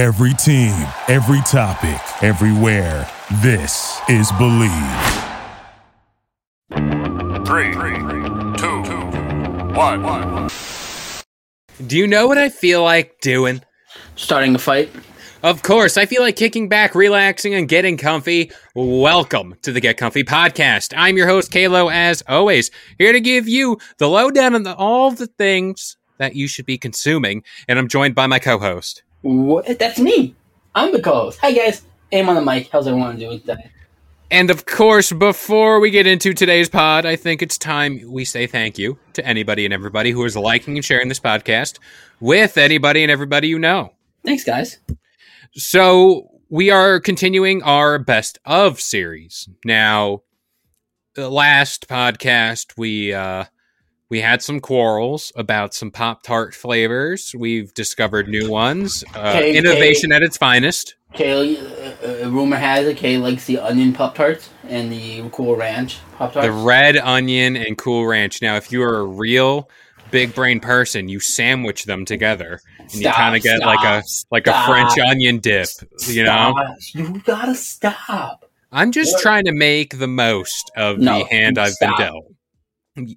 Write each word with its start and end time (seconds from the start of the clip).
Every 0.00 0.32
team, 0.32 0.72
every 1.08 1.42
topic, 1.42 2.00
everywhere. 2.24 3.06
This 3.42 4.00
is 4.08 4.32
Believe. 4.32 4.70
Three, 7.44 7.74
two, 8.56 8.80
one. 9.74 10.48
Do 11.86 11.98
you 11.98 12.06
know 12.06 12.26
what 12.26 12.38
I 12.38 12.48
feel 12.48 12.82
like 12.82 13.20
doing? 13.20 13.60
Starting 14.16 14.54
a 14.54 14.58
fight. 14.58 14.90
Of 15.42 15.62
course, 15.62 15.98
I 15.98 16.06
feel 16.06 16.22
like 16.22 16.36
kicking 16.36 16.70
back, 16.70 16.94
relaxing, 16.94 17.52
and 17.52 17.68
getting 17.68 17.98
comfy. 17.98 18.52
Welcome 18.74 19.56
to 19.60 19.70
the 19.70 19.82
Get 19.82 19.98
Comfy 19.98 20.24
podcast. 20.24 20.94
I'm 20.96 21.18
your 21.18 21.26
host, 21.26 21.52
K-LO, 21.52 21.90
as 21.90 22.22
always, 22.26 22.70
here 22.96 23.12
to 23.12 23.20
give 23.20 23.46
you 23.46 23.76
the 23.98 24.08
lowdown 24.08 24.54
on 24.54 24.62
the, 24.62 24.74
all 24.76 25.10
the 25.10 25.26
things 25.26 25.98
that 26.16 26.34
you 26.34 26.48
should 26.48 26.64
be 26.64 26.78
consuming. 26.78 27.44
And 27.68 27.78
I'm 27.78 27.86
joined 27.86 28.14
by 28.14 28.26
my 28.26 28.38
co 28.38 28.58
host. 28.58 29.02
What? 29.22 29.78
That's 29.78 29.98
me. 29.98 30.34
I'm 30.74 30.92
the 30.92 31.02
co-host. 31.02 31.38
Hi 31.42 31.52
guys. 31.52 31.82
Aim 32.12 32.28
on 32.28 32.36
the 32.36 32.42
mic. 32.42 32.70
How's 32.72 32.86
everyone 32.86 33.18
doing 33.18 33.40
today? 33.40 33.70
And 34.30 34.50
of 34.50 34.64
course, 34.64 35.12
before 35.12 35.80
we 35.80 35.90
get 35.90 36.06
into 36.06 36.32
today's 36.32 36.68
pod, 36.68 37.04
I 37.04 37.16
think 37.16 37.42
it's 37.42 37.58
time 37.58 38.00
we 38.06 38.24
say 38.24 38.46
thank 38.46 38.78
you 38.78 38.98
to 39.14 39.26
anybody 39.26 39.64
and 39.64 39.74
everybody 39.74 40.12
who 40.12 40.24
is 40.24 40.36
liking 40.36 40.76
and 40.76 40.84
sharing 40.84 41.08
this 41.08 41.20
podcast 41.20 41.78
with 42.20 42.56
anybody 42.56 43.02
and 43.02 43.10
everybody 43.10 43.48
you 43.48 43.58
know. 43.58 43.92
Thanks, 44.24 44.44
guys. 44.44 44.78
So 45.52 46.28
we 46.48 46.70
are 46.70 47.00
continuing 47.00 47.62
our 47.62 47.98
best 47.98 48.38
of 48.44 48.80
series. 48.80 49.48
Now, 49.64 50.22
the 51.14 51.28
last 51.28 51.88
podcast 51.88 52.78
we 52.78 53.12
uh 53.12 53.44
we 54.10 54.20
had 54.20 54.42
some 54.42 54.60
quarrels 54.60 55.32
about 55.36 55.72
some 55.72 55.90
Pop 55.90 56.22
Tart 56.22 56.54
flavors. 56.54 57.34
We've 57.38 57.72
discovered 57.74 58.28
new 58.28 58.50
ones. 58.50 59.02
Uh, 59.14 59.34
Okay, 59.36 59.56
innovation 59.56 60.12
at 60.12 60.22
its 60.22 60.36
finest. 60.36 60.96
Kay, 61.14 61.56
uh, 61.58 62.28
rumor 62.30 62.56
has 62.56 62.86
it 62.86 62.96
Kay 62.96 63.18
likes 63.18 63.44
the 63.46 63.58
onion 63.58 63.92
pop 63.92 64.14
tarts 64.14 64.48
and 64.68 64.92
the 64.92 65.28
cool 65.32 65.56
ranch 65.56 65.98
pop 66.18 66.32
tarts. 66.32 66.46
The 66.46 66.52
red 66.52 66.96
onion 66.96 67.56
and 67.56 67.76
cool 67.78 68.06
ranch. 68.06 68.40
Now, 68.42 68.56
if 68.56 68.70
you're 68.70 68.98
a 68.98 69.04
real 69.04 69.68
big 70.12 70.34
brain 70.34 70.60
person, 70.60 71.08
you 71.08 71.18
sandwich 71.18 71.84
them 71.84 72.04
together, 72.04 72.60
and 72.78 72.94
you 72.94 73.10
kind 73.10 73.34
of 73.36 73.42
get 73.42 73.60
like 73.60 73.84
a 73.84 74.02
stop, 74.06 74.28
like 74.30 74.46
a. 74.46 74.66
French 74.66 74.98
onion 75.08 75.38
dip. 75.38 75.68
You 76.08 76.24
know, 76.24 76.54
you 76.92 77.20
gotta 77.24 77.54
stop. 77.56 78.44
I'm 78.72 78.92
just 78.92 79.14
What? 79.14 79.22
trying 79.22 79.44
to 79.46 79.52
make 79.52 79.98
the 79.98 80.06
most 80.06 80.70
of 80.76 80.98
No, 80.98 81.18
the 81.20 81.24
hand 81.26 81.58
I've 81.58 81.72
stop. 81.72 81.98
been 81.98 82.06
dealt. 82.06 82.24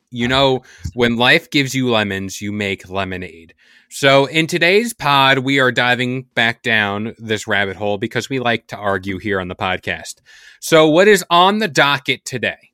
You 0.10 0.28
know, 0.28 0.64
when 0.94 1.18
life 1.18 1.50
gives 1.50 1.74
you 1.74 1.90
lemons, 1.90 2.42
you 2.42 2.52
make 2.52 2.90
lemonade. 2.90 3.54
So, 3.90 4.26
in 4.26 4.48
today's 4.48 4.94
pod, 4.94 5.40
we 5.40 5.60
are 5.60 5.72
diving 5.72 6.24
back 6.34 6.64
down 6.64 7.14
this 7.20 7.48
rabbit 7.48 7.76
hole 7.76 7.98
because 7.98 8.30
we 8.30 8.40
like 8.40 8.68
to 8.68 8.76
argue 8.76 9.20
here 9.20 9.40
on 9.40 9.50
the 9.50 9.56
podcast. 9.56 10.16
So, 10.60 10.88
what 10.88 11.08
is 11.08 11.24
on 11.30 11.60
the 11.60 11.68
docket 11.68 12.26
today? 12.26 12.72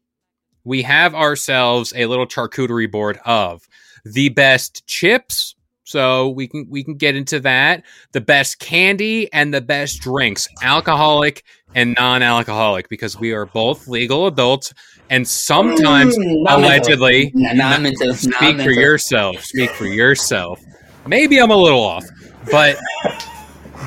We 0.64 0.84
have 0.84 1.16
ourselves 1.16 1.94
a 1.96 2.06
little 2.06 2.26
charcuterie 2.26 2.90
board 2.90 3.20
of 3.26 3.68
the 4.06 4.30
best 4.30 4.88
chips. 4.88 5.56
So 5.90 6.30
we 6.30 6.48
can 6.48 6.68
we 6.70 6.84
can 6.84 6.94
get 6.98 7.16
into 7.16 7.40
that. 7.40 7.84
The 8.12 8.22
best 8.22 8.60
candy 8.60 9.28
and 9.34 9.52
the 9.52 9.60
best 9.60 10.02
drinks, 10.02 10.48
alcoholic 10.62 11.44
and 11.74 11.96
non-alcoholic, 11.98 12.90
because 12.90 13.20
we 13.20 13.32
are 13.32 13.48
both 13.48 13.88
legal 13.88 14.28
adults 14.28 14.72
and 15.10 15.28
sometimes 15.28 16.16
Mm, 16.16 16.46
allegedly 16.48 17.32
mental. 17.34 17.58
Not 17.58 17.82
mental. 17.82 18.14
speak 18.14 18.62
for 18.62 18.70
yourself. 18.70 19.44
Speak 19.44 19.72
for 19.72 19.88
yourself. 19.88 20.62
Maybe 21.08 21.40
I'm 21.42 21.50
a 21.50 21.56
little 21.58 21.82
off, 21.84 22.06
but 22.52 22.78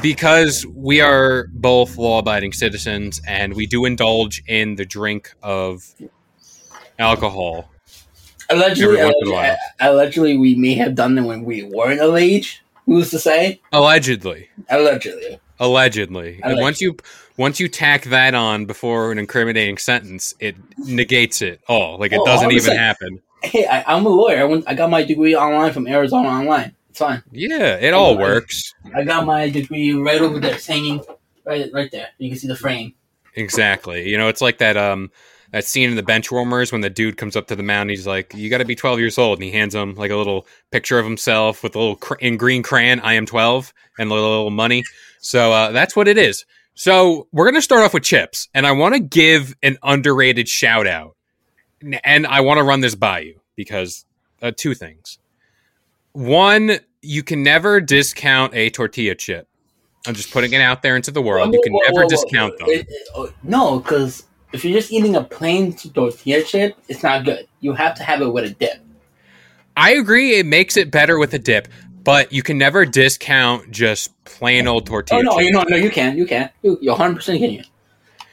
because 0.02 0.66
we 0.74 1.00
are 1.00 1.46
both 1.52 1.98
law-abiding 1.98 2.52
citizens 2.52 3.20
and 3.28 3.54
we 3.54 3.66
do 3.66 3.84
indulge 3.84 4.42
in 4.48 4.74
the 4.74 4.84
drink 4.84 5.32
of 5.40 5.84
alcohol. 6.98 7.71
Allegedly, 8.50 8.98
Every 8.98 9.04
once 9.04 9.16
in 9.22 9.28
a 9.28 9.30
allegedly, 9.30 9.56
allegedly, 9.80 10.36
we 10.38 10.54
may 10.54 10.74
have 10.74 10.94
done 10.94 11.16
it 11.18 11.22
when 11.22 11.44
we 11.44 11.62
weren't 11.62 12.00
of 12.00 12.16
age. 12.16 12.62
Who's 12.86 13.10
to 13.10 13.18
say? 13.18 13.60
Allegedly, 13.72 14.48
Allegedly. 14.68 15.38
allegedly, 15.60 16.34
and 16.42 16.44
Allegedly. 16.44 16.62
once 16.62 16.80
you 16.80 16.96
once 17.36 17.60
you 17.60 17.68
tack 17.68 18.04
that 18.04 18.34
on 18.34 18.66
before 18.66 19.12
an 19.12 19.18
incriminating 19.18 19.78
sentence, 19.78 20.34
it 20.40 20.56
negates 20.78 21.40
it 21.42 21.60
all. 21.68 21.98
Like 21.98 22.12
it 22.12 22.18
Oh, 22.20 22.26
doesn't 22.26 22.50
even 22.52 22.76
happen. 22.76 23.20
Hey, 23.42 23.66
I, 23.66 23.82
I'm 23.96 24.04
a 24.04 24.08
lawyer. 24.08 24.40
I, 24.40 24.44
went, 24.44 24.64
I 24.68 24.74
got 24.74 24.90
my 24.90 25.02
degree 25.02 25.34
online 25.34 25.72
from 25.72 25.86
Arizona 25.86 26.28
Online. 26.28 26.74
It's 26.90 26.98
fine. 26.98 27.22
Yeah, 27.32 27.76
it 27.76 27.94
all 27.94 28.18
works. 28.18 28.74
I 28.94 29.02
got 29.04 29.24
my 29.26 29.48
degree 29.48 29.92
right 29.92 30.20
over 30.20 30.38
there. 30.38 30.54
It's 30.56 30.66
hanging 30.66 31.00
right, 31.44 31.70
right 31.72 31.90
there. 31.90 32.08
You 32.18 32.28
can 32.30 32.38
see 32.38 32.46
the 32.48 32.56
frame. 32.56 32.94
Exactly. 33.34 34.08
You 34.10 34.18
know, 34.18 34.28
it's 34.28 34.42
like 34.42 34.58
that 34.58 34.76
um 34.76 35.10
that 35.52 35.64
scene 35.64 35.90
in 35.90 35.96
the 35.96 36.02
Benchwarmers 36.02 36.72
when 36.72 36.80
the 36.80 36.90
dude 36.90 37.16
comes 37.16 37.36
up 37.36 37.46
to 37.48 37.56
the 37.56 37.62
mound. 37.62 37.90
He's 37.90 38.06
like, 38.06 38.34
"You 38.34 38.50
got 38.50 38.58
to 38.58 38.64
be 38.64 38.74
12 38.74 38.98
years 38.98 39.18
old," 39.18 39.38
and 39.38 39.44
he 39.44 39.50
hands 39.52 39.74
him 39.74 39.94
like 39.94 40.10
a 40.10 40.16
little 40.16 40.46
picture 40.70 40.98
of 40.98 41.04
himself 41.04 41.62
with 41.62 41.74
a 41.76 41.78
little 41.78 41.96
cr- 41.96 42.14
in 42.20 42.36
green 42.36 42.62
crayon, 42.62 43.00
"I 43.00 43.14
am 43.14 43.26
12," 43.26 43.72
and 43.98 44.10
a 44.10 44.14
little, 44.14 44.50
money. 44.50 44.82
So 45.20 45.52
uh, 45.52 45.70
that's 45.72 45.94
what 45.94 46.08
it 46.08 46.18
is. 46.18 46.44
So 46.74 47.28
we're 47.32 47.44
gonna 47.44 47.62
start 47.62 47.82
off 47.84 47.94
with 47.94 48.02
chips, 48.02 48.48
and 48.54 48.66
I 48.66 48.72
want 48.72 48.94
to 48.94 49.00
give 49.00 49.54
an 49.62 49.76
underrated 49.82 50.48
shout 50.48 50.86
out, 50.86 51.16
and 52.02 52.26
I 52.26 52.40
want 52.40 52.58
to 52.58 52.64
run 52.64 52.80
this 52.80 52.94
by 52.94 53.20
you 53.20 53.40
because 53.54 54.04
uh, 54.40 54.52
two 54.56 54.74
things. 54.74 55.18
One, 56.12 56.78
you 57.00 57.22
can 57.22 57.42
never 57.42 57.80
discount 57.80 58.54
a 58.54 58.70
tortilla 58.70 59.14
chip. 59.14 59.48
I'm 60.06 60.14
just 60.14 60.32
putting 60.32 60.52
it 60.52 60.60
out 60.60 60.82
there 60.82 60.96
into 60.96 61.10
the 61.10 61.22
world. 61.22 61.52
You 61.54 61.60
can 61.62 61.72
Whoa, 61.72 61.78
whoa, 61.78 61.84
never 61.84 61.94
whoa, 61.94 62.02
whoa. 62.02 62.08
discount 62.08 62.58
them. 62.58 62.68
It- 62.68 62.86
it- 62.88 63.08
oh, 63.14 63.32
no, 63.42 63.78
because 63.78 64.24
if 64.52 64.64
you're 64.64 64.78
just 64.78 64.92
eating 64.92 65.16
a 65.16 65.22
plain 65.22 65.74
tortilla 65.74 66.42
chip, 66.42 66.76
it's 66.88 67.02
not 67.02 67.24
good. 67.24 67.46
You 67.60 67.72
have 67.72 67.94
to 67.96 68.02
have 68.02 68.20
it 68.20 68.32
with 68.32 68.44
a 68.44 68.50
dip. 68.50 68.78
I 69.76 69.92
agree. 69.92 70.34
It 70.38 70.46
makes 70.46 70.76
it 70.76 70.90
better 70.90 71.18
with 71.18 71.32
a 71.34 71.38
dip, 71.38 71.68
but 72.04 72.32
you 72.32 72.42
can 72.42 72.58
never 72.58 72.84
discount 72.84 73.70
just 73.70 74.12
plain 74.24 74.66
old 74.66 74.86
tortilla. 74.86 75.20
Oh 75.20 75.22
no, 75.22 75.30
chips. 75.32 75.44
you 75.44 75.52
know, 75.52 75.64
no, 75.68 75.76
you 75.76 75.90
can, 75.90 76.16
you 76.16 76.26
can, 76.26 76.50
you, 76.62 76.78
you're 76.82 76.92
100 76.92 77.16
percent 77.16 77.38
can 77.38 77.50
you. 77.50 77.62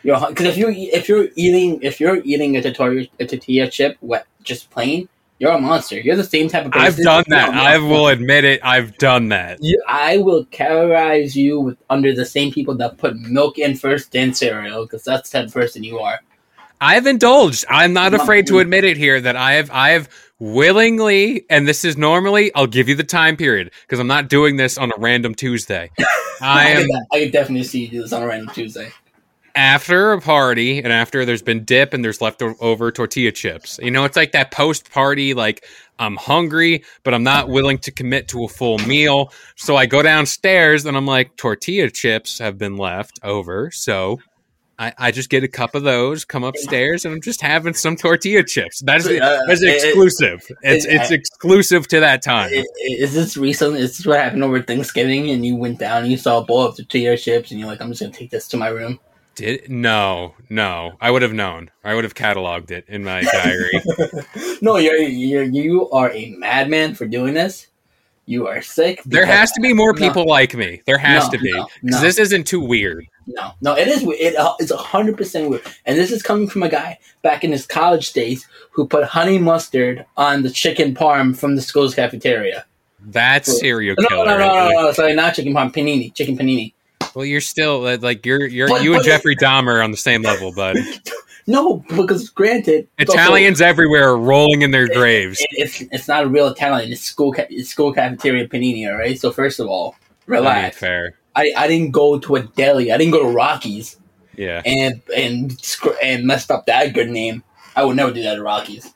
You're 0.04 0.20
because 0.30 0.46
if 0.46 0.58
you 0.58 0.70
if 0.70 1.10
you're 1.10 1.28
eating 1.36 1.82
if 1.82 2.00
you're 2.00 2.22
eating 2.24 2.56
a 2.56 2.62
tortilla 2.62 3.08
a 3.20 3.26
tortilla 3.26 3.70
chip 3.70 3.98
wet 4.02 4.26
just 4.44 4.70
plain, 4.70 5.10
you're 5.40 5.54
a 5.54 5.60
monster. 5.60 6.00
You're 6.00 6.18
the 6.18 6.24
same 6.24 6.50
type 6.50 6.66
of 6.66 6.74
person. 6.74 6.88
I've 6.88 6.98
done 6.98 7.24
that. 7.30 7.50
No, 7.50 7.56
no, 7.56 7.62
I 7.62 7.78
will 7.78 8.08
admit 8.08 8.44
it. 8.44 8.60
I've 8.64 8.98
done 8.98 9.30
that. 9.30 9.58
You, 9.62 9.82
I 9.88 10.18
will 10.18 10.46
categorize 10.46 11.34
you 11.34 11.62
with 11.62 11.78
under 11.90 12.14
the 12.14 12.26
same 12.26 12.52
people 12.52 12.76
that 12.76 12.98
put 12.98 13.18
milk 13.18 13.58
in 13.58 13.76
first, 13.76 14.12
then 14.12 14.34
cereal, 14.34 14.84
because 14.84 15.04
that's 15.04 15.30
the 15.30 15.40
type 15.40 15.48
of 15.48 15.54
person 15.54 15.84
you 15.84 16.00
are. 16.00 16.20
I've 16.82 17.08
indulged. 17.08 17.66
I'm 17.70 17.94
not 17.94 18.12
Not 18.12 18.22
afraid 18.22 18.48
to 18.48 18.60
admit 18.60 18.84
it 18.84 18.98
here 18.98 19.20
that 19.20 19.36
I 19.36 19.54
have. 19.54 19.70
I 19.72 19.92
have 19.92 20.10
willingly, 20.40 21.46
and 21.50 21.68
this 21.68 21.86
is 21.86 21.98
normally. 21.98 22.54
I'll 22.54 22.68
give 22.68 22.90
you 22.90 22.96
the 22.96 23.04
time 23.04 23.38
period 23.38 23.72
because 23.82 24.00
I'm 24.00 24.08
not 24.08 24.30
doing 24.30 24.58
this 24.58 24.78
on 24.78 24.92
a 24.92 24.96
random 24.98 25.36
Tuesday. 25.36 25.92
I 26.42 26.70
am 26.70 26.84
could, 26.84 26.96
I 27.14 27.20
could 27.20 27.32
definitely 27.32 27.64
see 27.64 27.82
you 27.82 27.88
do 27.90 28.02
this 28.02 28.14
on 28.14 28.24
a 28.24 28.28
random 28.28 28.54
Tuesday. 28.54 28.92
After 29.60 30.14
a 30.14 30.22
party 30.22 30.78
and 30.82 30.94
after 30.94 31.26
there's 31.26 31.42
been 31.42 31.66
dip 31.66 31.94
and 31.94 32.04
there's 32.04 32.22
leftover 32.22 32.92
tortilla 32.94 33.30
chips. 33.32 33.78
You 33.84 33.92
know, 33.92 34.06
it's 34.06 34.16
like 34.16 34.32
that 34.32 34.52
post 34.52 34.90
party, 34.90 35.34
like 35.34 35.66
I'm 36.00 36.16
hungry, 36.16 36.86
but 37.04 37.14
I'm 37.14 37.24
not 37.24 37.50
willing 37.50 37.78
to 37.80 37.92
commit 37.92 38.30
to 38.30 38.46
a 38.46 38.48
full 38.48 38.78
meal. 38.80 39.34
So 39.58 39.76
I 39.76 39.86
go 39.86 40.02
downstairs 40.02 40.86
and 40.86 40.96
I'm 40.96 41.06
like, 41.06 41.36
tortilla 41.36 41.90
chips 41.90 42.40
have 42.40 42.58
been 42.58 42.78
left 42.78 43.20
over. 43.22 43.70
So 43.72 44.22
I, 44.80 44.94
I 44.98 45.12
just 45.12 45.30
get 45.30 45.44
a 45.44 45.50
cup 45.50 45.76
of 45.76 45.84
those, 45.84 46.24
come 46.24 46.46
upstairs, 46.46 47.04
and 47.04 47.14
I'm 47.14 47.20
just 47.22 47.42
having 47.42 47.74
some 47.74 47.98
tortilla 47.98 48.46
chips. 48.46 48.80
That's 48.80 49.06
Uh, 49.06 49.42
that's 49.46 49.62
it- 49.62 49.76
exclusive. 49.84 50.42
It's 50.62 50.86
it- 50.86 50.94
it's 50.94 51.12
exclusive 51.12 51.86
to 51.90 52.00
that 52.00 52.22
time. 52.22 52.50
I- 52.54 52.64
Is 52.80 53.14
this 53.14 53.36
recent? 53.36 53.76
Is 53.76 53.98
this 53.98 54.06
what 54.06 54.20
happened 54.20 54.46
over 54.46 54.62
Thanksgiving? 54.62 55.32
And 55.32 55.46
you 55.46 55.58
went 55.58 55.80
down 55.80 56.04
and 56.04 56.12
you 56.12 56.16
saw 56.18 56.38
a 56.38 56.46
bowl 56.46 56.62
of 56.68 56.78
tortilla 56.78 57.18
chips, 57.18 57.52
and 57.52 57.60
you're 57.60 57.68
like, 57.68 57.82
"I'm 57.82 57.90
just 57.90 58.00
gonna 58.00 58.14
take 58.14 58.30
this 58.32 58.48
to 58.48 58.58
my 58.58 58.70
room." 58.70 59.02
Did 59.40 59.70
no, 59.70 60.36
no. 60.50 60.98
I 61.00 61.10
would 61.12 61.22
have 61.22 61.34
known. 61.34 61.72
I 61.84 61.96
would 61.96 62.04
have 62.04 62.14
cataloged 62.14 62.72
it 62.72 62.86
in 62.90 63.04
my 63.06 63.22
diary. 63.22 63.82
no, 64.62 64.76
you're, 64.78 64.98
you're 64.98 65.44
you 65.44 65.90
are 65.92 66.12
a 66.12 66.32
madman 66.38 66.94
for 66.96 67.08
doing 67.08 67.34
this. 67.34 67.68
You 68.26 68.48
are 68.48 68.62
sick. 68.62 69.02
There 69.06 69.26
has 69.26 69.52
to 69.54 69.62
be 69.62 69.74
more 69.74 69.94
No. 69.94 69.98
people 70.00 70.26
like 70.28 70.54
me. 70.54 70.82
There 70.86 70.98
has 70.98 71.24
No, 71.26 71.30
to 71.32 71.38
be 71.40 71.52
because 71.52 71.72
no. 71.84 72.02
this 72.02 72.20
isn't 72.20 72.44
too 72.48 72.60
weird. 72.60 73.08
No, 73.28 73.52
no, 73.62 73.76
it 73.78 73.88
is. 73.88 74.04
It, 74.04 74.36
uh, 74.36 74.56
it's 74.60 74.72
hundred 74.72 75.16
percent 75.18 75.50
weird, 75.50 75.64
and 75.86 75.98
this 75.98 76.12
is 76.12 76.22
coming 76.22 76.48
from 76.48 76.62
a 76.64 76.70
guy 76.70 77.00
back 77.24 77.44
in 77.46 77.52
his 77.52 77.66
college 77.66 78.12
days 78.14 78.46
who 78.72 78.86
put 78.88 79.04
honey 79.06 79.38
mustard 79.40 80.06
on 80.18 80.44
the 80.44 80.50
chicken 80.52 80.94
parm 80.94 81.36
from 81.36 81.56
the 81.56 81.62
school's 81.62 81.96
cafeteria. 81.96 82.66
That's 83.00 83.58
serial 83.60 83.96
No, 83.98 84.08
killer. 84.10 84.26
no, 84.26 84.38
no, 84.38 84.48
no, 84.48 84.70
no, 84.70 84.82
no, 84.82 84.92
sorry, 84.92 85.16
not 85.16 85.34
chicken 85.34 85.54
parm, 85.54 85.72
panini, 85.74 86.14
chicken 86.14 86.38
panini. 86.38 86.74
Well, 87.16 87.26
you're 87.26 87.42
still 87.42 87.86
uh, 87.86 87.98
like 88.02 88.26
you're 88.26 88.46
you're 88.48 88.68
But- 88.68 88.84
you 88.84 88.94
and 88.96 89.04
Jeffrey 89.04 89.36
Dahmer 89.36 89.76
are 89.76 89.82
on 89.82 89.92
the 89.92 89.98
same 89.98 90.22
level, 90.22 90.52
bud. 90.54 90.78
No, 91.48 91.78
because 91.96 92.30
granted, 92.30 92.88
also- 93.00 93.14
Italians 93.14 93.60
everywhere 93.60 94.10
are 94.10 94.18
rolling 94.18 94.62
in 94.62 94.70
their 94.70 94.88
graves. 94.88 95.40
it- 95.40 95.48
it's 95.54 95.82
it's 95.92 96.08
not 96.08 96.24
a 96.26 96.28
real 96.28 96.48
Italian. 96.48 96.92
It's 96.92 97.02
school 97.02 97.34
ca- 97.34 97.48
it's 97.50 97.70
school 97.70 97.92
cafeteria 97.92 98.48
panini. 98.48 98.88
All 98.88 98.96
right. 98.96 99.20
So 99.20 99.32
first 99.32 99.60
of 99.60 99.66
all, 99.68 99.96
I 100.28 100.32
mean, 100.32 100.40
relax. 100.42 100.78
fair. 100.78 101.16
I, 101.36 101.52
I 101.58 101.68
didn't 101.68 101.90
go 101.92 102.20
to 102.20 102.36
a 102.36 102.42
deli. 102.44 102.92
I 102.92 102.98
didn't 102.98 103.14
go 103.14 103.24
to 103.24 103.30
Rockies 103.30 103.98
Yeah. 104.38 104.62
and 104.64 105.02
and 105.16 105.60
and 106.04 106.26
messed 106.26 106.52
up 106.52 106.68
that 106.68 106.94
good 106.94 107.10
name. 107.10 107.42
I 107.76 107.84
would 107.84 107.96
never 107.96 108.12
do 108.14 108.22
that 108.22 108.36
at 108.36 108.44
Rockies. 108.44 108.94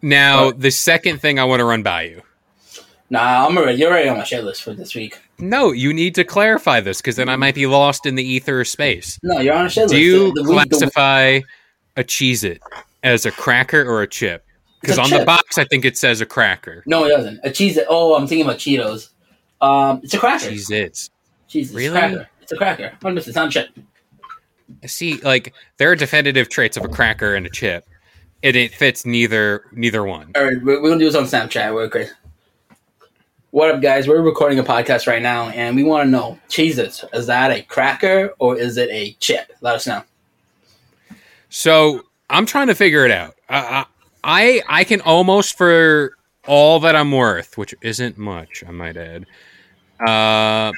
Now, 0.00 0.50
the 0.52 0.70
second 0.70 1.20
thing 1.20 1.38
I 1.38 1.44
want 1.44 1.60
to 1.60 1.64
run 1.64 1.82
by 1.82 2.02
you. 2.04 2.22
Nah, 3.10 3.46
I'm 3.46 3.56
already. 3.56 3.78
You're 3.78 3.90
already 3.90 4.08
on 4.08 4.18
my 4.18 4.24
shit 4.24 4.44
list 4.44 4.62
for 4.62 4.74
this 4.74 4.94
week. 4.94 5.18
No, 5.38 5.72
you 5.72 5.94
need 5.94 6.14
to 6.16 6.24
clarify 6.24 6.80
this 6.80 6.98
because 6.98 7.16
then 7.16 7.28
I 7.28 7.36
might 7.36 7.54
be 7.54 7.66
lost 7.66 8.04
in 8.04 8.16
the 8.16 8.22
ether 8.24 8.60
of 8.60 8.68
space. 8.68 9.18
No, 9.22 9.40
you're 9.40 9.54
on 9.54 9.66
a 9.66 9.70
shit 9.70 9.88
Do 9.88 9.94
list. 9.94 10.02
you 10.04 10.32
The- 10.34 10.42
the 10.42 10.50
week- 10.50 10.68
the- 10.68 10.76
classify 10.76 11.40
a 11.96 12.04
Cheez 12.04 12.44
It 12.44 12.60
as 13.02 13.24
a 13.24 13.30
cracker 13.30 13.82
or 13.88 14.02
a 14.02 14.06
chip? 14.06 14.44
Because 14.80 14.98
on 14.98 15.10
the 15.10 15.24
box, 15.24 15.58
I 15.58 15.64
think 15.64 15.84
it 15.84 15.96
says 15.98 16.20
a 16.20 16.26
cracker. 16.26 16.82
no, 16.86 17.04
it 17.04 17.08
doesn't. 17.08 17.40
A 17.42 17.50
cheese. 17.50 17.76
It. 17.78 17.86
Oh, 17.88 18.14
I'm 18.14 18.26
thinking 18.28 18.44
about 18.46 18.58
Cheetos. 18.58 19.08
Um, 19.60 20.00
it's 20.04 20.14
a 20.14 20.18
cracker. 20.18 20.46
Cheez 20.50 20.70
Its. 20.70 21.10
Cheese. 21.48 21.68
It's 21.70 21.76
Really? 21.76 21.96
a 21.96 22.00
cracker. 22.00 22.28
It's 22.42 22.52
a 22.52 22.56
cracker. 22.56 22.92
100%. 23.02 23.26
It's 23.26 23.34
not 23.36 23.48
a 23.48 23.50
chip. 23.50 23.68
See, 24.86 25.14
like 25.22 25.54
there 25.78 25.90
are 25.90 25.96
definitive 25.96 26.48
traits 26.48 26.76
of 26.76 26.84
a 26.84 26.88
cracker 26.88 27.34
and 27.34 27.46
a 27.46 27.50
chip, 27.50 27.84
and 28.42 28.54
it 28.54 28.72
fits 28.74 29.04
neither 29.06 29.64
neither 29.72 30.04
one. 30.04 30.30
All 30.36 30.44
right, 30.44 30.62
we're, 30.62 30.80
we're 30.82 30.90
gonna 30.90 31.00
do 31.00 31.10
this 31.10 31.14
on 31.16 31.24
Snapchat. 31.24 31.72
We're 31.74 31.84
okay. 31.84 32.08
What 33.50 33.74
up, 33.74 33.80
guys? 33.80 34.06
We're 34.06 34.20
recording 34.20 34.58
a 34.58 34.62
podcast 34.62 35.06
right 35.06 35.22
now, 35.22 35.48
and 35.48 35.74
we 35.74 35.82
want 35.82 36.06
to 36.06 36.10
know: 36.10 36.38
Cheez-Its, 36.50 37.02
is 37.14 37.26
that 37.28 37.50
a 37.50 37.62
cracker 37.62 38.34
or 38.38 38.58
is 38.58 38.76
it 38.76 38.90
a 38.90 39.12
chip? 39.20 39.52
Let 39.62 39.74
us 39.76 39.86
know. 39.86 40.02
So 41.48 42.02
I'm 42.28 42.44
trying 42.44 42.66
to 42.66 42.74
figure 42.74 43.06
it 43.06 43.10
out. 43.10 43.36
I 43.48 43.86
I 44.22 44.62
I 44.68 44.84
can 44.84 45.00
almost 45.00 45.56
for 45.56 46.12
all 46.46 46.78
that 46.80 46.94
I'm 46.94 47.10
worth, 47.10 47.56
which 47.56 47.74
isn't 47.80 48.18
much, 48.18 48.64
I 48.68 48.70
might 48.70 48.98
add. 48.98 49.24
Uh, 49.98 50.72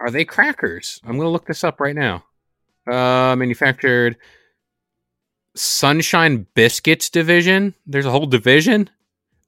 are 0.00 0.10
they 0.10 0.24
crackers? 0.24 1.00
I'm 1.04 1.16
gonna 1.16 1.30
look 1.30 1.46
this 1.46 1.62
up 1.62 1.78
right 1.78 1.94
now. 1.94 2.24
Uh, 2.90 3.36
manufactured 3.36 4.16
Sunshine 5.54 6.48
Biscuits 6.54 7.10
division. 7.10 7.74
There's 7.86 8.06
a 8.06 8.10
whole 8.10 8.26
division. 8.26 8.90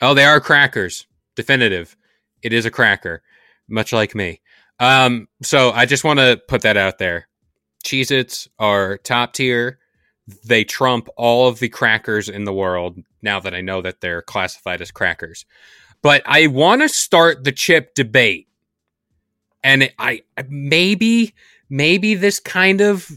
Oh, 0.00 0.14
they 0.14 0.24
are 0.24 0.40
crackers. 0.40 1.04
Definitive. 1.34 1.96
It 2.42 2.52
is 2.52 2.66
a 2.66 2.70
cracker, 2.70 3.22
much 3.68 3.92
like 3.92 4.14
me. 4.14 4.40
Um, 4.80 5.28
so 5.42 5.70
I 5.72 5.86
just 5.86 6.04
want 6.04 6.18
to 6.20 6.40
put 6.48 6.62
that 6.62 6.76
out 6.76 6.98
there. 6.98 7.28
Cheez 7.84 8.10
Its 8.10 8.48
are 8.58 8.98
top 8.98 9.32
tier. 9.32 9.78
They 10.44 10.64
trump 10.64 11.08
all 11.16 11.48
of 11.48 11.58
the 11.58 11.68
crackers 11.68 12.28
in 12.28 12.44
the 12.44 12.52
world 12.52 12.98
now 13.22 13.40
that 13.40 13.54
I 13.54 13.60
know 13.60 13.80
that 13.82 14.00
they're 14.00 14.22
classified 14.22 14.80
as 14.80 14.90
crackers. 14.90 15.46
But 16.02 16.22
I 16.26 16.46
want 16.46 16.82
to 16.82 16.88
start 16.88 17.44
the 17.44 17.52
chip 17.52 17.94
debate. 17.94 18.46
And 19.64 19.90
I 19.98 20.22
maybe 20.48 21.34
maybe 21.68 22.14
this 22.14 22.38
kind 22.38 22.80
of 22.80 23.10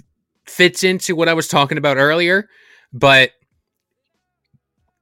fits 0.45 0.83
into 0.83 1.15
what 1.15 1.29
I 1.29 1.33
was 1.33 1.47
talking 1.47 1.77
about 1.77 1.97
earlier, 1.97 2.49
but 2.91 3.31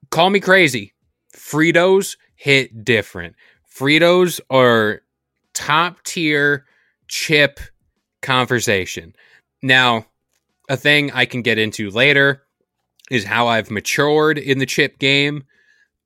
call 0.10 0.30
me 0.30 0.40
crazy. 0.40 0.94
Fritos 1.36 2.18
hit 2.36 2.84
different. 2.84 3.36
Fritos 3.74 4.40
are 4.50 5.02
top 5.54 6.04
tier 6.04 6.66
chip 7.08 7.60
conversation. 8.22 9.16
Now, 9.62 10.06
a 10.70 10.78
thing 10.78 11.12
I 11.12 11.26
can 11.26 11.42
get 11.42 11.58
into 11.58 11.90
later 11.90 12.44
is 13.10 13.26
how 13.26 13.48
I've 13.48 13.72
matured 13.72 14.38
in 14.38 14.60
the 14.60 14.66
chip 14.66 15.00
game. 15.00 15.44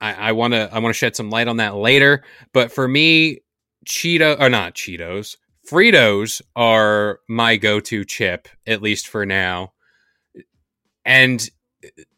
I 0.02 0.34
want 0.34 0.54
to 0.54 0.70
I 0.74 0.80
want 0.80 0.94
to 0.94 0.98
shed 0.98 1.16
some 1.16 1.30
light 1.30 1.48
on 1.48 1.58
that 1.58 1.78
later. 1.78 2.26
But 2.52 2.74
for 2.74 2.90
me, 2.90 3.40
Cheeto 3.86 4.38
or 4.38 4.50
not 4.50 4.76
Cheetos, 4.76 5.38
Fritos 5.70 6.42
are 6.58 7.20
my 7.30 7.56
go-to 7.56 8.04
chip 8.04 8.50
at 8.68 8.82
least 8.82 9.08
for 9.08 9.26
now. 9.26 9.72
And 11.06 11.50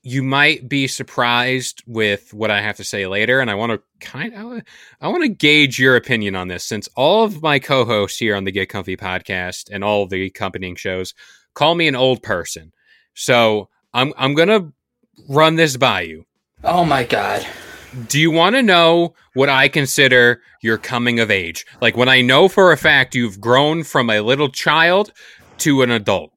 you 0.01 0.23
might 0.23 0.69
be 0.69 0.87
surprised 0.87 1.83
with 1.87 2.33
what 2.33 2.51
I 2.51 2.61
have 2.61 2.77
to 2.77 2.83
say 2.83 3.07
later, 3.07 3.39
and 3.39 3.49
I 3.49 3.55
want 3.55 3.71
to 3.71 3.81
kind 3.99 4.33
of 4.33 4.61
I 5.01 5.07
want 5.07 5.23
to 5.23 5.29
gauge 5.29 5.79
your 5.79 5.95
opinion 5.95 6.35
on 6.35 6.47
this 6.47 6.63
since 6.63 6.87
all 6.95 7.23
of 7.23 7.41
my 7.41 7.59
co-hosts 7.59 8.19
here 8.19 8.35
on 8.35 8.43
the 8.43 8.51
Get 8.51 8.69
Comfy 8.69 8.97
podcast 8.97 9.69
and 9.71 9.83
all 9.83 10.03
of 10.03 10.09
the 10.09 10.25
accompanying 10.25 10.75
shows 10.75 11.13
call 11.53 11.73
me 11.75 11.87
an 11.87 11.95
old 11.95 12.21
person. 12.21 12.71
So 13.15 13.69
I'm 13.93 14.13
I'm 14.17 14.35
gonna 14.35 14.71
run 15.27 15.55
this 15.55 15.77
by 15.77 16.01
you. 16.01 16.25
Oh 16.63 16.85
my 16.85 17.03
god. 17.03 17.45
Do 18.07 18.19
you 18.19 18.29
want 18.29 18.55
to 18.57 18.61
know 18.61 19.15
what 19.35 19.47
I 19.47 19.69
consider 19.69 20.41
your 20.61 20.77
coming 20.77 21.19
of 21.19 21.31
age? 21.31 21.65
Like 21.81 21.95
when 21.95 22.09
I 22.09 22.21
know 22.21 22.49
for 22.49 22.71
a 22.71 22.77
fact 22.77 23.15
you've 23.15 23.39
grown 23.39 23.83
from 23.83 24.09
a 24.09 24.19
little 24.19 24.49
child 24.49 25.13
to 25.59 25.81
an 25.81 25.91
adult. 25.91 26.34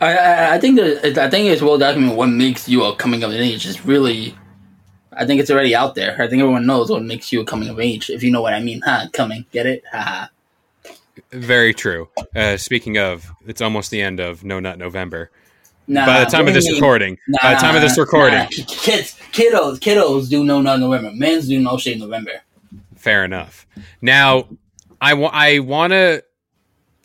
I, 0.00 0.16
I 0.16 0.54
I 0.54 0.58
think 0.58 0.76
that 0.76 1.18
I 1.18 1.30
think 1.30 1.48
it's 1.48 1.62
well 1.62 1.78
documented 1.78 2.16
what 2.16 2.26
makes 2.28 2.68
you 2.68 2.84
a 2.84 2.94
coming 2.96 3.22
of 3.22 3.32
age 3.32 3.66
is 3.66 3.84
really. 3.84 4.36
I 5.18 5.24
think 5.24 5.40
it's 5.40 5.50
already 5.50 5.74
out 5.74 5.94
there. 5.94 6.12
I 6.20 6.28
think 6.28 6.40
everyone 6.42 6.66
knows 6.66 6.90
what 6.90 7.02
makes 7.02 7.32
you 7.32 7.40
a 7.40 7.44
coming 7.44 7.70
of 7.70 7.80
age. 7.80 8.10
If 8.10 8.22
you 8.22 8.30
know 8.30 8.42
what 8.42 8.52
I 8.52 8.60
mean, 8.60 8.82
huh? 8.84 9.06
Coming, 9.14 9.46
get 9.50 9.64
it? 9.64 9.82
Ha 9.90 10.28
Very 11.30 11.72
true. 11.72 12.10
Uh, 12.34 12.58
speaking 12.58 12.98
of, 12.98 13.26
it's 13.46 13.62
almost 13.62 13.90
the 13.90 14.02
end 14.02 14.20
of 14.20 14.44
No 14.44 14.60
Nut 14.60 14.78
November. 14.78 15.30
Nah, 15.88 16.04
By 16.04 16.24
the 16.24 16.26
time 16.30 16.48
of 16.48 16.52
this 16.54 16.66
mean? 16.66 16.74
recording, 16.74 17.18
by 17.42 17.54
the 17.54 17.60
time 17.60 17.76
of 17.76 17.80
this 17.80 17.96
recording, 17.96 18.40
nah. 18.40 18.46
kids, 18.48 19.16
kiddos, 19.32 19.78
kiddos 19.78 20.28
do 20.28 20.42
no 20.44 20.60
nut 20.60 20.80
November. 20.80 21.12
Men's 21.12 21.46
do 21.46 21.60
no 21.60 21.78
shade 21.78 22.00
November. 22.00 22.42
Fair 22.96 23.24
enough. 23.24 23.66
Now, 24.02 24.48
I 25.00 25.14
wa- 25.14 25.30
I 25.32 25.60
want 25.60 25.92
to 25.92 26.24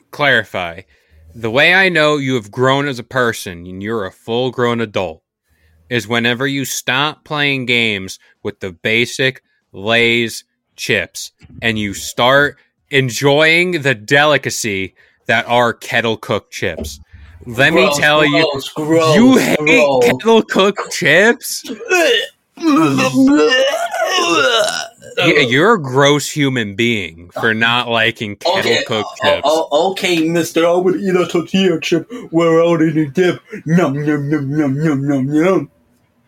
clarify 0.09 0.81
the 1.33 1.51
way 1.51 1.73
I 1.73 1.89
know 1.89 2.17
you 2.17 2.35
have 2.35 2.51
grown 2.51 2.87
as 2.87 2.99
a 2.99 3.03
person 3.03 3.65
and 3.65 3.81
you're 3.81 4.05
a 4.05 4.11
full 4.11 4.51
grown 4.51 4.81
adult 4.81 5.23
is 5.89 6.07
whenever 6.07 6.47
you 6.47 6.65
stop 6.65 7.25
playing 7.25 7.65
games 7.65 8.19
with 8.43 8.59
the 8.59 8.71
basic 8.71 9.43
Lay's 9.73 10.43
chips 10.75 11.31
and 11.61 11.77
you 11.77 11.93
start 11.93 12.57
enjoying 12.89 13.81
the 13.81 13.95
delicacy 13.95 14.95
that 15.25 15.45
are 15.47 15.73
kettle 15.73 16.17
cooked 16.17 16.51
chips. 16.51 16.99
Let 17.45 17.71
Gross, 17.71 17.97
me 17.97 18.01
tell 18.01 18.25
you, 18.25 18.47
gross, 18.51 18.69
gross, 18.69 19.15
you 19.15 19.37
hate 19.37 19.57
gross. 19.59 20.05
kettle 20.05 20.41
cooked 20.43 20.91
chips? 20.91 21.63
Yeah, 25.27 25.41
you're 25.41 25.73
a 25.75 25.81
gross 25.81 26.29
human 26.29 26.75
being 26.75 27.29
for 27.31 27.53
not 27.53 27.89
liking 27.89 28.35
kettle 28.35 28.59
Okay, 28.59 28.83
cooked 28.85 29.09
oh, 29.23 29.29
chips. 29.29 29.41
oh, 29.45 29.91
okay, 29.91 30.27
Mister. 30.27 30.65
I 30.67 30.73
would 30.75 30.99
eat 31.01 31.15
a 31.15 31.25
tortilla 31.27 31.79
chip 31.79 32.11
without 32.31 32.81
any 32.81 33.07
dip. 33.07 33.41
Num 33.65 33.93
num 34.05 34.29
num 34.29 34.49
num 34.57 34.77
num 34.83 35.07
num 35.07 35.25
num. 35.27 35.71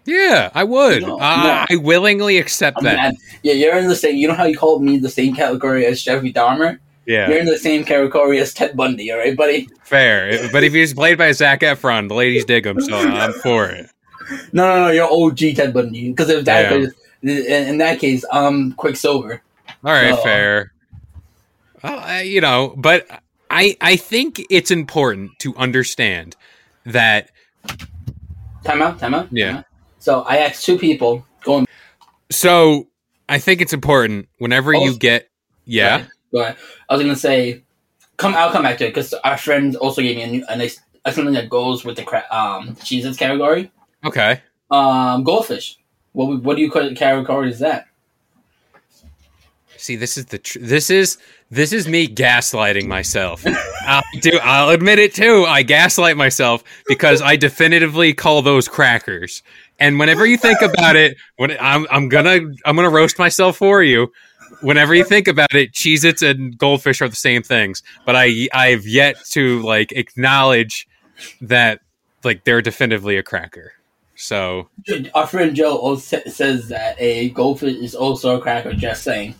Yeah, 0.06 0.50
I 0.53 0.63
would. 0.65 1.03
No, 1.03 1.17
uh, 1.17 1.65
I 1.70 1.75
willingly 1.77 2.38
accept 2.38 2.77
I'm 2.79 2.84
that. 2.84 2.96
mad. 2.96 3.15
Yeah, 3.41 3.53
you're 3.53 3.77
in 3.77 3.88
the 3.88 3.96
same. 3.96 4.17
You 4.17 4.27
know 4.27 4.34
how 4.34 4.44
you 4.46 4.58
called 4.58 4.84
me 4.84 4.98
the 4.98 5.10
same 5.10 5.34
category 5.34 5.86
as 5.86 6.01
Jeffrey 6.03 6.34
Dahmer? 6.34 6.79
Yeah. 7.06 7.29
You're 7.29 7.39
in 7.39 7.46
the 7.46 7.58
same 7.58 7.84
category 7.86 8.39
as 8.39 8.53
Ted 8.53 8.75
Bundy. 8.75 9.12
All 9.12 9.17
right, 9.17 9.36
buddy. 9.36 9.67
fair. 9.84 10.50
But 10.51 10.63
if 10.63 10.74
he's 10.74 10.94
played 10.94 11.17
by 11.17 11.32
Zac 11.32 11.62
Efron, 11.62 12.08
the 12.10 12.15
ladies 12.15 12.44
dig 12.46 12.65
him, 12.65 12.79
so 12.82 12.96
I'm 12.98 13.34
for 13.34 13.65
it. 13.67 13.89
No, 14.53 14.65
no, 14.67 14.86
no. 14.86 14.89
You're 14.91 15.12
OG 15.12 15.38
Ted 15.58 15.74
Bundy. 15.74 16.10
Because 16.10 16.29
if 16.29 16.46
that 16.46 16.72
in, 17.24 17.68
in 17.70 17.77
that 17.80 18.00
case, 18.00 18.24
I'm 18.32 18.74
Quicksilver. 18.74 19.42
All 19.84 19.92
right, 19.92 20.13
So- 20.15 20.22
fair. 20.24 20.74
Well, 21.84 22.00
I, 22.00 22.22
you 22.22 22.39
know, 22.39 22.74
but 22.77 23.08
I 23.50 23.75
I 23.82 23.98
think 23.98 24.42
it's 24.50 24.72
important 24.72 25.32
to 25.39 25.53
understand 25.58 26.36
that 26.86 27.30
Time 28.63 28.82
out. 28.82 29.00
Time 29.00 29.13
out. 29.13 29.27
Yeah. 29.32 29.48
time 29.48 29.58
out. 29.58 29.65
So 30.00 30.22
I 30.22 30.38
asked 30.38 30.65
two 30.65 30.77
people 30.77 31.25
going. 31.44 31.65
so 32.32 32.88
I 33.27 33.39
think 33.39 33.60
it's 33.62 33.74
important 33.74 34.30
whenever 34.38 34.74
you 34.74 34.98
get 34.98 35.30
yeah. 35.65 36.06
Go 36.32 36.39
ahead. 36.42 36.56
I 36.89 36.94
was 36.94 37.01
gonna 37.03 37.15
say, 37.18 37.63
come. 38.18 38.34
I'll 38.36 38.51
come 38.51 38.63
back 38.63 38.77
to 38.77 38.86
it 38.86 38.89
because 38.89 39.13
our 39.13 39.38
friend 39.38 39.75
also 39.75 40.01
gave 40.01 40.15
me 40.15 40.24
a, 40.24 40.27
new, 40.27 40.46
a 40.48 40.56
nice 40.56 40.80
a 41.06 41.12
something 41.12 41.34
that 41.34 41.50
goes 41.50 41.84
with 41.84 41.98
the 41.98 42.03
cra- 42.03 42.25
um 42.32 42.75
Cheez-Its 42.77 43.18
category. 43.18 43.70
Okay. 44.06 44.42
Um, 44.72 45.24
goldfish. 45.25 45.77
What 46.13 46.41
what 46.43 46.55
do 46.55 46.62
you 46.62 46.72
category? 46.72 47.50
Is 47.50 47.60
that? 47.60 47.88
See, 49.77 49.98
this 49.98 50.17
is 50.17 50.27
the 50.27 50.38
tr- 50.38 50.60
this 50.62 50.89
is 50.89 51.17
this 51.51 51.74
is 51.74 51.88
me 51.88 52.08
gaslighting 52.08 52.88
myself. 52.88 53.46
I'll 53.86 54.01
do. 54.22 54.39
I'll 54.41 54.70
admit 54.70 54.98
it 54.98 55.13
too. 55.13 55.43
I 55.46 55.62
gaslight 55.62 56.15
myself 56.15 56.63
because 56.88 57.22
I 57.22 57.36
definitively 57.36 58.13
call 58.13 58.41
those 58.41 58.67
crackers. 58.67 59.43
And 59.79 60.00
whenever 60.00 60.25
you 60.25 60.38
think 60.38 60.62
about 60.62 60.96
it, 60.96 61.17
when 61.36 61.58
I'm 61.60 61.86
I'm 61.91 62.08
gonna 62.08 62.39
I'm 62.65 62.75
gonna 62.75 62.89
roast 62.89 63.20
myself 63.20 63.58
for 63.58 63.84
you. 63.84 64.12
Whenever 64.62 64.96
you 64.96 65.03
think 65.03 65.27
about 65.27 65.53
it, 65.53 65.74
Cheez-Its 65.74 66.22
and 66.22 66.58
goldfish 66.58 67.01
are 67.01 67.10
the 67.10 67.15
same 67.15 67.43
things. 67.43 67.84
But 68.05 68.15
I 68.15 68.48
I've 68.53 68.88
yet 68.88 69.17
to 69.32 69.62
like 69.63 69.91
acknowledge 69.91 70.88
that 71.41 71.82
like 72.24 72.46
they're 72.46 72.62
definitively 72.62 73.17
a 73.17 73.24
cracker. 73.24 73.74
So 74.15 74.70
Our 75.15 75.27
friend 75.27 75.55
Joe 75.55 75.77
also 75.77 76.20
says 76.27 76.67
that 76.70 76.96
a 77.00 77.29
goldfish 77.29 77.75
is 77.77 77.96
also 77.96 78.38
a 78.38 78.41
cracker. 78.41 78.74
Just 78.74 79.03
saying. 79.03 79.36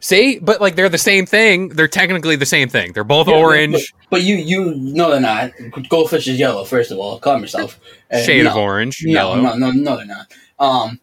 See, 0.00 0.40
but 0.40 0.60
like 0.60 0.74
they're 0.74 0.88
the 0.88 0.98
same 0.98 1.26
thing. 1.26 1.68
They're 1.68 1.86
technically 1.86 2.34
the 2.34 2.44
same 2.46 2.68
thing. 2.68 2.92
They're 2.92 3.04
both 3.04 3.28
Yeah, 3.28 3.36
orange, 3.36 3.72
But, 4.02 4.10
but 4.10 4.22
you 4.24 4.34
you 4.34 4.74
no 4.74 5.10
they're 5.12 5.20
not. 5.20 5.52
Goldfish 5.88 6.26
is 6.26 6.38
yellow. 6.40 6.64
First 6.64 6.90
of 6.90 6.98
all, 6.98 7.20
calm 7.20 7.40
yourself. 7.42 7.78
Uh, 8.10 8.18
shade 8.20 8.42
no, 8.44 8.50
of 8.50 8.56
orange, 8.56 8.98
No, 9.04 9.12
yellow. 9.12 9.40
no, 9.40 9.54
no, 9.54 9.70
no, 9.70 9.96
they're 9.96 10.06
not. 10.06 10.32
Um, 10.58 10.98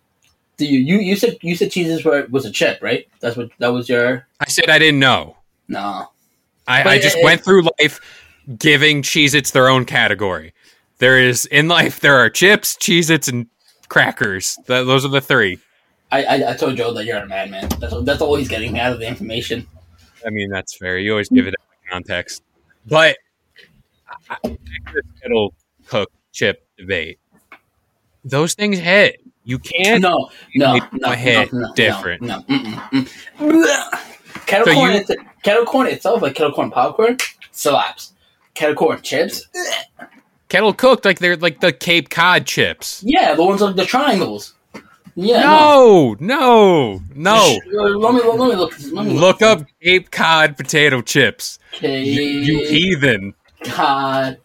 do 0.58 0.66
you 0.66 0.80
you 0.80 0.98
you 1.00 1.16
said 1.16 1.38
you 1.42 1.56
said 1.56 1.72
Cheez-Its 1.72 2.04
were 2.04 2.28
was 2.30 2.46
a 2.46 2.52
chip, 2.52 2.80
right? 2.82 3.08
That's 3.22 3.38
what 3.38 3.50
that 3.60 3.70
was 3.70 3.88
your 3.88 4.28
I 4.42 4.50
said 4.50 4.70
I 4.70 4.78
didn't 4.80 5.00
know. 5.00 5.38
no. 5.70 6.10
I, 6.68 6.84
I 6.84 7.00
just 7.00 7.16
it- 7.18 7.24
went 7.24 7.44
through 7.44 7.64
life 7.80 8.00
giving 8.60 9.02
Cheez 9.02 9.34
Its 9.34 9.52
their 9.52 9.70
own 9.70 9.86
category. 9.86 10.54
There 11.00 11.18
is 11.20 11.46
in 11.48 11.68
life 11.68 12.00
there 12.02 12.18
are 12.18 12.30
chips, 12.30 12.76
Cheez 12.76 13.10
Its, 13.10 13.28
and 13.28 13.48
crackers. 13.88 14.56
Th- 14.68 14.86
those 14.86 15.06
are 15.06 15.10
the 15.10 15.22
three. 15.22 15.60
I, 16.12 16.24
I 16.24 16.52
I 16.52 16.54
told 16.56 16.76
Joe 16.76 16.94
that 16.94 17.06
you're 17.06 17.18
a 17.18 17.26
madman. 17.28 17.70
That's 17.80 17.94
that's 18.04 18.22
all 18.22 18.36
he's 18.36 18.48
getting 18.50 18.78
out 18.80 18.92
of 18.94 19.00
the 19.00 19.08
information. 19.08 19.66
I 20.26 20.30
mean, 20.30 20.50
that's 20.50 20.76
fair. 20.76 20.98
You 20.98 21.12
always 21.12 21.30
give 21.30 21.48
it 21.48 21.56
context. 21.90 22.44
But 22.86 23.18
I, 24.30 24.36
I, 24.44 24.50
this 24.94 25.06
kettle 25.22 25.54
cook 25.88 26.12
chip 26.34 26.68
debate, 26.78 27.20
those 28.26 28.54
things 28.54 28.78
hit. 28.80 29.22
You 29.46 29.58
can't. 29.60 30.02
No, 30.02 30.30
no, 30.56 30.80
no, 30.92 31.10
head 31.12 31.52
no, 31.54 31.60
no, 31.60 31.74
different. 31.74 32.22
No, 32.22 32.44
no. 32.50 33.90
Kettle 34.46 34.66
So 34.68 34.74
corn, 34.74 34.92
you- 34.92 34.98
it's- 35.00 35.26
kettle 35.44 35.66
corn 35.66 35.88
itself, 35.88 36.22
like 36.22 36.36
kettle 36.36 36.52
corn 36.52 36.70
popcorn, 36.72 37.18
slaps. 37.52 38.14
Kettle 38.56 38.76
corn 38.76 39.02
chips, 39.02 39.48
Kettle 40.50 40.74
cooked 40.74 41.06
like 41.06 41.20
they're 41.20 41.38
like 41.38 41.62
the 41.62 41.72
Cape 41.72 42.10
Cod 42.10 42.46
chips. 42.46 43.04
yeah, 43.06 43.36
the 43.36 43.44
ones 43.44 43.62
like 43.62 43.76
the 43.76 43.86
triangles. 43.86 44.56
Yeah, 45.16 45.42
No, 45.42 46.16
no, 46.20 47.02
no. 47.14 47.60
Let 47.72 48.14
me 48.14 48.22
let 48.22 48.50
me 48.50 48.56
look. 48.56 48.74
Let 48.92 49.06
me 49.06 49.14
Look 49.14 49.42
up 49.42 49.64
Cape 49.84 50.12
Cod 50.12 50.56
potato 50.56 51.02
chips. 51.02 51.60
Okay. 51.76 52.04
You, 52.04 52.22
you 52.22 52.68
heathen. 52.68 53.34
God. 53.76 54.38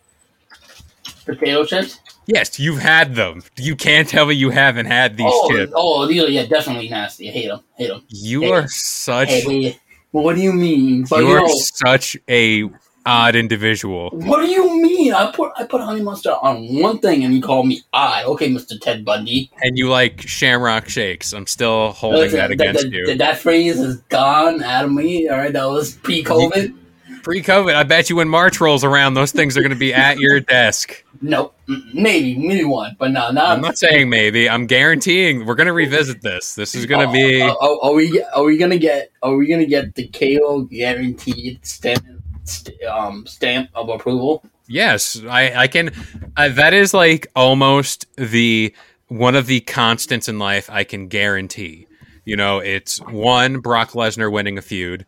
Potato 1.25 1.64
chips. 1.64 2.00
Yes, 2.26 2.58
you've 2.58 2.80
had 2.80 3.14
them. 3.14 3.42
You 3.56 3.76
can't 3.76 4.08
tell 4.08 4.26
me 4.26 4.34
you 4.34 4.50
haven't 4.50 4.87
had 4.87 5.16
these 5.16 5.26
oh, 5.28 5.49
chips. 5.50 5.73
oh, 5.76 6.06
these 6.06 6.23
are 6.23 6.28
yeah, 6.28 6.46
definitely 6.46 6.88
nasty. 6.88 7.28
I 7.28 7.32
hate 7.32 7.49
them. 7.49 7.61
Hate 7.76 7.88
them. 7.88 8.02
You 8.08 8.40
hey, 8.40 8.50
are 8.50 8.68
such 8.68 9.28
Hey. 9.28 9.78
Well, 10.12 10.25
what 10.25 10.37
do 10.37 10.42
you 10.42 10.52
mean? 10.52 11.04
But 11.08 11.20
you 11.20 11.28
you 11.28 11.34
are 11.34 11.40
know, 11.40 11.54
such 11.54 12.16
a 12.28 12.68
odd 13.06 13.37
individual. 13.37 14.11
what 14.11 14.40
do 14.40 14.50
you 14.50 14.82
mean? 14.82 15.12
I 15.12 15.30
put 15.30 15.52
I 15.56 15.64
put 15.64 15.80
honey 15.80 16.02
mustard 16.02 16.34
on 16.42 16.80
one 16.80 16.99
thing, 16.99 17.25
and 17.25 17.34
you 17.34 17.42
call 17.42 17.64
me 17.64 17.82
I. 17.92 18.25
Okay, 18.25 18.49
Mister 18.49 18.78
Ted 18.78 19.04
Bundy. 19.04 19.50
And 19.62 19.78
you 19.78 19.88
like 19.88 20.23
shamrock 20.23 20.88
shakes. 20.88 21.32
I'm 21.32 21.46
still 21.46 21.92
holding 21.92 22.20
Listen, 22.20 22.38
that 22.38 22.50
against 22.50 22.84
that, 22.84 22.92
you. 22.92 23.06
That, 23.06 23.18
that 23.18 23.38
phrase 23.38 23.78
is 23.78 23.99
gone 24.08 24.62
out 24.62 24.84
of 24.84 24.92
me. 24.92 25.28
All 25.28 25.37
right, 25.37 25.52
that 25.52 25.66
was 25.66 25.94
pre-COVID. 25.96 26.75
Pre-COVID, 27.23 27.75
I 27.75 27.84
bet 27.84 28.11
you 28.11 28.16
when 28.16 28.28
March 28.28 28.61
rolls 28.61 28.84
around, 28.84 29.14
those 29.14 29.32
things 29.32 29.56
are 29.56 29.61
going 29.61 29.70
to 29.70 29.76
be 29.76 29.94
at 29.94 30.18
your 30.18 30.40
desk. 30.40 31.02
Nope, 31.23 31.54
Mm, 31.68 31.94
maybe 31.94 32.37
maybe 32.37 32.64
one, 32.64 32.94
but 32.99 33.11
no, 33.11 33.30
not. 33.30 33.52
I'm 33.52 33.62
not 33.62 33.78
saying 33.78 34.11
maybe. 34.11 34.50
I'm 34.50 34.66
guaranteeing 34.66 35.46
we're 35.46 35.54
going 35.54 35.66
to 35.66 35.73
revisit 35.73 36.20
this. 36.20 36.54
This 36.54 36.75
is 36.75 36.84
going 36.84 37.06
to 37.06 37.12
be. 37.12 37.40
Oh, 37.40 37.56
oh, 37.58 37.78
oh, 37.80 37.90
are 37.90 37.94
we 37.94 38.23
are 38.23 38.44
we 38.44 38.58
gonna 38.58 38.76
get 38.76 39.11
are 39.23 39.34
we 39.34 39.49
gonna 39.49 39.64
get 39.64 39.94
the 39.94 40.08
KO 40.08 40.62
guaranteed 40.62 41.64
stamp 41.64 42.04
st- 42.44 42.82
um 42.84 43.26
stamp 43.26 43.70
of 43.74 43.88
approval? 43.88 44.44
Yes, 44.66 45.20
I, 45.28 45.54
I 45.54 45.66
can. 45.68 45.90
Uh, 46.36 46.48
that 46.50 46.72
is 46.72 46.94
like 46.94 47.26
almost 47.36 48.06
the 48.16 48.74
one 49.08 49.34
of 49.34 49.46
the 49.46 49.60
constants 49.60 50.28
in 50.28 50.38
life 50.38 50.70
I 50.70 50.84
can 50.84 51.08
guarantee. 51.08 51.86
You 52.24 52.36
know, 52.36 52.58
it's 52.60 52.98
one 53.02 53.60
Brock 53.60 53.90
Lesnar 53.90 54.32
winning 54.32 54.56
a 54.56 54.62
feud, 54.62 55.04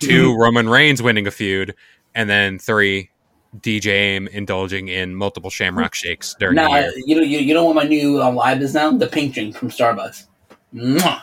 2 0.00 0.36
Roman 0.38 0.68
Reigns 0.68 1.00
winning 1.02 1.26
a 1.26 1.30
feud, 1.30 1.74
and 2.14 2.28
then 2.28 2.58
three 2.58 3.08
DJ 3.60 3.86
Aim 3.86 4.28
indulging 4.28 4.88
in 4.88 5.14
multiple 5.14 5.48
Shamrock 5.48 5.94
shakes 5.94 6.36
during 6.38 6.56
Nah, 6.56 6.68
the 6.68 6.80
year. 6.82 6.92
you 7.06 7.14
know 7.16 7.22
you, 7.22 7.38
you 7.38 7.54
know 7.54 7.64
what 7.64 7.74
my 7.74 7.84
new 7.84 8.20
um, 8.20 8.36
live 8.36 8.60
is 8.60 8.74
now? 8.74 8.90
The 8.90 9.06
pink 9.06 9.32
drink 9.32 9.56
from 9.56 9.70
Starbucks. 9.70 10.26
Mwah. 10.74 11.22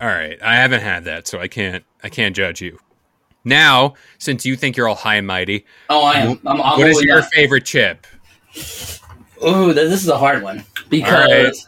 All 0.00 0.08
right, 0.08 0.40
I 0.42 0.56
haven't 0.56 0.80
had 0.80 1.04
that, 1.04 1.28
so 1.28 1.38
I 1.38 1.48
can't. 1.48 1.84
I 2.02 2.08
can't 2.08 2.34
judge 2.34 2.62
you. 2.62 2.78
Now, 3.44 3.94
since 4.18 4.44
you 4.44 4.56
think 4.56 4.76
you're 4.76 4.88
all 4.88 4.94
high 4.94 5.16
and 5.16 5.26
mighty, 5.26 5.64
Oh, 5.88 6.04
I 6.04 6.14
am. 6.18 6.38
I'm, 6.46 6.60
I'm 6.60 6.78
what 6.78 6.88
is 6.88 7.02
your 7.02 7.22
favorite 7.22 7.64
chip? 7.64 8.06
Ooh, 9.46 9.72
this 9.72 10.02
is 10.02 10.08
a 10.08 10.18
hard 10.18 10.42
one 10.42 10.64
because 10.90 11.66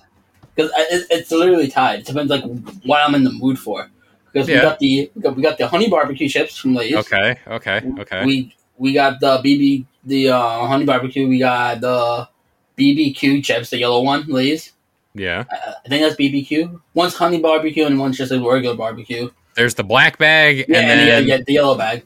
because 0.55 0.71
it, 0.91 1.07
it's 1.11 1.31
literally 1.31 1.69
tied. 1.69 2.01
It 2.01 2.07
depends 2.07 2.31
like 2.31 2.45
what 2.85 3.01
I'm 3.01 3.15
in 3.15 3.25
the 3.25 3.33
mood 3.33 3.59
for. 3.59 3.91
Because 4.33 4.49
we 4.49 4.55
Yeah. 4.55 4.63
got 4.63 4.79
the 4.79 5.11
we 5.15 5.23
got, 5.23 5.37
we 5.37 5.43
got 5.43 5.59
the 5.59 5.67
honey 5.69 5.89
barbecue 5.89 6.29
chips 6.29 6.57
from 6.59 6.75
Lay's. 6.75 6.95
Okay, 6.97 7.37
okay, 7.47 7.83
okay. 8.01 8.25
We 8.25 8.55
we 8.77 8.93
got 8.93 9.21
the 9.21 9.39
BB 9.39 9.87
the 10.05 10.29
uh, 10.31 10.67
honey 10.67 10.85
barbecue. 10.85 11.27
We 11.29 11.39
got 11.39 11.81
the 11.81 12.29
BBQ 12.79 13.43
chips, 13.45 13.71
the 13.71 13.79
yellow 13.79 14.03
one, 14.03 14.27
Lay's. 14.29 14.73
yeah. 15.15 15.45
Uh, 15.51 15.73
I 15.85 15.89
think 15.89 16.03
that's 16.03 16.17
BBQ. 16.17 16.81
One's 16.95 17.15
honey 17.15 17.41
barbecue 17.41 17.87
and 17.87 17.99
one's 17.99 18.17
just 18.19 18.33
a 18.33 18.41
regular 18.41 18.77
barbecue. 18.77 19.31
There's 19.55 19.75
the 19.75 19.85
black 19.85 20.19
bag, 20.19 20.65
Yeah, 20.69 20.79
and 20.79 20.91
and, 20.91 21.01
uh, 21.01 21.05
then 21.05 21.23
the, 21.25 21.29
yeah, 21.29 21.39
the 21.47 21.53
yellow 21.53 21.77
bag. 21.77 22.05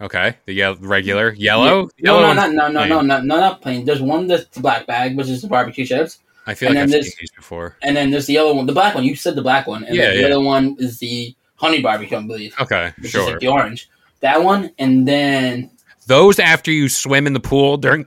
okay, 0.00 0.36
the 0.46 0.52
ye- 0.52 0.76
regular 0.80 1.32
yellow. 1.34 1.82
No, 1.84 1.90
yellow 1.98 2.32
no, 2.32 2.46
no, 2.46 2.48
no, 2.48 2.68
no, 2.68 2.84
no, 2.86 3.00
no, 3.00 3.20
no, 3.20 3.40
not 3.40 3.62
plain. 3.62 3.84
There's 3.84 4.02
one 4.02 4.26
that's 4.26 4.46
the 4.48 4.60
black 4.60 4.86
bag, 4.86 5.16
which 5.16 5.28
is 5.28 5.42
the 5.42 5.48
barbecue 5.48 5.86
chips, 5.86 6.18
I 6.46 6.54
feel 6.54 6.68
and 6.68 6.76
like 6.76 6.84
I've 6.84 7.04
seen 7.04 7.12
these 7.20 7.30
before. 7.30 7.76
and 7.82 7.96
then 7.96 8.10
there's 8.10 8.26
the 8.26 8.34
yellow 8.34 8.54
one, 8.54 8.66
the 8.66 8.72
black 8.72 8.94
one. 8.94 9.04
You 9.04 9.16
said 9.16 9.34
the 9.34 9.42
black 9.42 9.66
one, 9.66 9.84
and 9.84 9.94
Yeah, 9.96 10.10
the 10.10 10.20
yeah. 10.20 10.26
other 10.26 10.40
one 10.40 10.76
is 10.78 10.98
the 10.98 11.34
honey 11.56 11.80
barbecue, 11.80 12.18
I 12.18 12.22
believe, 12.22 12.54
Okay, 12.60 12.92
which 12.98 13.06
is 13.06 13.10
sure. 13.12 13.30
like 13.30 13.40
the 13.40 13.48
orange. 13.48 13.88
That 14.20 14.42
one, 14.42 14.70
and 14.78 15.06
then 15.08 15.70
Those 16.06 16.38
after 16.38 16.70
you 16.70 16.88
swim 16.90 17.26
in 17.26 17.32
the 17.32 17.40
pool 17.40 17.76
during 17.78 18.06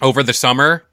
over 0.00 0.22
the 0.22 0.32
summer, 0.32 0.84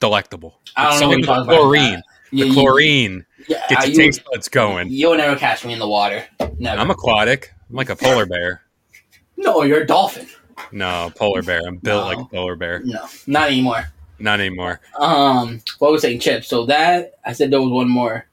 delectable. 0.00 0.58
I 0.76 0.84
don't 0.84 0.92
It's 0.92 1.00
know 1.00 1.08
what 1.08 1.18
you're 1.18 1.26
talking 1.26 1.46
the 1.46 1.52
about. 1.52 1.60
chlorine. 1.60 2.02
You- 2.32 2.44
The 2.46 2.52
chlorine 2.54 3.26
yeah, 3.48 3.62
gets 3.68 3.84
uh, 3.84 3.86
your 3.88 3.90
you, 3.92 3.96
taste 4.06 4.22
buds 4.30 4.48
going. 4.48 4.88
you'll 4.90 5.16
never 5.16 5.36
catch 5.36 5.64
me 5.64 5.72
in 5.72 5.78
the 5.78 5.88
water. 5.88 6.24
Never. 6.58 6.80
I'm 6.80 6.90
aquatic. 6.90 7.52
I'm 7.70 7.76
like 7.76 7.90
a 7.90 7.96
polar 7.96 8.26
bear. 8.26 8.62
no, 9.36 9.62
you're 9.62 9.82
a 9.82 9.86
dolphin. 9.86 10.26
No, 10.70 11.10
polar 11.16 11.42
bear. 11.42 11.60
I'm 11.66 11.76
built 11.76 12.02
No. 12.04 12.08
like 12.08 12.18
a 12.18 12.28
polar 12.28 12.56
bear. 12.56 12.80
No, 12.84 13.06
not 13.26 13.48
anymore. 13.48 13.84
Not 14.18 14.38
anymore. 14.40 14.80
Um, 14.98 15.60
what 15.78 15.90
was 15.92 16.02
saying 16.02 16.20
chips? 16.20 16.46
So 16.48 16.66
that 16.66 17.14
I 17.24 17.32
said 17.32 17.50
there 17.50 17.60
was 17.60 17.70
one 17.72 17.88
more. 17.88 18.26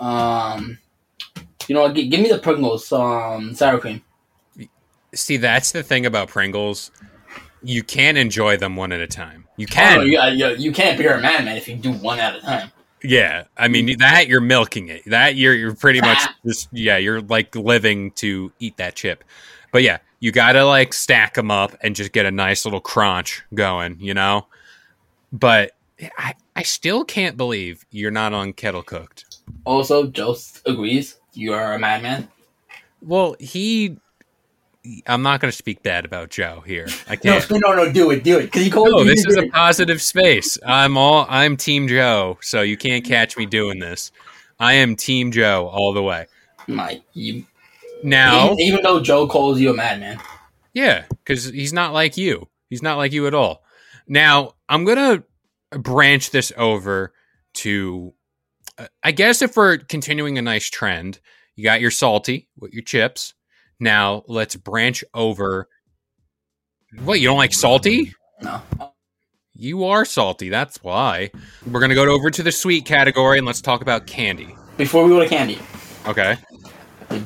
Um, 0.00 0.78
you 1.68 1.74
know, 1.74 1.82
what, 1.82 1.94
gi- 1.94 2.08
give 2.08 2.20
me 2.20 2.28
the 2.28 2.38
Pringles 2.38 2.90
um 2.92 3.54
sour 3.54 3.78
cream. 3.78 4.02
See, 5.14 5.36
that's 5.36 5.72
the 5.72 5.82
thing 5.82 6.06
about 6.06 6.28
Pringles. 6.28 6.90
You 7.62 7.82
can 7.82 8.16
enjoy 8.16 8.56
them 8.56 8.76
one 8.76 8.92
at 8.92 9.00
a 9.00 9.06
time. 9.06 9.46
You 9.56 9.66
Oh, 9.70 9.74
can. 9.74 10.06
you, 10.06 10.20
you, 10.22 10.46
you 10.56 10.72
can't 10.72 10.96
be 10.98 11.06
a 11.06 11.18
madman 11.18 11.56
if 11.56 11.66
you 11.68 11.76
do 11.76 11.92
one 11.92 12.20
at 12.20 12.36
a 12.36 12.40
time. 12.40 12.70
Yeah, 13.02 13.44
I 13.56 13.68
mean 13.68 13.88
mm. 13.88 13.98
that 13.98 14.28
you're 14.28 14.40
milking 14.40 14.88
it. 14.88 15.02
That 15.06 15.36
you're 15.36 15.54
you're 15.54 15.74
pretty 15.74 16.00
much 16.00 16.18
just 16.46 16.68
yeah, 16.72 16.96
you're 16.96 17.20
like 17.20 17.54
living 17.54 18.10
to 18.12 18.52
eat 18.58 18.76
that 18.76 18.94
chip. 18.94 19.24
But 19.72 19.82
yeah, 19.82 19.98
you 20.20 20.32
got 20.32 20.52
to 20.52 20.64
like 20.64 20.92
stack 20.92 21.34
them 21.34 21.50
up 21.50 21.76
and 21.80 21.94
just 21.94 22.12
get 22.12 22.26
a 22.26 22.30
nice 22.30 22.64
little 22.64 22.80
crunch 22.80 23.42
going, 23.54 23.98
you 24.00 24.14
know? 24.14 24.46
But 25.32 25.72
I 26.18 26.34
I 26.56 26.62
still 26.62 27.04
can't 27.04 27.36
believe 27.36 27.84
you're 27.90 28.10
not 28.10 28.32
on 28.32 28.52
kettle 28.52 28.82
cooked. 28.82 29.24
Also, 29.64 30.06
Joe 30.06 30.36
agrees 30.66 31.16
you 31.34 31.52
are 31.52 31.74
a 31.74 31.78
madman. 31.78 32.28
Well, 33.00 33.36
he 33.38 33.98
I'm 35.06 35.22
not 35.22 35.40
going 35.40 35.50
to 35.50 35.56
speak 35.56 35.82
bad 35.82 36.04
about 36.04 36.30
Joe 36.30 36.62
here. 36.66 36.86
I 37.08 37.16
can't. 37.16 37.50
no, 37.50 37.58
no, 37.58 37.74
no, 37.74 37.92
do 37.92 38.10
it, 38.10 38.24
do 38.24 38.38
it. 38.38 38.44
Because 38.44 38.62
he 38.62 38.70
called 38.70 38.90
No, 38.90 39.04
this 39.04 39.26
is 39.26 39.36
a 39.36 39.48
positive 39.48 40.00
space. 40.00 40.58
I'm 40.64 40.96
all 40.96 41.26
I'm 41.28 41.56
team 41.56 41.88
Joe, 41.88 42.38
so 42.40 42.62
you 42.62 42.76
can't 42.76 43.04
catch 43.04 43.36
me 43.36 43.46
doing 43.46 43.78
this. 43.78 44.12
I 44.58 44.74
am 44.74 44.96
team 44.96 45.30
Joe 45.30 45.68
all 45.68 45.92
the 45.92 46.02
way. 46.02 46.26
My, 46.66 47.00
you, 47.12 47.44
Now, 48.02 48.46
even, 48.46 48.60
even 48.60 48.82
though 48.82 49.00
Joe 49.00 49.26
calls 49.26 49.60
you 49.60 49.70
a 49.70 49.74
madman. 49.74 50.20
Yeah, 50.72 51.04
because 51.10 51.46
he's 51.46 51.72
not 51.72 51.92
like 51.92 52.16
you. 52.16 52.48
He's 52.68 52.82
not 52.82 52.98
like 52.98 53.12
you 53.12 53.26
at 53.26 53.34
all. 53.34 53.62
Now, 54.06 54.54
I'm 54.68 54.84
going 54.84 54.96
to 54.96 55.78
branch 55.78 56.30
this 56.30 56.52
over 56.56 57.12
to, 57.54 58.14
uh, 58.76 58.86
I 59.02 59.12
guess, 59.12 59.42
if 59.42 59.56
we're 59.56 59.78
continuing 59.78 60.38
a 60.38 60.42
nice 60.42 60.68
trend, 60.68 61.20
you 61.56 61.64
got 61.64 61.80
your 61.80 61.90
salty 61.90 62.48
with 62.58 62.72
your 62.72 62.82
chips. 62.82 63.34
Now, 63.80 64.24
let's 64.26 64.56
branch 64.56 65.04
over. 65.14 65.68
What, 67.02 67.20
you 67.20 67.28
don't 67.28 67.36
like 67.36 67.52
salty? 67.54 68.12
No. 68.40 68.60
You 69.54 69.84
are 69.84 70.04
salty. 70.04 70.48
That's 70.48 70.82
why. 70.82 71.30
We're 71.66 71.80
going 71.80 71.90
to 71.90 71.94
go 71.94 72.08
over 72.08 72.30
to 72.30 72.42
the 72.42 72.52
sweet 72.52 72.84
category 72.84 73.38
and 73.38 73.46
let's 73.46 73.60
talk 73.60 73.82
about 73.82 74.06
candy. 74.06 74.54
Before 74.76 75.04
we 75.04 75.10
go 75.10 75.20
to 75.20 75.28
candy, 75.28 75.58
Okay. 76.06 76.36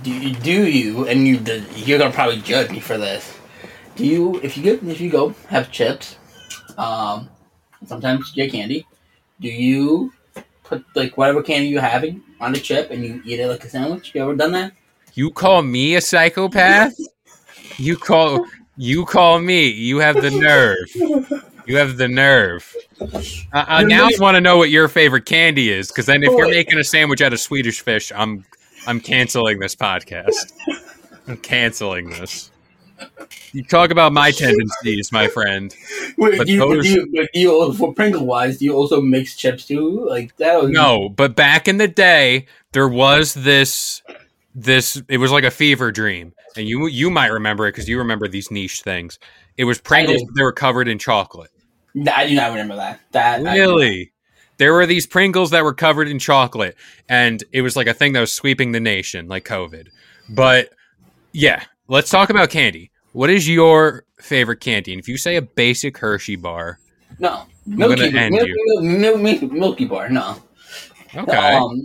do 0.02 0.10
you, 0.10 0.34
do 0.36 0.66
you 0.66 1.06
and 1.06 1.28
you 1.28 1.38
you're 1.76 1.98
gonna 1.98 2.10
probably 2.12 2.40
judge 2.40 2.70
me 2.70 2.80
for 2.80 2.96
this. 2.96 3.36
Do 3.94 4.06
you 4.06 4.40
if 4.42 4.56
you 4.56 4.62
get 4.62 4.82
if 4.82 5.00
you 5.02 5.10
go 5.10 5.34
have 5.48 5.70
chips, 5.70 6.16
um, 6.78 7.28
sometimes 7.84 8.32
you 8.34 8.42
get 8.42 8.52
candy. 8.52 8.86
Do 9.40 9.48
you 9.48 10.12
put 10.64 10.82
like 10.96 11.18
whatever 11.18 11.42
candy 11.42 11.68
you're 11.68 11.82
having 11.82 12.22
on 12.40 12.52
the 12.54 12.58
chip 12.58 12.90
and 12.90 13.04
you 13.04 13.20
eat 13.26 13.38
it 13.38 13.48
like 13.48 13.62
a 13.64 13.68
sandwich? 13.68 14.12
You 14.14 14.22
ever 14.22 14.34
done 14.34 14.52
that? 14.52 14.72
You 15.14 15.30
call 15.30 15.62
me 15.62 15.94
a 15.94 16.00
psychopath? 16.00 16.94
You 17.76 17.96
call 17.96 18.46
you 18.76 19.04
call 19.04 19.40
me. 19.40 19.68
You 19.68 19.98
have 19.98 20.20
the 20.20 20.30
nerve. 20.30 21.40
You 21.66 21.76
have 21.76 21.96
the 21.96 22.08
nerve. 22.08 22.74
Uh, 23.00 23.06
uh, 23.52 23.82
now 23.86 24.06
I 24.06 24.10
want 24.18 24.36
to 24.36 24.40
know 24.40 24.56
what 24.56 24.70
your 24.70 24.88
favorite 24.88 25.26
candy 25.26 25.70
is, 25.70 25.88
because 25.88 26.06
then 26.06 26.22
if 26.22 26.32
you're 26.32 26.48
making 26.48 26.78
a 26.78 26.84
sandwich 26.84 27.20
out 27.20 27.32
of 27.32 27.40
Swedish 27.40 27.80
fish, 27.80 28.10
I'm 28.14 28.44
I'm 28.86 29.00
canceling 29.00 29.60
this 29.60 29.76
podcast. 29.76 30.52
I'm 31.28 31.36
canceling 31.36 32.10
this. 32.10 32.50
You 33.52 33.62
talk 33.64 33.90
about 33.90 34.12
my 34.12 34.30
tendencies, 34.30 35.12
my 35.12 35.28
friend. 35.28 35.74
Wait, 36.16 36.38
But 36.38 36.46
do 36.46 36.52
you, 36.52 36.58
those- 36.58 36.84
do 36.84 36.90
you, 36.90 37.06
do 37.32 37.40
you, 37.40 37.72
for 37.74 37.92
Pringle 37.92 38.24
wise, 38.26 38.58
do 38.58 38.64
you 38.64 38.74
also 38.74 39.00
mix 39.00 39.36
chips 39.36 39.66
too? 39.66 40.06
Like 40.08 40.36
that? 40.36 40.62
Was, 40.62 40.70
No, 40.70 41.08
but 41.08 41.36
back 41.36 41.68
in 41.68 41.76
the 41.78 41.88
day, 41.88 42.46
there 42.72 42.88
was 42.88 43.34
this 43.34 44.02
this 44.54 45.00
it 45.08 45.18
was 45.18 45.30
like 45.30 45.44
a 45.44 45.50
fever 45.50 45.90
dream. 45.90 46.32
And 46.56 46.68
you 46.68 46.86
you 46.86 47.10
might 47.10 47.28
remember 47.28 47.66
it 47.66 47.72
because 47.72 47.88
you 47.88 47.98
remember 47.98 48.28
these 48.28 48.50
niche 48.50 48.82
things. 48.82 49.18
It 49.56 49.64
was 49.64 49.80
Pringles, 49.80 50.22
they 50.34 50.42
were 50.42 50.52
covered 50.52 50.88
in 50.88 50.98
chocolate. 50.98 51.50
I 52.10 52.26
do 52.26 52.34
not 52.34 52.50
remember 52.50 52.76
that. 52.76 53.00
That 53.12 53.42
Really? 53.42 54.12
There 54.58 54.72
were 54.72 54.86
these 54.86 55.06
Pringles 55.06 55.50
that 55.50 55.64
were 55.64 55.74
covered 55.74 56.08
in 56.08 56.18
chocolate, 56.18 56.76
and 57.08 57.42
it 57.52 57.62
was 57.62 57.74
like 57.74 57.86
a 57.86 57.94
thing 57.94 58.12
that 58.12 58.20
was 58.20 58.32
sweeping 58.32 58.72
the 58.72 58.80
nation, 58.80 59.26
like 59.28 59.44
COVID. 59.44 59.88
But 60.28 60.70
yeah, 61.32 61.64
let's 61.88 62.10
talk 62.10 62.30
about 62.30 62.50
candy. 62.50 62.90
What 63.12 63.28
is 63.28 63.48
your 63.48 64.04
favorite 64.20 64.60
candy? 64.60 64.92
And 64.92 65.00
if 65.00 65.08
you 65.08 65.16
say 65.16 65.36
a 65.36 65.42
basic 65.42 65.98
Hershey 65.98 66.36
bar, 66.36 66.78
no, 67.18 67.44
Milky, 67.66 68.10
gonna 68.10 68.18
end 68.18 68.34
Milky, 68.34 68.52
Milky, 68.82 69.16
Milky, 69.16 69.46
Milky 69.46 69.84
Bar. 69.84 70.08
No. 70.08 70.36
Okay, 71.16 71.54
Um, 71.54 71.82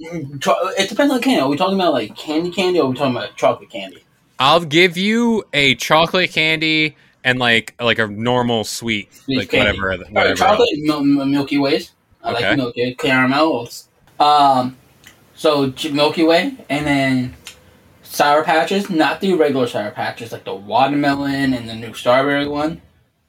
it 0.77 0.89
depends 0.89 1.13
on 1.13 1.22
candy. 1.22 1.41
Are 1.41 1.48
we 1.50 1.57
talking 1.57 1.75
about 1.75 1.93
like 1.93 2.15
candy 2.15 2.51
candy 2.51 2.79
or 2.79 2.86
are 2.86 2.89
we 2.89 2.96
talking 2.96 3.15
about 3.15 3.36
chocolate 3.36 3.69
candy? 3.69 4.03
I'll 4.39 4.63
give 4.65 4.98
you 4.98 5.43
a 5.53 5.75
chocolate 5.75 6.31
candy 6.31 6.96
and 7.24 7.39
like 7.39 7.74
like 7.81 8.00
a 8.00 8.07
normal 8.07 8.63
sweet, 8.63 9.13
Sweet 9.13 9.38
like 9.38 9.50
candy. 9.50 9.79
whatever, 9.79 10.03
whatever. 10.12 10.36
chocolate, 10.36 10.69
mil- 10.77 11.03
mil- 11.03 11.25
Milky 11.25 11.57
Ways. 11.57 11.91
I 12.24 12.34
Okay. 12.34 12.48
like 12.50 12.57
Milky 12.57 12.96
caramels. 12.96 13.88
Um, 14.19 14.77
so 15.36 15.74
Milky 15.91 16.24
Way, 16.24 16.53
and 16.69 16.86
then 16.88 17.36
Sour 18.03 18.43
Patches, 18.43 18.89
not 18.89 19.22
the 19.22 19.34
regular 19.34 19.67
Sour 19.67 19.91
Patches, 19.91 20.31
like 20.31 20.43
the 20.46 20.55
watermelon 20.55 21.53
and 21.53 21.69
the 21.69 21.75
new 21.75 21.93
strawberry 21.93 22.48
one, 22.48 22.81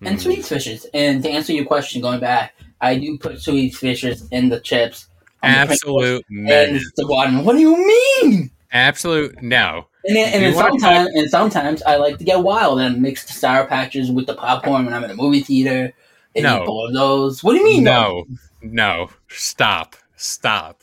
and 0.02 0.17
Mm. 0.19 0.21
Sweet 0.23 0.45
Fishes. 0.47 0.87
And 0.95 1.23
to 1.25 1.28
answer 1.31 1.52
your 1.52 1.64
question, 1.67 2.00
going 2.00 2.21
back, 2.21 2.55
I 2.81 2.95
do 2.97 3.19
put 3.19 3.40
Sweet 3.40 3.75
Fishes 3.75 4.26
in 4.31 4.49
the 4.49 4.61
chips. 4.61 5.08
Absolute 5.42 6.25
menace. 6.28 6.90
the 6.97 7.07
watermelon. 7.07 7.45
What 7.45 7.52
do 7.54 7.61
you 7.61 7.76
mean? 7.76 8.50
Absolute 8.73 9.40
no. 9.42 9.87
And 10.04 10.16
then, 10.16 10.33
and 10.33 10.45
then 10.45 10.54
sometimes, 10.54 11.11
and 11.14 11.30
sometimes 11.30 11.83
I 11.83 11.97
like 11.97 12.18
to 12.18 12.25
get 12.25 12.42
wild 12.42 12.80
and 12.80 13.00
mix 13.02 13.25
the 13.25 13.33
sour 13.33 13.66
patches 13.66 14.11
with 14.11 14.26
the 14.26 14.35
popcorn 14.35 14.85
when 14.85 14.95
I'm 14.95 15.04
in 15.04 15.11
a 15.11 15.14
movie 15.14 15.40
theater. 15.40 15.92
And 16.37 16.42
No. 16.45 16.62
eat 16.62 16.88
of 16.88 16.95
those. 16.95 17.42
What 17.42 17.52
do 17.52 17.59
you 17.59 17.64
mean? 17.64 17.85
No, 17.85 18.25
no, 18.62 19.11
stop, 19.28 19.97
stop, 20.16 20.83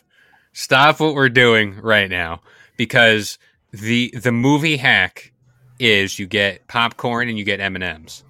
stop 0.54 1.00
what 1.00 1.14
we're 1.16 1.30
doing 1.30 1.80
right 1.82 2.10
now 2.10 2.42
because 2.78 3.38
the 3.72 4.14
the 4.20 4.32
movie 4.32 4.78
hack 4.78 5.32
is 5.80 6.18
you 6.20 6.26
get 6.28 6.68
popcorn 6.68 7.30
and 7.30 7.38
you 7.38 7.46
get 7.46 7.60
M 7.60 7.76
and 7.76 7.84
M's. 7.84 8.24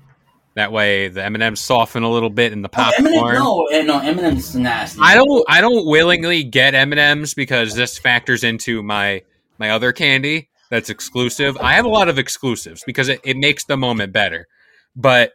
That 0.56 0.72
way, 0.72 1.10
the 1.10 1.24
M 1.24 1.36
and 1.36 1.44
M's 1.44 1.60
soften 1.60 2.04
a 2.04 2.10
little 2.10 2.30
bit 2.30 2.54
in 2.54 2.62
the 2.62 2.70
Oh, 2.78 2.92
M&M, 2.98 3.14
popcorn. 3.14 3.36
no, 3.36 3.66
eh, 3.74 3.82
no, 3.84 4.00
M&M's 4.00 4.56
nasty. 4.56 5.00
I 5.04 5.14
don't, 5.16 5.44
I 5.50 5.60
don't 5.60 5.86
willingly 5.86 6.44
get 6.44 6.74
M 6.74 6.94
and 6.94 7.00
M's 7.00 7.34
because 7.34 7.76
this 7.76 7.98
factors 7.98 8.44
into 8.44 8.82
my 8.82 9.22
my 9.58 9.72
other 9.72 9.92
candy 9.92 10.50
that's 10.70 10.90
exclusive. 10.90 11.58
I 11.58 11.74
have 11.74 11.86
a 11.86 11.90
lot 11.90 12.08
of 12.10 12.18
exclusives 12.18 12.84
because 12.86 13.10
it, 13.10 13.20
it 13.24 13.38
makes 13.38 13.66
the 13.66 13.78
moment 13.78 14.12
better. 14.14 14.48
But 14.96 15.34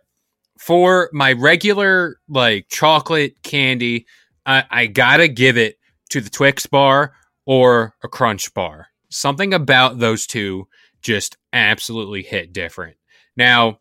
for 0.58 1.10
my 1.12 1.32
regular 1.32 2.16
like 2.28 2.68
chocolate 2.68 3.42
candy, 3.42 4.06
I, 4.46 4.64
I 4.70 4.86
gotta 4.86 5.28
give 5.28 5.56
it 5.58 5.76
to 6.10 6.20
the 6.20 6.30
Twix 6.30 6.66
bar 6.66 7.12
or 7.46 7.94
a 8.02 8.08
Crunch 8.08 8.52
bar. 8.54 8.86
Something 9.10 9.52
about 9.54 9.98
those 9.98 10.26
two 10.26 10.66
just 11.02 11.36
absolutely 11.52 12.22
hit 12.22 12.52
different. 12.52 12.96
Now, 13.36 13.78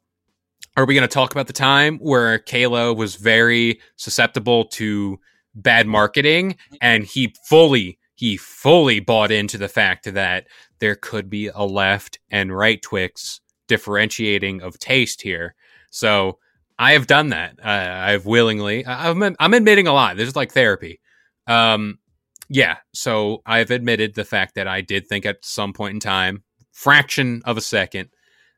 are 0.79 0.85
we 0.85 0.93
going 0.93 1.07
to 1.07 1.13
talk 1.13 1.33
about 1.33 1.47
the 1.47 1.53
time 1.53 1.97
where 1.97 2.39
K-LO 2.39 2.93
was 2.93 3.15
very 3.15 3.81
susceptible 3.97 4.63
to 4.65 5.19
bad 5.53 5.87
marketing 5.87 6.55
and 6.79 7.03
he 7.03 7.35
fully 7.45 7.99
he 8.15 8.37
fully 8.37 9.01
bought 9.01 9.29
into 9.29 9.57
the 9.57 9.67
fact 9.67 10.13
that 10.13 10.47
there 10.79 10.95
could 10.95 11.29
be 11.29 11.47
a 11.47 11.65
left 11.65 12.19
and 12.31 12.55
right 12.55 12.81
Twix 12.81 13.41
differentiating 13.67 14.61
of 14.61 14.79
taste 14.79 15.21
here. 15.21 15.53
So 15.91 16.39
I 16.77 16.93
have 16.93 17.07
done 17.07 17.29
that. 17.29 17.59
Uh, 17.61 17.67
I've 17.67 18.25
willingly. 18.25 18.85
I'm 18.85 19.35
I'm 19.37 19.53
admitting 19.53 19.87
a 19.87 19.93
lot. 19.93 20.15
This 20.15 20.29
is 20.29 20.35
like 20.37 20.53
therapy. 20.53 21.01
Um, 21.45 21.99
yeah. 22.47 22.77
So 22.93 23.41
I've 23.45 23.71
admitted 23.71 24.15
the 24.15 24.23
fact 24.23 24.55
that 24.55 24.67
I 24.67 24.79
did 24.79 25.07
think 25.07 25.25
at 25.25 25.43
some 25.43 25.73
point 25.73 25.95
in 25.95 25.99
time, 25.99 26.43
fraction 26.71 27.41
of 27.43 27.57
a 27.57 27.61
second, 27.61 28.09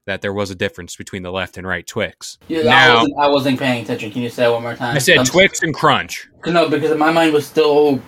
that 0.08 0.22
there 0.22 0.34
was 0.34 0.50
a 0.50 0.56
difference 0.56 0.96
between 0.96 1.24
the 1.24 1.32
left 1.32 1.58
and 1.58 1.68
right 1.68 1.86
Twix. 1.86 2.38
Yeah, 2.48 2.62
I, 2.66 2.94
wasn't, 2.96 3.20
I 3.20 3.28
wasn't 3.28 3.60
paying 3.60 3.84
attention. 3.84 4.12
Can 4.12 4.22
you 4.22 4.30
say 4.30 4.46
it 4.46 4.52
one 4.52 4.64
more 4.64 4.76
time? 4.76 4.96
I 4.96 5.00
said 5.00 5.18
Um, 5.18 5.26
Twix 5.26 5.62
and 5.62 5.74
Crunch. 5.74 6.28
No, 6.46 6.70
because 6.70 6.98
my 6.98 7.12
mind 7.12 7.34
was 7.34 7.46
still 7.46 8.02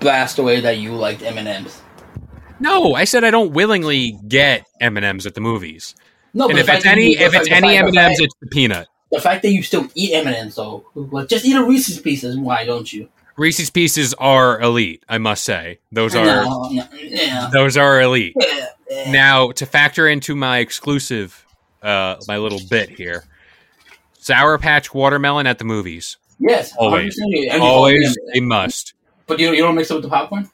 blast 0.00 0.38
away 0.38 0.60
that 0.60 0.78
you 0.78 0.92
liked 0.94 1.22
M&M's. 1.22 1.82
No, 2.60 2.94
I 2.94 3.04
said 3.04 3.24
I 3.24 3.30
don't 3.30 3.52
willingly 3.52 4.18
get 4.28 4.66
M 4.80 4.96
and 4.96 5.04
M's 5.04 5.26
at 5.26 5.34
the 5.34 5.40
movies. 5.40 5.94
No, 6.32 6.48
and 6.48 6.58
if 6.58 6.68
it's 6.68 6.86
any 6.86 7.12
if 7.18 7.34
it's 7.34 7.50
any 7.50 7.76
M 7.76 7.86
and 7.86 7.96
M's, 7.96 8.20
it's 8.20 8.34
the 8.40 8.46
peanut. 8.46 8.88
The 9.10 9.20
fact 9.20 9.42
that 9.42 9.50
you 9.50 9.62
still 9.62 9.88
eat 9.94 10.12
M&M's 10.14 10.54
though, 10.54 10.84
like 10.94 11.28
just 11.28 11.44
eat 11.44 11.54
a 11.56 11.62
Reese's 11.64 11.98
Pieces. 12.00 12.36
Why 12.38 12.64
don't 12.64 12.90
you? 12.92 13.08
Reese's 13.36 13.70
Pieces 13.70 14.14
are 14.14 14.60
elite. 14.60 15.04
I 15.08 15.18
must 15.18 15.44
say 15.44 15.78
those 15.92 16.14
are 16.14 16.24
No, 16.24 16.68
no, 16.72 16.88
yeah. 16.94 17.50
those 17.52 17.76
are 17.76 18.00
elite. 18.00 18.34
Yeah, 18.40 18.66
yeah. 18.90 19.10
Now 19.12 19.50
to 19.52 19.66
factor 19.66 20.08
into 20.08 20.34
my 20.34 20.58
exclusive, 20.58 21.44
uh, 21.82 22.16
my 22.26 22.38
little 22.38 22.60
bit 22.70 22.88
here, 22.88 23.24
Sour 24.18 24.58
Patch 24.58 24.92
watermelon 24.94 25.46
at 25.46 25.58
the 25.58 25.64
movies. 25.64 26.16
Yes, 26.38 26.74
Always. 26.78 27.16
And 27.18 27.62
Always 27.62 28.06
always- 28.06 28.16
a 28.34 28.40
must. 28.40 28.94
But 29.26 29.38
you, 29.40 29.50
you 29.52 29.62
don't 29.62 29.74
mix 29.74 29.90
it 29.90 29.94
with 29.94 30.02
the 30.02 30.08
popcorn. 30.08 30.48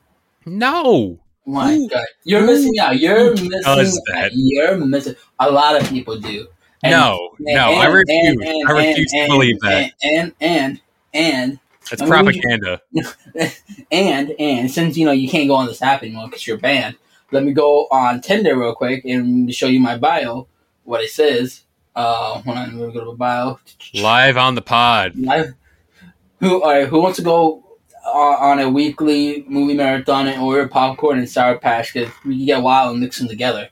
No, 0.47 1.19
My 1.47 1.75
Who- 1.75 1.89
God, 1.89 2.05
you're 2.25 2.43
missing 2.47 2.79
out. 2.81 2.99
You're 2.99 3.33
missing. 3.33 3.51
does 3.65 3.97
out. 3.97 4.03
that? 4.15 4.31
You're 4.35 4.77
missing. 4.77 5.15
A 5.41 5.51
lot 5.51 5.81
of 5.81 5.89
people 5.89 6.19
do. 6.19 6.47
And- 6.85 6.93
no, 6.93 7.31
no. 7.41 7.73
I 7.73 7.87
refuse. 7.87 8.07
and- 8.09 8.43
and- 8.43 8.69
I 8.69 8.73
refuse 8.73 9.13
and- 9.15 9.27
to 9.31 9.33
believe 9.33 9.61
that. 9.61 9.93
And 10.03 10.33
and 10.41 10.81
and 11.15 11.59
That's 11.99 12.03
I 12.11 12.23
mean, 12.23 12.35
you- 12.35 12.41
propaganda. 12.43 12.81
and 13.93 14.35
and 14.39 14.71
since 14.71 14.97
you 14.97 15.05
know 15.05 15.13
you 15.13 15.29
can't 15.29 15.49
go 15.49 15.55
on 15.55 15.67
this 15.67 15.83
app 15.83 16.03
anymore 16.03 16.27
because 16.27 16.47
you're 16.47 16.57
banned, 16.59 16.97
let 17.31 17.45
me 17.45 17.53
go 17.53 17.87
on 17.91 18.21
Tinder 18.21 18.59
real 18.59 18.75
quick 18.75 19.05
and 19.05 19.53
show 19.55 19.67
you 19.67 19.79
my 19.81 19.99
bio. 19.99 20.47
What 20.85 21.03
it 21.03 21.11
says. 21.11 21.63
Uh, 21.95 22.41
let 22.47 22.73
me 22.73 22.79
go 22.79 22.91
to 22.91 23.05
the 23.11 23.13
bio. 23.17 23.61
Live 23.95 24.39
on 24.39 24.55
the 24.55 24.63
pod. 24.63 25.15
Live. 25.17 25.53
Who 26.41 26.63
all 26.63 26.71
right, 26.71 26.89
who 26.89 27.01
wants 27.01 27.19
to 27.19 27.23
go 27.23 27.63
on, 28.07 28.59
on 28.59 28.59
a 28.61 28.71
weekly 28.71 29.45
movie 29.47 29.75
marathon 29.75 30.27
and 30.29 30.41
order 30.43 30.67
popcorn 30.67 31.19
and 31.19 31.29
sour 31.29 31.59
patch 31.59 31.93
because 31.93 32.11
we 32.25 32.39
can 32.39 32.47
get 32.47 32.63
wild 32.63 32.93
and 32.93 33.01
mix 33.01 33.19
them 33.19 33.29
together. 33.29 33.69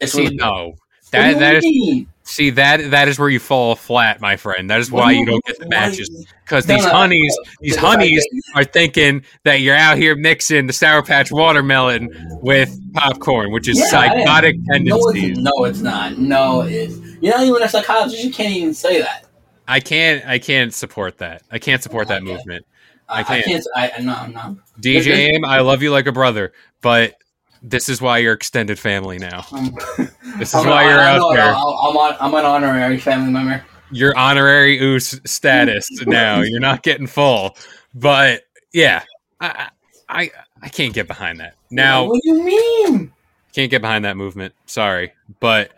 It's 0.00 0.12
See, 0.12 0.28
no. 0.36 0.68
What 0.68 0.76
do 0.76 0.78
That 1.10 1.28
you 1.32 1.38
that 1.40 1.54
is? 1.56 2.06
See 2.28 2.50
that 2.50 2.90
that 2.90 3.08
is 3.08 3.18
where 3.18 3.28
you 3.28 3.38
fall 3.40 3.74
flat, 3.74 4.20
my 4.20 4.36
friend. 4.36 4.70
That 4.70 4.80
is 4.80 4.90
why 4.92 5.12
you 5.12 5.24
don't 5.26 5.44
get 5.44 5.58
the 5.58 5.68
matches 5.68 6.08
because 6.44 6.66
these 6.66 6.84
honeys, 6.84 7.36
these 7.60 7.76
honeys 7.76 8.24
are 8.54 8.64
thinking 8.64 9.24
that 9.44 9.60
you're 9.60 9.76
out 9.76 9.96
here 9.98 10.14
mixing 10.16 10.66
the 10.66 10.72
Sour 10.72 11.02
Patch 11.02 11.30
watermelon 11.30 12.08
with 12.42 12.78
popcorn, 12.94 13.52
which 13.52 13.68
is 13.68 13.78
Yeah, 13.78 13.84
psychotic 13.86 14.56
No, 14.58 14.72
tendencies. 14.72 15.30
it's, 15.30 15.38
no, 15.40 15.64
it's 15.64 15.80
not. 15.80 16.18
No, 16.18 16.62
it 16.62 16.72
is. 16.72 17.00
You're 17.20 17.36
not 17.36 17.46
even 17.46 17.62
a 17.62 17.68
psychologist. 17.68 18.22
You 18.22 18.30
can't 18.30 18.54
even 18.54 18.74
say 18.74 19.00
that. 19.00 19.24
I 19.66 19.80
can't 19.80 20.26
I 20.26 20.38
can't 20.38 20.72
support 20.72 21.18
that. 21.18 21.42
I 21.50 21.58
can't 21.58 21.82
support 21.82 22.08
that 22.08 22.22
Okay. 22.22 22.32
movement. 22.32 22.64
I, 23.08 23.16
I 23.16 23.20
I 23.20 23.24
can't. 23.24 23.44
can't. 23.44 23.66
I, 23.76 24.00
no, 24.00 24.26
no. 24.26 24.58
DJ 24.80 25.34
Aim, 25.34 25.44
I 25.44 25.60
love 25.60 25.82
you 25.82 25.90
like 25.90 26.06
a 26.06 26.12
brother, 26.12 26.52
but 26.82 27.14
this 27.62 27.88
is 27.88 28.00
why 28.00 28.18
you're 28.18 28.34
extended 28.34 28.78
family 28.78 29.18
now. 29.18 29.44
This 30.38 30.50
is 30.50 30.54
I'm, 30.54 30.68
why 30.68 30.84
you're 30.84 31.00
out 31.00 31.32
there. 31.34 31.52
I'm, 31.52 31.56
I'm 31.56 31.96
on. 31.96 32.16
I'm 32.20 32.34
an 32.34 32.44
honorary 32.44 32.98
family 32.98 33.32
member. 33.32 33.64
You're 33.90 34.16
honorary 34.16 34.78
oos 34.78 35.20
status 35.24 35.88
now. 36.06 36.40
You're 36.42 36.60
not 36.60 36.84
getting 36.84 37.08
full, 37.08 37.56
but 37.92 38.42
yeah, 38.72 39.02
I 39.40 39.70
I 40.08 40.30
I 40.62 40.68
can't 40.68 40.94
get 40.94 41.08
behind 41.08 41.40
that. 41.40 41.54
Now 41.72 42.04
what 42.04 42.20
do 42.22 42.28
you 42.28 42.44
mean? 42.44 43.12
can't 43.52 43.70
get 43.70 43.82
behind 43.82 44.04
that 44.04 44.16
movement. 44.16 44.54
Sorry, 44.66 45.12
but 45.40 45.72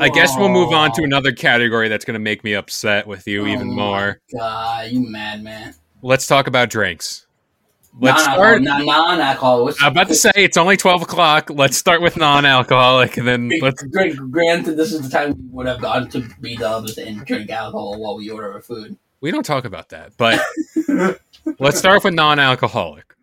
I 0.00 0.08
guess 0.08 0.34
we'll 0.38 0.48
move 0.48 0.72
on 0.72 0.92
to 0.92 1.02
another 1.02 1.32
category 1.32 1.88
that's 1.88 2.04
going 2.04 2.14
to 2.14 2.20
make 2.20 2.42
me 2.42 2.54
upset 2.54 3.06
with 3.06 3.26
you 3.28 3.46
even 3.46 3.68
Oh 3.68 3.74
my 3.74 3.82
more. 3.82 4.20
God, 4.34 4.90
you 4.90 5.00
mad 5.10 5.42
man? 5.42 5.74
Let's 6.02 6.26
talk 6.26 6.46
about 6.46 6.70
drinks. 6.70 7.25
Let's 7.98 8.22
start. 8.24 8.62
non 8.62 8.84
non-alcohol. 8.84 9.70
I'm 9.80 9.92
about 9.92 10.08
to 10.08 10.14
say 10.14 10.30
it's 10.36 10.56
only 10.56 10.76
twelve 10.76 11.02
o'clock. 11.02 11.50
Let's 11.50 11.76
start 11.76 12.02
with 12.02 12.16
non-alcoholic, 12.16 13.16
and 13.16 13.26
then 13.26 13.50
let's. 13.62 13.82
Great, 13.82 14.16
granted, 14.30 14.76
this 14.76 14.92
is 14.92 15.02
the 15.02 15.08
time 15.08 15.32
we 15.32 15.48
would 15.50 15.66
have 15.66 15.80
gone 15.80 16.08
to 16.10 16.28
B 16.40 16.56
Dubs 16.56 16.98
and 16.98 17.24
drink 17.24 17.50
alcohol 17.50 17.98
while 18.00 18.16
we 18.16 18.28
order 18.30 18.52
our 18.52 18.60
food. 18.60 18.96
We 19.20 19.30
don't 19.30 19.46
talk 19.46 19.64
about 19.64 19.88
that, 19.90 20.12
but 20.18 20.40
let's 21.58 21.78
start 21.78 22.04
with 22.04 22.12
non-alcoholic. 22.12 23.14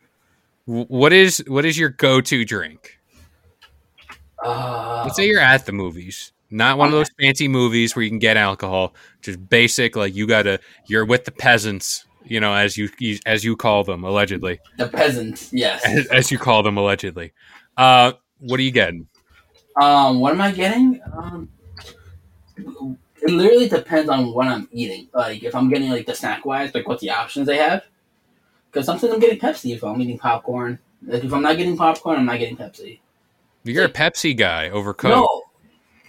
What 0.66 1.14
is 1.14 1.44
what 1.48 1.66
is 1.66 1.78
your 1.78 1.90
go-to 1.90 2.44
drink? 2.44 3.00
Uh, 4.44 5.04
Let's 5.04 5.16
say 5.18 5.28
you're 5.28 5.40
at 5.40 5.66
the 5.66 5.72
movies, 5.72 6.32
not 6.50 6.78
one 6.78 6.88
of 6.88 6.94
those 6.94 7.10
fancy 7.22 7.48
movies 7.48 7.96
where 7.96 8.04
you 8.04 8.10
can 8.10 8.20
get 8.20 8.38
alcohol. 8.38 8.94
Just 9.22 9.48
basic, 9.50 9.96
like 9.96 10.16
you 10.16 10.26
gotta. 10.26 10.60
You're 10.88 11.06
with 11.06 11.26
the 11.26 11.32
peasants, 11.32 12.06
you 12.26 12.40
know, 12.40 12.54
as 12.54 12.78
you 12.78 12.90
as 13.26 13.44
you 13.44 13.56
call 13.56 13.84
them 13.84 14.04
allegedly, 14.04 14.60
the 14.78 14.88
peasants, 14.88 15.52
yes. 15.54 15.86
as, 15.86 16.08
as 16.08 16.32
you 16.32 16.38
call 16.38 16.64
them 16.64 16.78
allegedly. 16.78 17.34
Uh, 17.78 18.14
what 18.40 18.60
are 18.60 18.64
you 18.64 18.72
getting? 18.72 19.08
Um, 19.82 20.20
what 20.20 20.34
am 20.34 20.42
I 20.42 20.52
getting? 20.52 21.02
Um, 21.12 21.50
it 22.58 23.32
literally 23.32 23.70
depends 23.70 24.10
on 24.10 24.34
what 24.34 24.48
I'm 24.48 24.68
eating. 24.72 25.08
Like, 25.14 25.44
if 25.44 25.56
I'm 25.56 25.70
getting 25.70 25.90
like 25.90 26.06
the 26.06 26.14
snack 26.14 26.46
wise, 26.46 26.74
like 26.76 26.88
what 26.88 27.00
the 27.00 27.10
options 27.10 27.48
they 27.48 27.58
have. 27.58 27.84
Because 28.72 28.86
sometimes 28.86 29.14
I'm 29.14 29.20
getting 29.20 29.40
Pepsi 29.40 29.74
if 29.74 29.84
I'm 29.84 30.02
eating 30.02 30.18
popcorn. 30.18 30.80
Like, 31.06 31.24
if 31.24 31.34
I'm 31.34 31.42
not 31.42 31.58
getting 31.58 31.78
popcorn, 31.78 32.20
I'm 32.20 32.26
not 32.26 32.40
getting 32.40 32.58
Pepsi. 32.58 33.00
You're 33.64 33.86
a 33.86 33.90
Pepsi 33.90 34.36
guy 34.36 34.70
over 34.70 34.94
Coke. 34.94 35.12
No. 35.12 35.44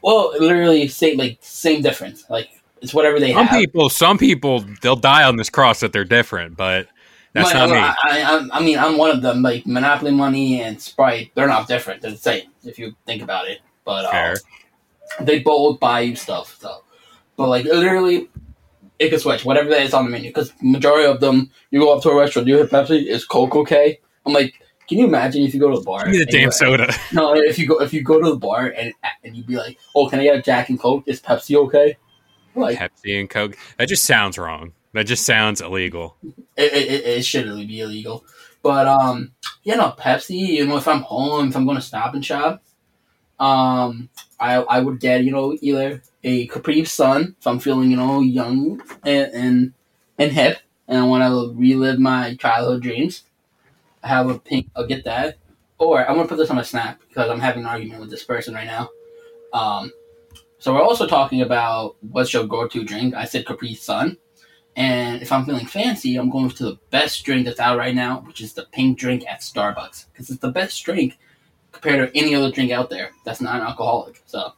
Well, 0.03 0.35
literally 0.39 0.89
same 0.89 1.17
like 1.17 1.39
same 1.41 1.81
difference. 1.81 2.29
Like 2.29 2.51
it's 2.85 2.95
whatever 2.95 3.19
they 3.19 3.33
Some 3.33 3.47
have. 3.47 3.59
people, 3.59 3.89
some 3.89 4.19
people, 4.19 4.65
they'll 4.83 4.95
die 4.95 5.25
on 5.25 5.37
this 5.37 5.51
cross 5.51 5.81
that 5.81 5.93
they're 5.93 6.05
different, 6.05 6.57
but 6.57 6.87
that's 7.33 7.53
not 7.53 7.71
me. 7.71 7.77
I, 7.77 7.95
I, 8.05 8.49
I- 8.59 8.61
mean, 8.65 8.79
I'm 8.79 8.97
one 8.97 9.11
of 9.11 9.23
them. 9.23 9.43
Like 9.43 9.67
Monopoly 9.67 10.13
Money 10.13 10.63
and 10.63 10.81
Sprite, 10.81 11.33
they're 11.35 11.49
not 11.49 11.67
different. 11.67 12.03
They're 12.03 12.13
the 12.13 12.17
same 12.17 12.45
if 12.65 12.79
you 12.79 12.95
think 13.07 13.23
about 13.23 13.49
it. 13.49 13.59
But 13.85 14.05
uh, 14.15 14.37
they 15.21 15.41
both 15.41 15.81
buy 15.81 16.01
you 16.01 16.15
stuff. 16.17 16.57
So, 16.61 16.85
but 17.37 17.49
like 17.49 17.65
literally, 17.65 18.29
it 18.99 19.09
can 19.11 19.19
switch 19.19 19.45
whatever 19.45 19.69
that 19.71 19.83
is 19.83 19.95
on 19.95 20.05
the 20.05 20.11
menu. 20.11 20.31
Because 20.31 20.53
majority 20.63 21.07
of 21.07 21.21
them, 21.21 21.51
you 21.71 21.81
go 21.81 21.93
up 21.97 22.03
to 22.05 22.11
a 22.11 22.17
restaurant, 22.17 22.47
you 22.49 22.57
hit 22.59 22.71
Pepsi, 22.71 23.07
is 23.07 23.25
Coke 23.25 23.57
okay? 23.57 23.99
I'm 24.25 24.33
like, 24.33 24.55
can 24.89 24.99
you 24.99 25.07
imagine 25.07 25.43
if 25.43 25.53
you 25.55 25.61
go 25.61 25.71
to 25.71 25.79
the 25.79 25.85
bar? 25.85 26.05
Give 26.05 26.13
me 26.13 26.19
the 26.19 26.33
you- 26.33 26.39
damn 26.41 26.51
soda. 26.53 26.95
No, 27.13 27.35
if 27.35 27.59
you 27.59 27.67
go 27.67 27.81
if 27.81 27.93
you 27.93 28.03
go 28.03 28.21
to 28.23 28.31
the 28.31 28.37
bar 28.37 28.69
and 28.69 28.93
and 29.25 29.37
you'd 29.37 29.47
be 29.47 29.57
like, 29.57 29.79
oh, 29.97 30.09
can 30.09 30.21
I 30.21 30.25
get 30.25 30.37
a 30.39 30.43
Jack 30.43 30.69
and 30.69 30.79
Coke? 30.79 31.05
Is 31.09 31.21
Pepsi 31.21 31.57
okay? 31.67 31.97
Like 32.55 32.79
Pepsi 32.79 33.19
and 33.19 33.29
Coke. 33.29 33.57
That 33.79 33.89
just 33.89 34.05
sounds 34.05 34.39
wrong. 34.39 34.73
That 34.93 35.07
just 35.07 35.27
sounds 35.27 35.61
illegal. 35.61 36.17
it, 36.57 36.73
it, 36.73 37.05
it, 37.05 37.25
shouldn't 37.25 37.67
be 37.67 37.81
illegal. 37.81 38.25
But 38.63 38.87
um, 38.87 39.33
you 39.65 39.77
know, 39.77 39.95
Pepsi. 39.99 40.39
You 40.39 40.67
know, 40.67 40.77
if 40.77 40.87
I'm 40.87 41.03
home, 41.03 41.49
if 41.49 41.57
I'm 41.57 41.65
going 41.65 41.77
to 41.77 41.83
Stop 41.83 42.15
and 42.15 42.25
Shop, 42.25 42.63
um, 43.41 44.09
I 44.39 44.57
I 44.57 44.81
would 44.81 45.01
get 45.01 45.25
you 45.25 45.33
know 45.33 45.57
either 45.61 46.03
a 46.23 46.47
Capri 46.47 46.85
Sun 46.85 47.37
if 47.39 47.47
I'm 47.47 47.59
feeling 47.59 47.91
you 47.91 47.97
know 47.97 48.21
young 48.21 48.81
and 49.05 49.33
and, 49.35 49.73
and 50.19 50.33
hip 50.33 50.59
and 50.89 50.99
I 50.99 51.05
want 51.05 51.25
to 51.25 51.59
relive 51.59 51.99
my 51.99 52.37
childhood 52.37 52.83
dreams. 52.83 53.23
I 54.03 54.09
have 54.09 54.29
a 54.29 54.39
pink. 54.39 54.69
I'll 54.77 54.87
get 54.87 55.05
that. 55.05 55.39
Or 55.79 56.07
I'm 56.09 56.17
gonna 56.17 56.29
put 56.29 56.39
this 56.39 56.51
on 56.51 56.59
a 56.59 56.65
snap 56.65 57.01
because 57.09 57.31
I'm 57.31 57.41
having 57.41 57.63
an 57.63 57.69
argument 57.69 58.01
with 58.01 58.11
this 58.11 58.23
person 58.23 58.55
right 58.55 58.67
now. 58.67 58.91
Um, 59.53 59.93
so 60.65 60.73
we're 60.73 60.81
also 60.81 61.07
talking 61.07 61.43
about 61.43 61.97
what's 62.01 62.33
your 62.33 62.47
go-to 62.47 62.85
drink. 62.85 63.13
I 63.13 63.27
said 63.27 63.45
Capri 63.45 63.75
Sun. 63.75 64.17
And 64.77 65.21
if 65.21 65.31
I'm 65.31 65.45
feeling 65.45 65.67
fancy, 65.67 66.17
I'm 66.17 66.31
going 66.31 66.49
to 66.49 66.65
the 66.65 66.79
best 66.89 67.23
drink 67.23 67.45
that's 67.45 67.61
out 67.61 67.77
right 67.77 67.95
now, 67.95 68.23
which 68.27 68.41
is 68.41 68.55
the 68.55 68.65
pink 68.73 68.99
drink 68.99 69.27
at 69.29 69.41
Starbucks. 69.41 70.07
Because 70.11 70.31
it's 70.31 70.41
the 70.41 70.51
best 70.51 70.83
drink 70.83 71.19
compared 71.71 72.11
to 72.11 72.19
any 72.19 72.35
other 72.35 72.51
drink 72.51 72.73
out 72.73 72.89
there 72.89 73.11
that's 73.27 73.43
non 73.43 73.61
alcoholic. 73.61 74.23
So, 74.25 74.55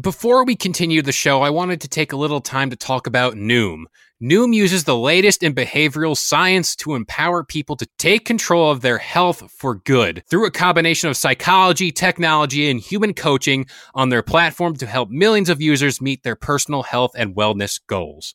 Before 0.00 0.44
we 0.44 0.54
continue 0.54 1.02
the 1.02 1.10
show, 1.10 1.42
I 1.42 1.50
wanted 1.50 1.80
to 1.80 1.88
take 1.88 2.12
a 2.12 2.16
little 2.16 2.40
time 2.40 2.70
to 2.70 2.76
talk 2.76 3.08
about 3.08 3.34
Noom. 3.34 3.86
Noom 4.20 4.52
uses 4.52 4.82
the 4.82 4.96
latest 4.98 5.44
in 5.44 5.54
behavioral 5.54 6.16
science 6.16 6.74
to 6.74 6.96
empower 6.96 7.44
people 7.44 7.76
to 7.76 7.86
take 7.98 8.24
control 8.24 8.68
of 8.68 8.80
their 8.80 8.98
health 8.98 9.48
for 9.48 9.76
good 9.76 10.24
through 10.28 10.44
a 10.44 10.50
combination 10.50 11.08
of 11.08 11.16
psychology, 11.16 11.92
technology, 11.92 12.68
and 12.68 12.80
human 12.80 13.14
coaching 13.14 13.66
on 13.94 14.08
their 14.08 14.24
platform 14.24 14.74
to 14.74 14.88
help 14.88 15.08
millions 15.08 15.48
of 15.48 15.62
users 15.62 16.00
meet 16.00 16.24
their 16.24 16.34
personal 16.34 16.82
health 16.82 17.12
and 17.16 17.36
wellness 17.36 17.80
goals. 17.86 18.34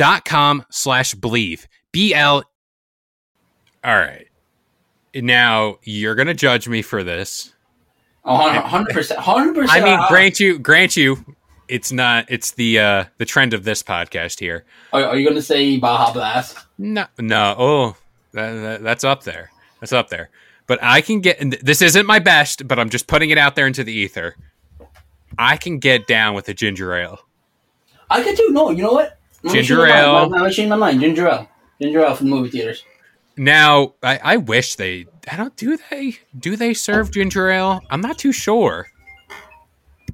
dot 0.00 0.24
com 0.24 0.64
slash 0.70 1.14
believe. 1.14 1.68
B-L. 1.92 2.42
All 3.84 3.96
right. 3.98 4.28
Now, 5.14 5.76
you're 5.82 6.14
going 6.14 6.26
to 6.28 6.34
judge 6.34 6.66
me 6.68 6.80
for 6.80 7.04
this. 7.04 7.52
oh, 8.24 8.38
100%. 8.64 9.16
100%. 9.16 9.66
I 9.68 9.80
mean, 9.84 10.00
grant 10.08 10.40
you, 10.40 10.58
grant 10.58 10.96
you, 10.96 11.22
it's 11.68 11.92
not, 11.92 12.24
it's 12.30 12.52
the, 12.52 12.78
uh, 12.78 13.04
the 13.18 13.26
trend 13.26 13.52
of 13.52 13.64
this 13.64 13.82
podcast 13.82 14.40
here. 14.40 14.64
Are, 14.94 15.04
are 15.04 15.16
you 15.16 15.24
going 15.24 15.36
to 15.36 15.42
say 15.42 15.76
Baja 15.76 16.14
Blast? 16.14 16.56
No, 16.78 17.04
no. 17.18 17.54
Oh, 17.58 17.96
that, 18.32 18.52
that, 18.52 18.82
that's 18.82 19.04
up 19.04 19.24
there. 19.24 19.50
That's 19.80 19.92
up 19.92 20.08
there. 20.08 20.30
But 20.66 20.78
I 20.82 21.02
can 21.02 21.20
get. 21.20 21.38
This 21.62 21.82
isn't 21.82 22.06
my 22.06 22.20
best, 22.20 22.66
but 22.68 22.78
I'm 22.78 22.88
just 22.88 23.06
putting 23.06 23.28
it 23.30 23.36
out 23.38 23.54
there 23.56 23.66
into 23.66 23.82
the 23.84 23.92
ether. 23.92 24.36
I 25.36 25.56
can 25.58 25.78
get 25.78 26.06
down 26.06 26.34
with 26.34 26.48
a 26.48 26.54
ginger 26.54 26.94
ale. 26.94 27.18
I 28.08 28.22
could 28.22 28.36
do. 28.36 28.48
No, 28.50 28.70
you 28.70 28.82
know 28.84 28.92
what? 28.92 29.18
Ginger 29.48 29.86
ale. 29.86 30.28
me 30.28 30.50
change 30.52 30.68
my 30.68 30.76
mind. 30.76 31.00
Ginger 31.00 31.28
ale. 31.28 31.48
Ginger 31.80 32.00
ale 32.00 32.14
from 32.14 32.30
the 32.30 32.36
movie 32.36 32.50
theaters. 32.50 32.84
Now, 33.36 33.94
I, 34.02 34.20
I 34.22 34.36
wish 34.36 34.74
they. 34.74 35.06
I 35.30 35.36
don't. 35.36 35.56
Do 35.56 35.78
they? 35.90 36.18
Do 36.38 36.56
they 36.56 36.74
serve 36.74 37.10
ginger 37.10 37.48
ale? 37.48 37.80
I'm 37.90 38.00
not 38.00 38.18
too 38.18 38.32
sure. 38.32 38.88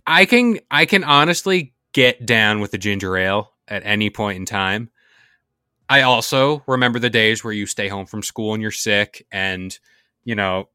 I 0.07 0.27
can. 0.27 0.61
I 0.71 0.87
can 0.87 1.03
honestly 1.03 1.75
get 1.93 2.25
down 2.25 2.61
with 2.61 2.71
the 2.71 2.79
ginger 2.79 3.17
ale 3.17 3.53
at 3.67 3.83
any 3.85 4.11
point 4.11 4.37
in 4.37 4.47
time. 4.47 4.91
I 5.89 6.03
also 6.03 6.63
remember 6.67 6.99
the 6.99 7.11
days 7.11 7.43
where 7.43 7.53
you 7.53 7.67
stay 7.67 7.89
home 7.89 8.07
from 8.07 8.23
school 8.23 8.55
and 8.55 8.63
you're 8.63 8.71
sick, 8.71 9.27
and 9.33 9.77
you 10.25 10.35
know 10.35 10.69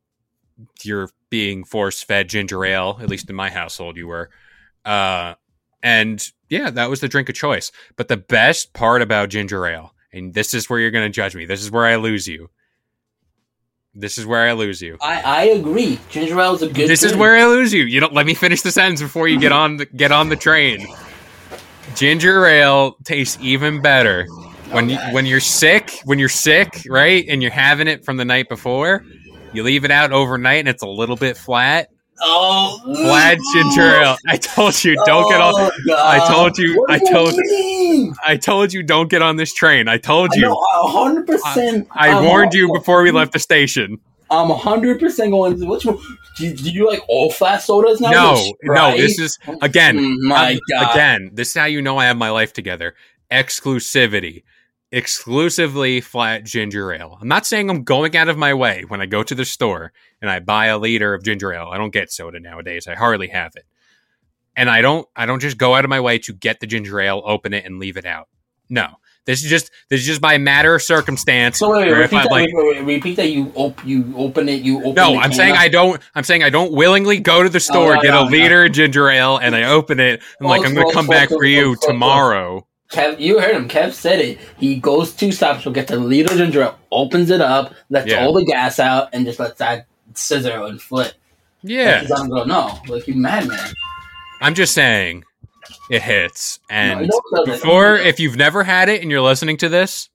you're 0.83 1.09
being 1.29 1.63
force 1.63 2.03
fed 2.03 2.27
ginger 2.27 2.65
ale. 2.65 2.99
At 3.01 3.09
least 3.09 3.29
in 3.29 3.35
my 3.35 3.49
household, 3.49 3.97
you 3.97 4.07
were. 4.07 4.29
Uh, 4.83 5.35
and 5.83 6.21
yeah, 6.51 6.69
that 6.69 6.89
was 6.89 6.99
the 6.99 7.07
drink 7.07 7.29
of 7.29 7.35
choice. 7.35 7.71
But 7.95 8.09
the 8.09 8.17
best 8.17 8.73
part 8.73 9.01
about 9.01 9.29
ginger 9.29 9.65
ale, 9.65 9.95
and 10.11 10.33
this 10.33 10.53
is 10.53 10.69
where 10.69 10.79
you're 10.79 10.91
going 10.91 11.05
to 11.05 11.15
judge 11.15 11.33
me. 11.33 11.45
This 11.45 11.63
is 11.63 11.71
where 11.71 11.85
I 11.85 11.95
lose 11.95 12.27
you. 12.27 12.49
This 13.95 14.17
is 14.17 14.25
where 14.25 14.47
I 14.47 14.51
lose 14.51 14.81
you. 14.81 14.97
I, 15.01 15.21
I 15.21 15.43
agree. 15.45 15.97
Ginger 16.09 16.39
ale 16.39 16.55
is 16.55 16.61
a 16.61 16.67
good. 16.67 16.89
This 16.89 17.03
is 17.03 17.15
where 17.15 17.37
I 17.37 17.45
lose 17.45 17.73
you. 17.73 17.83
You 17.83 18.01
don't 18.01 18.13
let 18.13 18.25
me 18.25 18.33
finish 18.33 18.61
the 18.61 18.71
sentence 18.71 19.01
before 19.01 19.29
you 19.29 19.39
get 19.39 19.53
on 19.53 19.77
the, 19.77 19.85
get 19.85 20.11
on 20.11 20.27
the 20.27 20.35
train. 20.35 20.85
Ginger 21.95 22.45
ale 22.45 22.97
tastes 23.05 23.37
even 23.41 23.81
better 23.81 24.27
when 24.71 24.89
you, 24.89 24.97
when 25.11 25.25
you're 25.25 25.39
sick, 25.39 26.01
when 26.03 26.19
you're 26.19 26.29
sick, 26.29 26.83
right, 26.89 27.25
and 27.27 27.41
you're 27.41 27.51
having 27.51 27.87
it 27.87 28.03
from 28.03 28.17
the 28.17 28.25
night 28.25 28.49
before, 28.49 29.05
you 29.53 29.63
leave 29.63 29.85
it 29.85 29.91
out 29.91 30.11
overnight 30.11 30.59
and 30.59 30.67
it's 30.67 30.83
a 30.83 30.87
little 30.87 31.15
bit 31.15 31.37
flat. 31.37 31.89
Oh, 32.19 32.80
ginger 33.54 34.02
ale. 34.02 34.17
I 34.28 34.38
told 34.38 34.84
you, 34.84 34.95
don't 35.06 35.28
get 35.30 35.41
on. 35.41 35.54
Oh, 35.58 35.71
God. 35.88 36.21
I 36.21 36.28
told 36.28 36.58
you- 36.58 36.86
I 36.89 36.95
you 36.95 37.12
told- 37.12 37.36
mean? 37.36 38.13
I 38.26 38.38
told 38.38 38.74
you, 38.74 38.84
don't 38.84 39.10
get 39.10 39.21
on 39.21 39.38
this 39.38 39.54
train. 39.54 39.88
I 39.88 39.97
told 39.97 40.36
you. 40.36 40.52
a 40.52 40.88
hundred 40.88 41.26
percent. 41.26 41.88
I 41.91 42.10
I'm 42.10 42.26
warned 42.26 42.54
you 42.54 42.71
before 42.74 43.02
we 43.04 43.12
left 43.12 43.34
the 43.34 43.39
station. 43.39 43.97
I'm 44.30 44.50
a 44.52 44.56
hundred 44.58 45.00
percent 45.00 45.32
going. 45.32 45.67
Which 45.67 45.86
one? 45.86 45.97
Do 46.38 46.45
you, 46.47 46.56
do 46.56 46.69
you 46.69 46.88
like 46.88 47.02
all 47.10 47.32
flat 47.32 47.62
sodas 47.63 48.00
now? 48.00 48.12
No, 48.12 48.54
no. 48.63 48.95
This 48.97 49.19
is 49.19 49.38
again. 49.62 49.97
Mm, 49.97 50.17
my 50.21 50.36
I'm- 50.52 50.60
God. 50.69 50.91
Again, 50.95 51.32
this 51.34 51.50
is 51.50 51.56
how 51.56 51.65
you 51.65 51.82
know 51.82 51.97
I 51.97 52.06
have 52.06 52.17
my 52.17 52.30
life 52.30 52.54
together. 52.54 52.93
Exclusivity. 53.32 54.43
Exclusively 54.93 56.01
flat 56.01 56.43
ginger 56.43 56.93
ale. 56.93 57.17
I'm 57.21 57.27
not 57.27 57.45
saying 57.45 57.69
I'm 57.69 57.84
going 57.84 58.15
out 58.17 58.27
of 58.27 58.38
my 58.38 58.54
way 58.54 58.84
when 58.88 58.99
I 58.99 59.06
go 59.06 59.23
to 59.23 59.34
the 59.34 59.45
store 59.45 59.93
and 60.21 60.30
I 60.30 60.39
buy 60.39 60.65
a 60.65 60.77
liter 60.77 61.13
of 61.13 61.23
ginger 61.23 61.54
ale. 61.54 61.69
I 61.71 61.77
don't 61.77 61.93
get 61.93 62.12
soda 62.12 62.39
nowadays. 62.39 62.88
I 62.88 62.95
hardly 62.95 63.30
have 63.30 63.56
it. 63.56 63.65
And 64.56 64.69
I 64.69 64.82
don't 64.82 65.08
I 65.15 65.25
don't 65.25 65.39
just 65.39 65.58
go 65.58 65.75
out 65.75 65.86
of 65.86 65.89
my 65.89 66.01
way 66.01 66.19
to 66.19 66.34
get 66.34 66.60
the 66.60 66.67
ginger 66.67 66.99
ale, 66.99 67.21
open 67.23 67.54
it, 67.54 67.65
and 67.65 67.80
leave 67.80 67.95
it 67.95 68.06
out. 68.06 68.27
No. 68.69 68.97
This 69.25 69.43
is 69.43 69.49
just 69.49 69.71
this 69.89 70.01
is 70.01 70.08
just 70.08 70.19
by 70.19 70.38
matter 70.39 70.73
of 70.73 70.82
circumstance. 70.82 71.60
So 71.60 71.71
wait, 71.71 71.88
wait, 71.88 71.93
repeat, 71.93 72.17
I'm 72.17 72.23
that, 72.23 72.32
like, 72.32 72.49
wait, 72.51 72.84
repeat 72.84 73.15
that. 73.17 73.30
You 73.30 73.51
op- 73.54 73.86
you 73.86 74.12
open 74.17 74.49
it. 74.49 74.62
You 74.62 74.80
open. 74.80 74.95
no, 74.95 75.19
I'm 75.19 75.32
saying 75.32 75.54
up. 75.54 75.60
I 75.60 75.67
don't. 75.67 76.01
I'm 76.15 76.23
saying 76.23 76.41
I 76.41 76.49
don't 76.49 76.73
willingly 76.73 77.19
go 77.19 77.43
to 77.43 77.49
the 77.49 77.60
store, 77.60 77.95
no, 77.95 78.01
get 78.01 78.12
no, 78.12 78.23
a 78.23 78.25
liter 78.25 78.65
of 78.65 78.71
ginger 78.71 79.10
ale, 79.10 79.38
and 79.38 79.56
I 79.56 79.65
open 79.65 79.99
it. 79.99 80.23
I'm 80.39 80.47
like, 80.47 80.65
I'm 80.65 80.73
going 80.73 80.88
to 80.88 80.93
come 80.93 81.06
back 81.06 81.30
for 81.30 81.45
you 81.45 81.75
tomorrow. 81.82 82.65
Kev, 82.91 83.19
you 83.19 83.39
heard 83.39 83.56
him. 83.56 83.67
Kev 83.69 83.93
said 83.93 84.19
it. 84.19 84.38
He 84.58 84.75
goes 84.75 85.13
two 85.13 85.32
stops. 85.32 85.63
He'll 85.63 85.71
get 85.71 85.88
the 85.88 85.97
liter 85.97 86.36
ginger 86.36 86.73
opens 86.91 87.30
it 87.30 87.39
up, 87.41 87.73
lets 87.89 88.08
Yeah. 88.12 88.25
all 88.25 88.34
the 88.34 88.43
gas 88.45 88.80
out, 88.80 89.10
and 89.13 89.25
just 89.25 89.39
lets 89.39 89.58
that 89.60 89.86
scissor 90.13 90.63
and 90.65 90.82
flip. 90.82 91.13
Yeah, 91.63 91.91
Like, 91.93 92.01
he 92.01 92.08
doesn't 92.08 92.30
go, 92.30 92.43
no, 92.43 92.80
like 92.88 93.08
you 93.08 93.13
madman. 93.15 93.60
I'm 94.41 94.56
just 94.56 94.73
saying, 94.73 95.23
it 95.89 96.01
hits. 96.01 96.60
And 96.69 97.08
No, 97.08 97.21
it 97.41 97.45
before, 97.45 97.95
if 97.95 98.19
you've 98.19 98.36
never 98.36 98.63
had 98.63 98.89
it 98.89 99.01
and 99.01 99.10
you're 99.12 99.21
listening 99.21 99.56
to 99.58 99.69
this, 99.69 100.10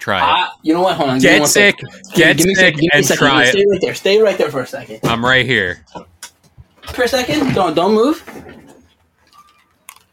try 0.00 0.18
it. 0.18 0.22
Ah, 0.22 0.54
you 0.62 0.74
know 0.74 0.82
what? 0.82 0.96
Hold 0.96 1.10
on. 1.10 1.18
Get 1.20 1.46
sick, 1.46 1.78
get 2.14 2.36
Give 2.36 2.46
me 2.46 2.52
a 2.52 2.56
sick, 2.56 2.74
give 2.76 2.90
and 2.92 3.06
try 3.06 3.44
Stay 3.46 3.58
it. 3.60 3.66
right 3.70 3.80
there. 3.80 3.94
Stay 3.94 4.20
right 4.20 4.36
there 4.36 4.50
for 4.50 4.60
a 4.60 4.66
second. 4.66 5.00
I'm 5.04 5.24
right 5.24 5.46
here. 5.46 5.84
For 6.92 7.04
a 7.04 7.08
second. 7.08 7.54
Don't 7.54 7.74
don't 7.74 7.94
move. 7.94 8.22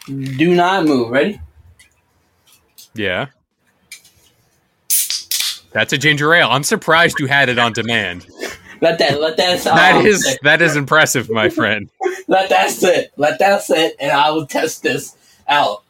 Do 0.07 0.55
not 0.55 0.85
move. 0.85 1.09
Ready? 1.09 1.41
Yeah. 2.93 3.27
That's 5.71 5.93
a 5.93 5.97
ginger 5.97 6.33
ale. 6.33 6.49
I'm 6.49 6.63
surprised 6.63 7.19
you 7.19 7.27
had 7.27 7.49
it 7.49 7.59
on 7.59 7.73
demand. 7.73 8.27
Let 8.81 8.97
that 8.99 9.19
let 9.19 9.37
that 9.37 9.63
That 9.63 10.05
is 10.05 10.23
sit. 10.23 10.39
that 10.43 10.61
is 10.61 10.75
impressive, 10.75 11.29
my 11.29 11.49
friend. 11.49 11.89
let 12.27 12.49
that 12.49 12.71
sit. 12.71 13.11
Let 13.17 13.39
that 13.39 13.61
sit, 13.61 13.95
and 13.99 14.11
I 14.11 14.31
will 14.31 14.47
test 14.47 14.83
this 14.83 15.15
out. 15.47 15.83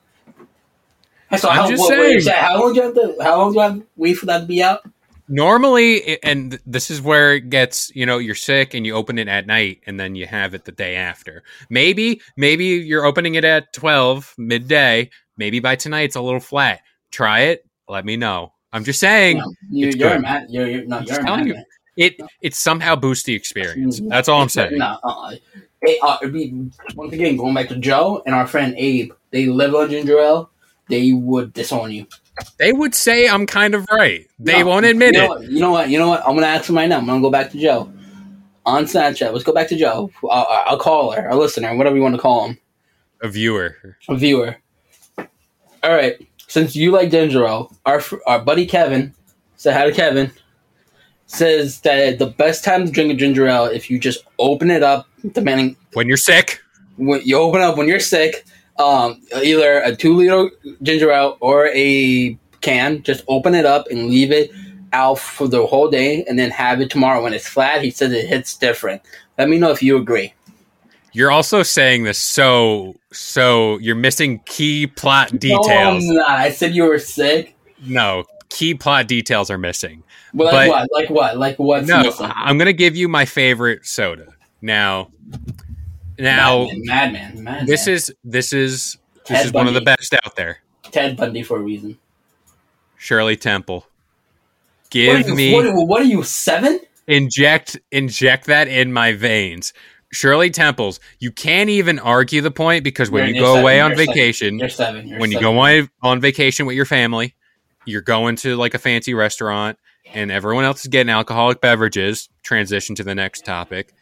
So 1.38 1.48
I'm 1.48 1.56
how, 1.56 1.70
just 1.70 1.88
wait, 1.88 2.22
saying. 2.22 2.38
how 2.38 2.60
long 2.60 2.74
do 2.74 2.80
you 2.80 2.86
have 2.86 2.96
to? 2.96 3.16
How 3.22 3.38
long 3.38 3.52
do 3.52 3.56
you 3.56 3.62
have 3.62 3.76
to 3.76 3.86
wait 3.96 4.16
for 4.16 4.26
that 4.26 4.40
to 4.42 4.46
be 4.46 4.64
out? 4.64 4.82
normally 5.30 6.22
and 6.24 6.60
this 6.66 6.90
is 6.90 7.02
where 7.02 7.36
it 7.36 7.50
gets 7.50 7.92
you 7.96 8.04
know 8.04 8.18
you're 8.18 8.34
sick 8.34 8.74
and 8.74 8.86
you 8.86 8.96
open 8.96 9.20
it 9.20 9.28
at 9.28 9.46
night 9.46 9.80
and 9.86 10.00
then 10.00 10.16
you 10.16 10.26
have 10.26 10.56
it 10.56 10.66
the 10.66 10.72
day 10.72 10.96
after 10.96 11.44
maybe 11.70 12.20
maybe 12.36 12.66
you're 12.66 13.06
opening 13.06 13.36
it 13.36 13.46
at 13.46 13.72
12 13.74 14.34
midday 14.40 15.08
maybe 15.38 15.60
by 15.60 15.76
tonight 15.76 16.02
it's 16.02 16.16
a 16.16 16.22
little 16.22 16.40
flat 16.40 16.82
try 17.12 17.42
it 17.42 17.66
let 17.88 18.06
me 18.06 18.16
know 18.18 18.54
i'm 18.74 18.84
just 18.84 19.00
saying 19.00 19.38
No, 19.38 19.54
you, 19.72 19.88
it's 19.88 19.96
you're 19.98 20.10
a 20.10 20.14
good. 20.16 20.22
mad. 20.22 20.48
You're, 20.50 20.68
you're 20.68 20.86
no, 20.86 20.98
I'm 20.98 21.06
you're 21.06 21.24
telling 21.24 21.48
you. 21.48 21.56
it 21.98 22.20
it 22.42 22.54
somehow 22.56 22.96
boosts 22.96 23.24
the 23.26 23.34
experience 23.34 24.02
that's 24.08 24.30
all 24.30 24.42
i'm 24.42 24.50
saying 24.50 24.78
No, 24.78 24.98
uh, 25.04 25.36
it, 25.82 26.00
uh, 26.04 26.28
be, 26.28 26.70
once 26.96 27.14
again, 27.14 27.38
going 27.38 27.54
back 27.54 27.70
to 27.70 27.78
Joe 27.78 28.22
and 28.26 28.36
our 28.36 28.46
friend 28.46 28.76
Abe, 28.78 29.14
they 29.32 29.46
live 29.46 29.74
on 29.74 29.90
ginger 29.90 30.20
ale. 30.20 30.50
They 30.90 31.14
would 31.14 31.54
disown 31.54 31.92
you. 31.92 32.06
they 32.58 32.74
would 32.74 32.94
say 32.96 33.28
i'm 33.28 33.46
kind 33.46 33.74
of 33.76 33.88
right 33.92 34.28
they 34.40 34.60
No, 34.60 34.68
won't 34.68 34.86
admit 34.86 35.16
you 35.16 35.22
know 35.22 35.26
it 35.26 35.30
What, 35.30 35.44
you 35.52 35.60
know 35.62 35.72
what? 35.72 35.90
You 35.90 36.00
know 36.00 36.08
what? 36.10 36.22
I'm 36.28 36.36
gonna 36.36 36.48
ask 36.48 36.70
him 36.70 36.76
right 36.76 36.88
now. 36.90 36.98
I'm 36.98 37.06
gonna 37.06 37.22
go 37.22 37.30
back 37.32 37.52
to 37.52 37.58
Joe 37.60 37.92
on 38.66 38.86
Snapchat. 38.86 39.32
Let's 39.34 39.44
go 39.44 39.54
back 39.54 39.68
to 39.70 39.76
Joe. 39.78 40.12
I'll, 40.30 40.48
I'll 40.68 40.78
call 40.80 41.12
her, 41.12 41.28
a 41.30 41.36
listener, 41.36 41.76
whatever 41.76 41.96
you 41.96 42.02
want 42.04 42.16
to 42.16 42.22
call 42.22 42.48
him, 42.50 42.58
a 43.22 43.28
viewer 43.30 43.76
a 44.10 44.16
viewer. 44.16 44.56
All 45.18 45.92
right. 45.96 46.16
Since 46.50 46.76
you 46.76 46.92
like 46.92 47.12
ginger 47.12 47.46
ale, 47.46 47.72
our 47.86 48.02
our 48.26 48.40
buddy 48.40 48.66
Kevin, 48.66 49.14
say 49.56 49.72
hi 49.72 49.86
to 49.86 49.94
Kevin. 49.94 50.32
Says 51.28 51.80
that 51.82 52.18
the 52.18 52.26
best 52.26 52.64
time 52.64 52.88
to 52.88 52.92
drink 52.92 53.14
a 53.14 53.16
ginger 53.16 53.48
ale 53.48 53.66
if 53.66 53.90
you 53.90 54.00
just 54.00 54.26
open 54.40 54.72
it 54.72 54.82
up, 54.82 55.08
depending 55.32 55.78
when 55.94 56.08
you're 56.08 56.18
sick 56.18 56.60
when 56.98 57.22
you 57.24 57.38
open 57.38 57.62
up 57.62 57.78
when 57.78 57.88
you're 57.88 58.00
sick, 58.00 58.46
um, 58.80 59.22
either 59.44 59.80
a 59.82 59.96
two 59.96 60.16
liter 60.16 60.50
ginger 60.82 61.12
ale 61.12 61.38
or 61.40 61.68
a 61.68 62.38
can, 62.62 63.04
just 63.04 63.24
open 63.28 63.54
it 63.54 63.66
up 63.66 63.88
and 63.92 64.08
leave 64.08 64.32
it 64.32 64.52
out 64.92 65.20
for 65.20 65.48
the 65.48 65.68
whole 65.68 65.90
day, 65.90 66.26
and 66.26 66.40
then 66.40 66.50
have 66.50 66.82
it 66.82 66.90
tomorrow 66.90 67.22
when 67.22 67.34
it's 67.34 67.48
flat. 67.48 67.84
He 67.84 67.92
says 67.92 68.12
it 68.12 68.28
hits 68.28 68.58
different. 68.58 69.04
Let 69.38 69.50
me 69.50 69.60
know 69.60 69.70
if 69.70 69.84
you 69.84 69.98
agree. 69.98 70.34
You're 71.14 71.32
also 71.32 71.64
saying 71.64 72.04
this 72.04 72.18
so 72.18 72.96
so 73.12 73.78
you're 73.80 73.96
missing 73.96 74.40
key 74.46 74.88
plot 74.88 75.32
No, 75.34 75.40
details 75.40 76.04
I'm 76.08 76.14
not. 76.16 76.30
I 76.30 76.52
said 76.52 76.76
you 76.76 76.84
were 76.86 77.00
sick. 77.00 77.56
no 77.84 78.26
key 78.50 78.74
plot 78.76 79.08
details 79.08 79.50
are 79.52 79.58
missing 79.58 80.04
But 80.34 80.54
like 80.54 80.70
But- 80.70 80.88
what? 80.90 80.90
Like 80.92 81.10
what? 81.10 81.38
Like 81.38 81.60
what's 81.60 81.88
no, 81.88 82.04
missing? 82.04 82.30
I'm 82.34 82.58
gonna 82.58 82.74
give 82.74 82.96
you 82.96 83.08
my 83.08 83.26
favorite 83.26 83.86
soda. 83.86 84.28
Now, 84.62 85.10
now 86.18 86.66
Madman, 86.66 86.82
madman, 86.86 87.44
madman. 87.44 87.66
this 87.66 87.88
is 87.88 88.14
this 88.24 88.52
is 88.54 88.98
this 89.14 89.24
Ted 89.38 89.46
is 89.48 89.54
one 89.54 89.68
of 89.68 89.74
the 89.74 89.82
best 89.82 90.14
out 90.14 90.36
there. 90.36 90.60
Ted 90.84 91.16
Bundy 91.18 91.44
for 91.44 91.58
a 91.58 91.62
reason. 91.62 91.98
Shirley 92.98 93.38
Temple, 93.38 93.88
give 94.90 95.16
are 95.26 95.30
you, 95.30 95.36
me 95.36 95.54
What, 95.54 95.88
what 95.88 96.02
are 96.02 96.06
you 96.06 96.24
seven? 96.24 96.80
inject 97.08 97.80
inject 97.92 98.46
that 98.48 98.68
in 98.68 98.92
my 98.92 99.14
veins. 99.14 99.74
Shirley 100.12 100.50
Temples, 100.50 101.00
you 101.20 101.32
can't 101.32 101.70
even 101.70 102.00
argue 102.00 102.42
the 102.42 102.52
point 102.52 102.84
because 102.84 103.12
when 103.12 103.26
You're- 103.26 103.36
you 103.38 103.42
go 103.42 103.54
seven, 103.54 103.62
away 103.62 103.80
on 103.80 103.92
seven, 103.92 104.06
vacation, 104.06 104.60
You're 104.60 104.70
seven. 104.70 105.08
You're 105.08 105.20
when 105.20 105.32
you 105.32 105.40
go 105.40 105.58
on, 105.60 105.90
on 106.02 106.20
vacation 106.20 106.66
with 106.66 106.76
your 106.76 106.86
family, 106.86 107.36
you're 107.86 108.02
going 108.02 108.36
to 108.38 108.56
like 108.56 108.74
a 108.74 108.80
fancy 108.80 109.14
restaurant 109.14 109.78
and 110.14 110.32
everyone 110.32 110.66
else 110.66 110.82
is 110.82 110.88
getting 110.88 111.12
alcoholic 111.12 111.62
beverages, 111.62 112.30
transition 112.44 112.96
to 112.96 113.04
the 113.04 113.14
next 113.14 113.46
topic. 113.46 113.94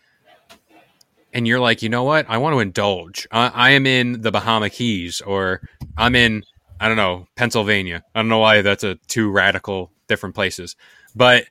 And 1.33 1.45
you're 1.45 1.59
like, 1.59 1.81
you 1.81 1.89
know 1.89 2.03
what? 2.03 2.25
I 2.29 2.37
want 2.37 2.55
to 2.55 2.59
indulge. 2.59 3.27
I, 3.31 3.51
I 3.53 3.69
am 3.71 3.85
in 3.85 4.21
the 4.21 4.31
Bahama 4.31 4.69
Keys 4.69 5.21
or 5.21 5.61
I'm 5.97 6.15
in, 6.15 6.43
I 6.79 6.87
don't 6.87 6.97
know, 6.97 7.27
Pennsylvania. 7.35 8.03
I 8.15 8.19
don't 8.19 8.29
know 8.29 8.39
why 8.39 8.61
that's 8.61 8.83
a 8.83 8.95
two 9.07 9.29
radical 9.29 9.91
different 10.07 10.35
places. 10.35 10.75
But 11.15 11.45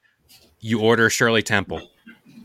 you 0.61 0.81
order 0.81 1.11
Shirley 1.11 1.43
Temple. 1.43 1.89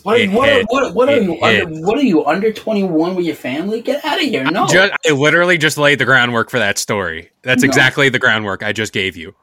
What, 0.03 0.19
It 0.19 0.31
what, 0.31 0.49
hit. 0.49 0.65
what, 0.69 0.93
what 0.95 1.09
are 1.09 1.13
eh, 1.13 1.19
you 1.19 1.41
under? 1.41 1.65
What 1.81 1.97
are 1.97 2.03
you 2.03 2.25
under 2.25 2.51
twenty 2.51 2.83
one 2.83 3.15
with 3.15 3.25
your 3.25 3.35
family? 3.35 3.81
Get 3.81 4.03
out 4.03 4.15
of 4.15 4.21
here! 4.25 4.43
No, 4.45 4.67
Just, 4.67 4.93
I 5.07 5.11
literally 5.11 5.57
just 5.57 5.77
laid 5.77 5.99
the 5.99 6.05
groundwork 6.05 6.49
for 6.49 6.59
that 6.59 6.77
story. 6.77 7.31
That's 7.43 7.63
No. 7.63 7.67
exactly 7.67 8.09
the 8.09 8.19
groundwork 8.19 8.63
I 8.63 8.73
just 8.73 8.93
gave 8.93 9.15
you. 9.15 9.35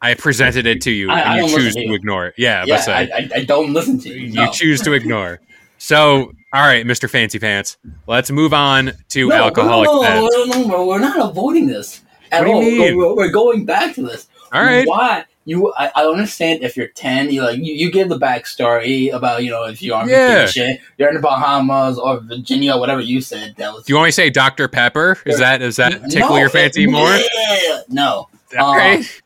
I 0.00 0.14
presented 0.14 0.66
it 0.66 0.80
to 0.82 0.90
you, 0.90 1.10
I- 1.10 1.20
I 1.20 1.20
and 1.38 1.40
don't 1.42 1.50
you 1.50 1.56
choose 1.58 1.74
to 1.74 1.80
you. 1.86 1.94
ignore 1.94 2.26
it. 2.26 2.34
Yeah, 2.36 2.64
yeah, 2.66 2.84
I, 2.88 3.00
I, 3.14 3.30
I 3.36 3.44
don't 3.44 3.72
listen 3.72 3.98
to 4.00 4.08
you. 4.08 4.42
you 4.42 4.52
choose 4.52 4.80
to 4.82 4.92
ignore. 4.94 5.40
So, 5.78 6.32
all 6.52 6.62
right, 6.66 6.84
Mister 6.86 7.08
Fancy 7.08 7.38
Pants, 7.38 7.76
let's 8.06 8.30
move 8.30 8.52
on 8.52 8.92
to 9.10 9.28
no, 9.28 9.34
alcoholic 9.34 9.86
no, 9.86 10.00
no, 10.02 10.28
no, 10.28 10.44
no, 10.44 10.66
no, 10.68 10.86
we're 10.86 10.98
not 10.98 11.18
avoiding 11.30 11.66
this 11.66 12.02
at 12.30 12.40
What 12.40 12.46
do 12.46 12.50
you 12.50 12.54
all. 12.56 12.62
mean? 12.88 12.96
We're, 12.96 13.14
we're 13.16 13.30
going 13.32 13.64
back 13.64 13.94
to 13.96 14.02
this. 14.02 14.28
All 14.52 14.62
right, 14.62 14.86
Why 14.86 15.24
you? 15.44 15.72
I, 15.76 15.90
I 15.94 16.04
understand 16.04 16.62
if 16.62 16.76
you're 16.76 16.88
ten, 16.88 17.30
you 17.30 17.42
like 17.42 17.58
you, 17.58 17.72
you 17.72 17.90
give 17.90 18.08
the 18.08 18.18
backstory 18.18 19.12
about 19.12 19.42
you 19.44 19.50
know 19.50 19.64
if 19.64 19.82
you're 19.82 19.96
on 19.96 20.08
Yeah. 20.08 20.46
vacation, 20.46 20.78
you're 20.98 21.08
in 21.08 21.14
the 21.16 21.20
Bahamas 21.20 21.98
or 21.98 22.20
Virginia, 22.20 22.76
whatever 22.76 23.00
you 23.00 23.20
said. 23.20 23.54
That 23.56 23.72
was 23.74 23.84
do 23.84 23.92
you 23.92 23.96
want 23.96 24.06
me 24.06 24.08
to 24.08 24.12
say 24.14 24.30
Dr 24.30 24.68
Pepper? 24.68 25.18
Is 25.26 25.38
that 25.38 25.58
does 25.58 25.76
that 25.76 26.10
tickle 26.10 26.30
No, 26.30 26.36
your 26.36 26.50
fancy 26.50 26.86
more? 26.86 27.16
yeah, 27.16 27.80
No, 27.88 28.28
uh, 28.58 28.74
right. 28.76 29.22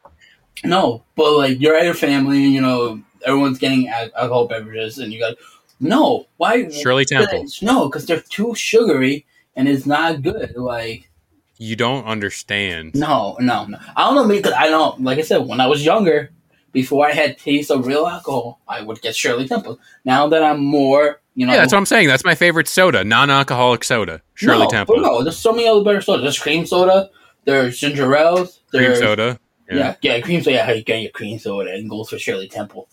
No, 0.64 1.04
but 1.14 1.36
like 1.36 1.60
you're 1.60 1.76
at 1.76 1.84
your 1.84 1.94
family, 1.94 2.40
you 2.44 2.60
know, 2.60 3.00
everyone's 3.24 3.58
getting 3.58 3.88
alcohol 3.88 4.46
beverages, 4.48 4.98
and 4.98 5.12
you 5.12 5.18
got 5.20 5.36
no. 5.80 6.26
Why 6.38 6.68
Shirley 6.70 7.04
Temple. 7.04 7.46
No, 7.62 7.86
because 7.88 8.06
they're 8.06 8.20
too 8.20 8.54
sugary 8.54 9.26
and 9.54 9.68
it's 9.68 9.86
not 9.86 10.22
good. 10.22 10.54
Like 10.56 11.05
You 11.58 11.76
don't 11.76 12.04
understand. 12.04 12.94
no, 12.94 13.36
no, 13.40 13.64
no. 13.64 13.78
I 13.96 14.04
don't 14.04 14.14
know 14.14 14.24
me 14.24 14.36
because 14.36 14.52
I 14.52 14.68
don't. 14.68 15.02
Like 15.02 15.18
I 15.18 15.22
said, 15.22 15.46
when 15.46 15.60
I 15.60 15.66
was 15.66 15.84
younger, 15.84 16.30
before 16.72 17.06
I 17.06 17.12
had 17.12 17.38
taste 17.38 17.70
of 17.70 17.86
real 17.86 18.06
alcohol, 18.06 18.60
I 18.68 18.82
would 18.82 19.00
get 19.00 19.16
Shirley 19.16 19.48
Temple. 19.48 19.80
Now 20.04 20.28
that 20.28 20.42
I'm 20.42 20.62
more, 20.62 21.22
you 21.34 21.46
know, 21.46 21.54
Yeah, 21.54 21.60
that's 21.60 21.72
what 21.72 21.78
I'm 21.78 21.86
saying. 21.86 22.08
That's 22.08 22.24
my 22.24 22.34
favorite 22.34 22.68
soda, 22.68 23.02
non-alcoholic 23.04 23.82
soda. 23.84 24.20
Shirley 24.34 24.64
no, 24.64 24.68
Temple, 24.68 25.00
no, 25.00 25.22
there's 25.22 25.38
so 25.38 25.52
many 25.52 25.66
other 25.66 25.82
better 25.82 26.02
sodas. 26.02 26.22
There's 26.22 26.38
cream 26.38 26.66
soda. 26.66 27.08
There's 27.44 27.78
ginger 27.78 28.14
ales. 28.14 28.60
cream 28.70 28.94
soda. 28.96 29.38
Yeah, 29.70 29.96
yeah, 30.02 30.20
cream 30.20 30.42
soda. 30.42 30.56
Yeah, 30.56 30.66
how 30.66 30.72
you 30.72 30.82
get 30.82 31.00
your 31.00 31.10
cream 31.12 31.38
soda 31.38 31.72
and 31.72 31.88
goes 31.88 32.10
for 32.10 32.18
Shirley 32.18 32.48
Temple. 32.48 32.88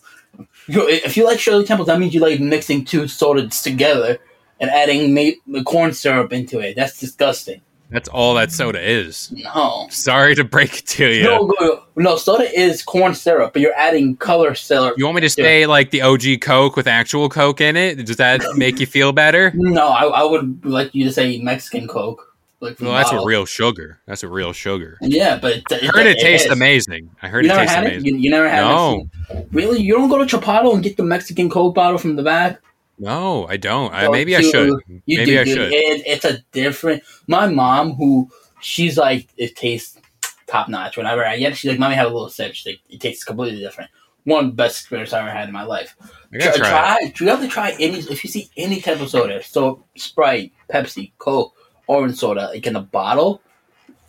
If 0.66 1.16
you 1.16 1.24
like 1.26 1.38
Shirley 1.38 1.64
Temple, 1.66 1.84
that 1.86 1.98
means 2.00 2.14
you 2.14 2.20
like 2.20 2.40
mixing 2.40 2.86
two 2.86 3.06
sodas 3.06 3.60
together 3.60 4.18
and 4.60 4.70
adding 4.70 5.12
ma- 5.12 5.62
corn 5.62 5.92
syrup 5.92 6.32
into 6.32 6.60
it. 6.60 6.74
That's 6.74 6.98
disgusting. 6.98 7.60
That's 7.90 8.08
all 8.08 8.34
that 8.34 8.50
soda 8.50 8.80
is. 8.80 9.30
No. 9.32 9.86
Sorry 9.90 10.34
to 10.34 10.42
break 10.44 10.78
it 10.78 10.86
to 10.88 11.06
you. 11.08 11.22
No, 11.24 11.52
no, 11.60 11.82
no, 11.96 12.16
soda 12.16 12.44
is 12.58 12.82
corn 12.82 13.14
syrup, 13.14 13.52
but 13.52 13.62
you're 13.62 13.74
adding 13.74 14.16
color 14.16 14.54
syrup. 14.54 14.94
You 14.98 15.04
want 15.04 15.14
me 15.16 15.20
to 15.20 15.30
say 15.30 15.66
like 15.66 15.90
the 15.90 16.02
OG 16.02 16.40
Coke 16.40 16.76
with 16.76 16.86
actual 16.86 17.28
Coke 17.28 17.60
in 17.60 17.76
it? 17.76 18.04
Does 18.06 18.16
that 18.16 18.42
make 18.56 18.80
you 18.80 18.86
feel 18.86 19.12
better? 19.12 19.52
No, 19.54 19.88
I, 19.88 20.04
I 20.06 20.24
would 20.24 20.64
like 20.64 20.94
you 20.94 21.04
to 21.04 21.12
say 21.12 21.38
Mexican 21.40 21.86
Coke. 21.86 22.30
Like 22.60 22.80
Well, 22.80 22.92
that's 22.92 23.12
a 23.12 23.24
real 23.24 23.44
sugar. 23.44 24.00
That's 24.06 24.22
a 24.22 24.28
real 24.28 24.52
sugar. 24.54 24.96
Yeah, 25.02 25.38
but 25.38 25.56
it, 25.58 25.64
I 25.70 25.86
heard 25.86 26.06
it, 26.06 26.18
tastes 26.18 26.46
is. 26.46 26.52
amazing. 26.52 27.10
I 27.20 27.28
heard 27.28 27.44
You 27.44 27.52
it 27.52 27.56
tastes 27.56 27.74
it? 27.76 27.78
amazing. 27.80 28.04
You, 28.06 28.16
you 28.16 28.30
never 28.30 28.48
had 28.48 28.62
No. 28.62 29.04
Mexican? 29.28 29.48
Really? 29.52 29.80
You 29.82 29.94
don't 29.98 30.08
go 30.08 30.24
to 30.24 30.24
Chipotle 30.38 30.72
and 30.74 30.82
get 30.82 30.96
the 30.96 31.02
Mexican 31.02 31.50
Coke 31.50 31.74
bottle 31.74 31.98
from 31.98 32.16
the 32.16 32.22
back? 32.22 32.60
No, 32.98 33.46
I 33.46 33.56
don't. 33.56 33.92
I, 33.92 34.08
maybe 34.08 34.36
I 34.36 34.40
should. 34.40 34.70
You 35.06 35.18
Maybe 35.18 35.32
do, 35.32 35.40
I 35.40 35.44
should. 35.44 35.72
It, 35.72 36.02
it's 36.06 36.24
a 36.24 36.38
different. 36.52 37.02
My 37.26 37.48
mom, 37.48 37.94
who 37.94 38.30
she's 38.60 38.96
like, 38.96 39.28
it 39.36 39.56
tastes 39.56 39.98
top 40.46 40.68
notch. 40.68 40.96
Whenever 40.96 41.24
I 41.24 41.38
get 41.38 41.52
it, 41.52 41.56
she's 41.56 41.70
like, 41.70 41.80
"Mommy, 41.80 41.96
have 41.96 42.10
a 42.10 42.14
little 42.14 42.28
sip." 42.28 42.54
She's 42.54 42.72
like, 42.72 42.80
it 42.88 43.00
tastes 43.00 43.24
completely 43.24 43.60
different. 43.60 43.90
One 44.24 44.44
of 44.44 44.50
the 44.52 44.56
best 44.56 44.80
experience 44.80 45.12
I 45.12 45.20
ever 45.20 45.30
had 45.30 45.48
in 45.48 45.52
my 45.52 45.64
life. 45.64 45.96
I 46.32 46.38
gotta 46.38 46.58
try, 46.58 46.68
try. 46.68 47.12
You 47.20 47.28
have 47.28 47.40
to 47.40 47.48
try 47.48 47.72
any. 47.80 47.98
If 47.98 48.24
you 48.24 48.30
see 48.30 48.50
any 48.56 48.80
type 48.80 49.00
of 49.00 49.10
soda, 49.10 49.42
so 49.42 49.84
Sprite, 49.96 50.52
Pepsi, 50.72 51.12
Coke, 51.18 51.54
orange 51.86 52.16
soda, 52.16 52.48
like 52.48 52.66
in 52.66 52.76
a 52.76 52.80
bottle, 52.80 53.42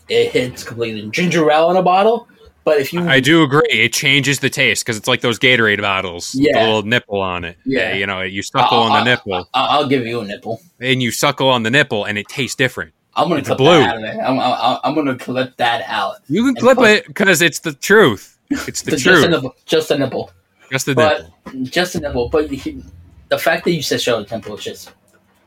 it 0.07 0.31
hits 0.31 0.63
completely. 0.63 1.09
Ginger 1.09 1.49
ale 1.51 1.71
in 1.71 1.77
a 1.77 1.83
bottle, 1.83 2.27
but 2.65 2.79
if 2.81 2.91
you 2.91 3.07
I 3.07 3.19
do 3.21 3.43
agree. 3.43 3.61
It 3.69 3.93
changes 3.93 4.39
the 4.39 4.49
taste 4.49 4.83
because 4.83 4.97
it's 4.97 5.07
like 5.07 5.21
those 5.21 5.39
Gatorade 5.39 5.81
bottles. 5.81 6.35
Yeah. 6.35 6.59
The 6.59 6.65
little 6.65 6.83
nipple 6.83 7.21
on 7.21 7.45
it. 7.45 7.57
Yeah. 7.65 7.93
you 7.93 8.05
know, 8.05 8.21
you 8.21 8.41
suckle 8.43 8.79
on 8.79 8.91
the 8.91 9.03
nipple, 9.03 9.47
I, 9.53 9.65
I'll 9.67 9.87
give 9.87 10.05
you 10.05 10.19
a 10.19 10.25
nipple. 10.25 10.61
and 10.81 11.01
you 11.01 11.11
suckle 11.11 11.47
on 11.49 11.63
the 11.63 11.71
nipple, 11.71 12.03
and 12.05 12.17
it 12.17 12.27
tastes 12.27 12.55
different. 12.55 12.91
I'm 13.15 13.29
gonna 13.29 13.39
It's 13.39 13.47
clip 13.47 13.59
blue. 13.59 13.79
that 13.79 14.03
out. 14.03 14.29
I'm, 14.29 14.39
I'm, 14.39 14.79
I'm 14.83 14.93
gonna 14.95 15.17
clip 15.17 15.55
that 15.57 15.83
out. 15.87 16.17
You 16.27 16.43
can 16.43 16.55
clip 16.55 16.77
put- 16.77 16.89
it 16.89 17.07
because 17.07 17.41
it's 17.41 17.59
the 17.59 17.71
truth. 17.71 18.37
It's 18.49 18.81
the 18.81 18.91
So 18.91 18.97
just 18.97 19.05
a 19.05 19.09
truth. 19.21 19.29
nipple. 19.29 19.55
Just 19.65 19.91
a 19.91 19.97
nipple. 19.97 20.31
Just 20.71 20.85
the 20.87 20.95
But 20.95 21.29
nipple. 21.45 21.63
just 21.65 21.95
a 21.95 21.99
nipple. 22.01 22.27
But 22.29 22.51
he, 22.51 22.83
the 23.29 23.37
fact 23.37 23.63
that 23.65 23.71
you 23.71 23.81
said 23.81 24.01
Shirley 24.01 24.25
Temple 24.25 24.57
is 24.57 24.63
just 24.65 24.91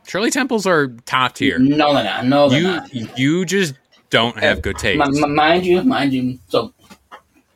Shirley 0.07 0.31
Temples 0.31 0.67
are 0.67 0.89
top 1.05 1.35
tier. 1.35 1.59
no, 1.59 1.93
they're 1.93 2.05
not. 2.05 2.25
No, 2.27 2.49
they're 2.49 2.61
You 2.61 2.67
not. 2.69 3.19
you 3.19 3.45
just 3.45 3.75
don't 4.11 4.39
have 4.39 4.63
good 4.63 4.79
taste. 4.79 4.99
Mind 5.21 5.67
you, 5.67 5.83
mind 5.83 6.13
you. 6.15 6.39
So 6.49 6.73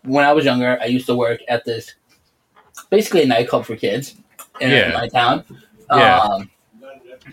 when 0.05 0.25
I 0.25 0.33
was 0.33 0.45
younger, 0.45 0.79
I 0.81 0.87
used 0.87 1.07
to 1.07 1.15
work 1.15 1.41
at 1.49 1.65
this 1.65 1.95
basically 2.91 3.23
a 3.23 3.27
nightclub 3.27 3.65
for 3.67 3.77
kids 3.77 4.17
in 4.61 4.71
Yeah. 4.71 4.93
my 4.93 5.09
town. 5.09 5.45
Yeah. 5.91 6.19
Um, 6.21 6.51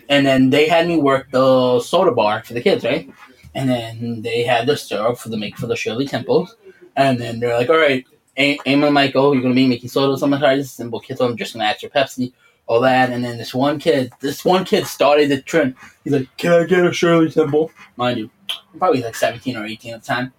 and 0.08 0.26
then 0.26 0.50
they 0.50 0.68
had 0.68 0.86
me 0.86 0.96
work 0.98 1.30
the 1.30 1.80
soda 1.80 2.12
bar 2.12 2.42
for 2.44 2.54
the 2.54 2.60
kids, 2.60 2.84
right? 2.84 3.08
And 3.54 3.68
then 3.68 4.22
they 4.22 4.42
had 4.44 4.66
the 4.66 4.76
syrup 4.76 5.18
for 5.18 5.28
the 5.28 5.36
make 5.36 5.56
for 5.56 5.66
the 5.66 5.76
Shirley 5.76 6.06
Temples. 6.06 6.56
And 6.96 7.18
then 7.18 7.40
they're 7.40 7.56
like, 7.56 7.68
all 7.70 7.78
right, 7.78 8.04
A- 8.36 8.58
Eamon 8.58 8.84
and 8.86 8.94
Michael, 8.94 9.34
you're 9.34 9.42
gonna 9.42 9.54
be 9.54 9.66
making 9.66 9.88
sodas. 9.88 10.22
I'm 10.22 10.30
gonna 10.30 10.40
try 10.42 10.56
this 10.56 10.70
simple 10.72 11.00
kid, 11.00 11.18
so 11.18 11.26
I'm 11.26 11.36
just 11.36 11.52
gonna 11.54 11.64
ask 11.64 11.80
for 11.80 11.88
Pepsi, 11.88 12.32
all 12.66 12.80
that. 12.80 13.10
And 13.10 13.24
then 13.24 13.38
this 13.38 13.52
one 13.54 13.78
kid, 13.80 14.12
this 14.20 14.44
one 14.44 14.64
kid 14.64 14.86
started 14.86 15.30
the 15.30 15.42
trend. 15.42 15.74
He's 16.04 16.12
like, 16.12 16.28
can 16.36 16.52
I 16.52 16.64
get 16.64 16.84
a 16.86 16.92
Shirley 16.92 17.30
Temple? 17.30 17.72
Mind 17.96 18.18
you, 18.18 18.30
I'm 18.72 18.78
probably 18.78 19.02
like 19.02 19.14
17 19.16 19.56
or 19.56 19.64
18 19.66 19.94
at 19.94 20.02
the 20.02 20.06
time. 20.06 20.32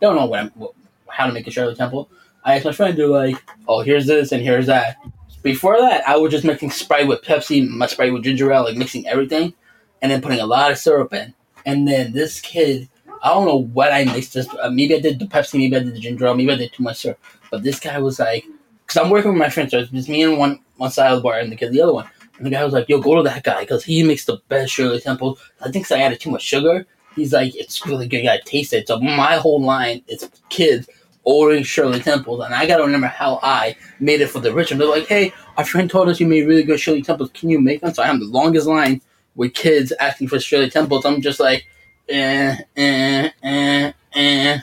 Don't 0.00 0.16
know 0.16 0.26
what 0.26 0.40
I'm, 0.40 0.50
what, 0.50 0.72
how 1.10 1.26
to 1.26 1.32
make 1.32 1.46
a 1.46 1.50
Shirley 1.50 1.74
Temple. 1.74 2.10
I 2.44 2.56
asked 2.56 2.64
my 2.64 2.72
friend, 2.72 2.96
they're 2.96 3.08
like, 3.08 3.36
oh, 3.66 3.80
here's 3.80 4.06
this 4.06 4.32
and 4.32 4.42
here's 4.42 4.66
that. 4.66 4.96
Before 5.42 5.78
that, 5.78 6.06
I 6.08 6.16
was 6.16 6.32
just 6.32 6.44
mixing 6.44 6.70
Sprite 6.70 7.06
with 7.06 7.22
Pepsi, 7.22 7.68
my 7.68 7.86
Sprite 7.86 8.12
with 8.12 8.24
ginger 8.24 8.52
ale, 8.52 8.64
like 8.64 8.76
mixing 8.76 9.06
everything, 9.06 9.54
and 10.02 10.10
then 10.10 10.20
putting 10.20 10.40
a 10.40 10.46
lot 10.46 10.70
of 10.70 10.78
syrup 10.78 11.12
in. 11.12 11.34
And 11.66 11.86
then 11.86 12.12
this 12.12 12.40
kid, 12.40 12.88
I 13.22 13.28
don't 13.30 13.46
know 13.46 13.56
what 13.56 13.92
I 13.92 14.04
mixed 14.04 14.34
this. 14.34 14.48
Uh, 14.60 14.70
maybe 14.70 14.94
I 14.94 15.00
did 15.00 15.18
the 15.18 15.26
Pepsi, 15.26 15.58
maybe 15.58 15.76
I 15.76 15.80
did 15.80 15.94
the 15.94 16.00
ginger 16.00 16.26
ale, 16.26 16.34
maybe 16.34 16.52
I 16.52 16.56
did 16.56 16.72
too 16.72 16.82
much 16.82 16.98
syrup. 16.98 17.20
But 17.50 17.62
this 17.62 17.80
guy 17.80 17.98
was 17.98 18.18
like, 18.18 18.44
because 18.88 19.02
I'm 19.02 19.10
working 19.10 19.30
with 19.30 19.38
my 19.38 19.50
friends, 19.50 19.72
so 19.72 19.78
it's 19.78 19.90
just 19.90 20.08
me 20.08 20.22
and 20.22 20.38
one 20.38 20.60
one 20.78 20.90
side 20.90 21.12
of 21.12 21.18
the 21.18 21.22
bar 21.22 21.38
and 21.38 21.52
the 21.52 21.56
kid 21.56 21.72
the 21.72 21.82
other 21.82 21.92
one. 21.92 22.08
And 22.38 22.46
the 22.46 22.50
guy 22.50 22.64
was 22.64 22.72
like, 22.72 22.88
"Yo, 22.88 23.00
go 23.00 23.16
to 23.16 23.22
that 23.22 23.42
guy 23.44 23.60
because 23.60 23.84
he 23.84 24.02
makes 24.02 24.24
the 24.24 24.38
best 24.48 24.72
Shirley 24.72 25.00
Temple." 25.00 25.38
I 25.60 25.70
think 25.70 25.90
I 25.92 26.00
added 26.00 26.20
too 26.20 26.30
much 26.30 26.42
sugar. 26.42 26.86
He's 27.14 27.32
like, 27.32 27.54
"It's 27.54 27.84
really 27.84 28.08
good. 28.08 28.18
You 28.18 28.24
gotta 28.24 28.42
taste 28.42 28.72
it." 28.72 28.88
So 28.88 28.98
my 28.98 29.36
whole 29.36 29.60
line 29.60 30.02
is 30.08 30.30
kids 30.48 30.88
ordering 31.30 31.62
Shirley 31.62 32.00
Temples, 32.00 32.42
and 32.42 32.54
I 32.54 32.66
gotta 32.66 32.82
remember 32.82 33.06
how 33.06 33.38
I 33.42 33.76
made 34.00 34.22
it 34.22 34.28
for 34.30 34.40
the 34.40 34.50
rich. 34.52 34.70
And 34.72 34.80
they're 34.80 34.88
like, 34.88 35.06
"Hey, 35.06 35.32
our 35.58 35.64
friend 35.64 35.90
told 35.90 36.08
us 36.08 36.18
you 36.18 36.26
made 36.26 36.46
really 36.46 36.62
good 36.62 36.80
Shirley 36.80 37.02
Temples. 37.02 37.30
Can 37.34 37.50
you 37.50 37.60
make 37.60 37.82
them?" 37.82 37.92
So 37.92 38.02
I 38.02 38.06
have 38.06 38.18
the 38.18 38.24
longest 38.24 38.66
line 38.66 39.02
with 39.34 39.52
kids 39.52 39.92
asking 40.00 40.28
for 40.28 40.40
Shirley 40.40 40.70
Temples. 40.70 41.04
I'm 41.04 41.20
just 41.20 41.38
like, 41.38 41.66
eh, 42.08 42.56
eh, 42.78 43.28
eh, 43.42 43.92
eh. 44.14 44.58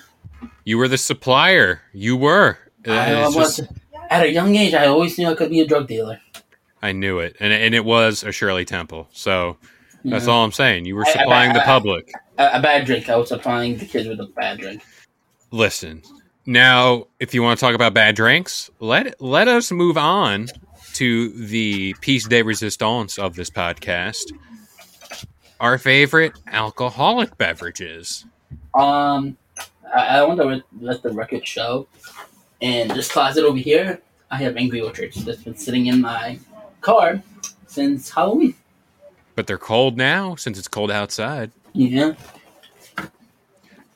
you 0.64 0.78
were 0.80 0.88
the 0.88 0.98
supplier. 0.98 1.82
You 1.94 2.18
were. 2.18 2.58
I, 2.88 3.28
was, 3.28 3.58
just- 3.58 3.72
at 4.10 4.24
a 4.24 4.32
young 4.32 4.56
age, 4.56 4.74
I 4.74 4.88
always 4.88 5.18
knew 5.20 5.28
I 5.28 5.36
could 5.36 5.50
be 5.52 5.60
a 5.62 5.68
drug 5.68 5.88
dealer. 5.88 6.20
I 6.82 6.92
knew 6.94 7.20
it, 7.20 7.36
and 7.40 7.54
and 7.54 7.76
it 7.76 7.86
was 7.86 8.24
a 8.24 8.32
Shirley 8.32 8.66
Temple. 8.66 9.08
So 9.12 9.58
that's 10.04 10.26
Yeah. 10.26 10.32
all 10.32 10.44
I'm 10.44 10.52
saying. 10.52 10.86
You 10.86 10.96
were 10.96 11.06
I- 11.06 11.10
I- 11.10 11.14
supplying 11.14 11.54
the 11.54 11.62
I- 11.62 11.66
public. 11.66 12.12
A, 12.40 12.50
a 12.54 12.60
bad 12.60 12.86
drink. 12.86 13.08
I 13.08 13.16
was 13.18 13.30
supplying 13.30 13.78
the 13.78 13.86
kids 13.86 14.08
with 14.08 14.20
a 14.20 14.26
bad 14.26 14.58
drink. 14.60 14.82
Listen, 15.52 16.02
now 16.46 17.08
if 17.20 17.34
you 17.34 17.42
want 17.42 17.60
to 17.60 17.66
talk 17.66 17.76
about 17.76 17.94
bad 17.94 18.16
drinks, 18.16 18.70
let 18.80 19.20
let 19.22 19.48
us 19.48 19.72
move 19.72 19.98
on 19.98 20.48
to 20.94 21.30
the 21.30 21.94
piece 22.02 22.28
de 22.28 22.42
resistance 22.42 23.18
of 23.18 23.36
this 23.36 23.50
podcast. 23.50 24.32
Our 25.60 25.78
favorite 25.78 26.34
alcoholic 26.48 27.38
beverages. 27.38 28.26
Um, 28.74 29.38
I, 29.94 30.20
I 30.20 30.24
want 30.26 30.40
to 30.40 30.64
let 30.80 31.02
the 31.02 31.12
record 31.12 31.48
show. 31.48 31.88
In 32.62 32.88
this 32.90 33.12
closet 33.12 33.44
over 33.44 33.58
here, 33.58 34.02
I 34.32 34.38
have 34.38 34.58
Angry 34.58 34.82
Orchards 34.82 35.24
that's 35.26 35.44
been 35.44 35.56
sitting 35.56 35.88
in 35.88 36.02
my 36.02 36.40
car 36.82 37.22
since 37.68 38.10
Halloween. 38.10 38.56
But 39.36 39.48
they're 39.48 39.58
cold 39.58 39.98
now 39.98 40.36
since 40.36 40.58
it's 40.58 40.68
cold 40.68 40.90
outside. 40.90 41.52
Yeah. 41.74 42.14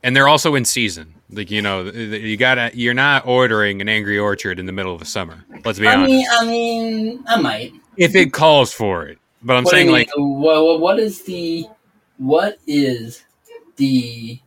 And 0.04 0.16
they're 0.16 0.28
also 0.28 0.56
in 0.56 0.66
season. 0.66 1.16
Like 1.32 1.52
you 1.52 1.62
know, 1.62 1.84
you 1.84 2.38
gotta. 2.38 2.72
You're 2.74 2.94
not 2.96 3.28
ordering 3.28 3.82
an 3.82 3.90
Angry 3.90 4.18
Orchard 4.18 4.60
in 4.60 4.66
the 4.66 4.72
middle 4.72 4.94
of 4.94 5.00
the 5.00 5.06
summer. 5.06 5.44
Let's 5.64 5.78
be 5.78 5.88
I 5.88 5.94
honest. 5.96 6.12
mean, 6.12 6.26
I 6.32 6.46
mean, 6.46 7.24
I 7.28 7.40
might. 7.40 7.74
if 7.98 8.16
it 8.16 8.34
calls 8.34 8.74
for 8.74 9.06
it, 9.08 9.20
but 9.44 9.56
I'm 9.56 9.64
What 9.64 9.72
saying 9.72 9.92
like 9.92 10.10
what, 10.16 10.64
what, 10.64 10.80
what 10.80 11.00
is 11.00 11.22
the, 11.24 11.66
what 12.18 12.58
is 12.66 13.24
the, 13.76 14.40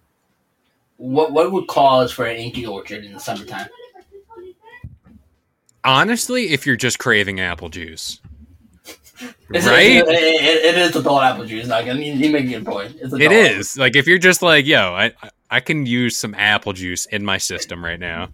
what 0.97 1.33
what 1.33 1.53
would 1.53 1.68
cause 1.68 2.11
for 2.11 2.25
an 2.27 2.37
Angry 2.37 2.66
Orchard 2.66 3.05
in 3.05 3.12
the 3.12 3.21
summertime? 3.21 3.68
honestly, 5.85 6.51
if 6.51 6.66
you're 6.66 6.77
just 6.77 6.99
craving 6.99 7.40
apple 7.40 7.68
juice, 7.68 8.21
It's- 9.50 9.66
right? 9.66 9.96
It, 9.96 10.08
it, 10.08 10.64
it 10.74 10.78
is 10.78 10.96
adult 10.96 11.22
apple 11.22 11.44
juice. 11.44 11.68
Like, 11.68 11.87
I 11.87 11.92
mean, 11.92 12.18
you 12.18 12.30
make 12.30 12.46
a 12.46 12.48
good 12.48 12.64
point. 12.66 12.96
It's 13.00 13.12
It 13.12 13.32
is 13.32 13.76
like 13.78 13.96
if 13.96 14.06
you're 14.06 14.18
just 14.18 14.42
like, 14.42 14.66
yo, 14.66 14.92
I 14.94 15.12
I 15.50 15.61
can 15.61 15.85
use 15.87 16.16
some 16.16 16.35
apple 16.35 16.72
juice 16.72 17.06
in 17.06 17.24
my 17.24 17.38
system 17.38 17.85
right 17.85 18.00
now, 18.00 18.30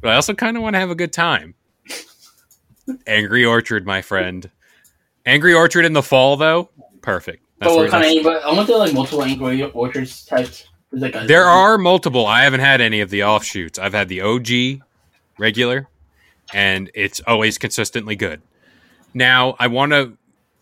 but 0.00 0.10
I 0.10 0.14
also 0.14 0.34
kind 0.34 0.56
of 0.56 0.62
want 0.62 0.74
to 0.74 0.80
have 0.80 0.90
a 0.90 0.94
good 0.94 1.12
time. 1.12 1.54
Angry 3.06 3.44
Orchard, 3.44 3.86
my 3.86 4.02
friend. 4.02 4.50
Angry 5.26 5.54
Orchard 5.54 5.84
in 5.84 5.92
the 5.92 6.02
fall, 6.02 6.36
though, 6.36 6.70
perfect. 7.02 7.44
That's 7.58 7.72
But 7.72 7.76
what 7.76 7.90
kind 7.90 8.18
of? 8.18 8.24
But 8.24 8.42
I 8.42 8.52
want 8.52 8.66
to 8.66 8.72
do 8.72 8.78
like 8.78 8.94
multiple 8.94 9.22
Angry 9.22 9.62
Orchards 9.62 10.24
types. 10.24 10.66
Like 10.92 11.12
there 11.26 11.44
are 11.44 11.78
multiple. 11.78 12.26
I 12.26 12.42
haven't 12.42 12.60
had 12.60 12.80
any 12.80 13.00
of 13.00 13.10
the 13.10 13.24
offshoots. 13.24 13.78
I've 13.78 13.92
had 13.92 14.08
the 14.08 14.22
OG 14.22 14.82
regular, 15.38 15.88
and 16.52 16.90
it's 16.94 17.20
always 17.26 17.58
consistently 17.58 18.16
good. 18.16 18.42
Now 19.12 19.56
I 19.58 19.66
want 19.66 19.92
to 19.92 20.16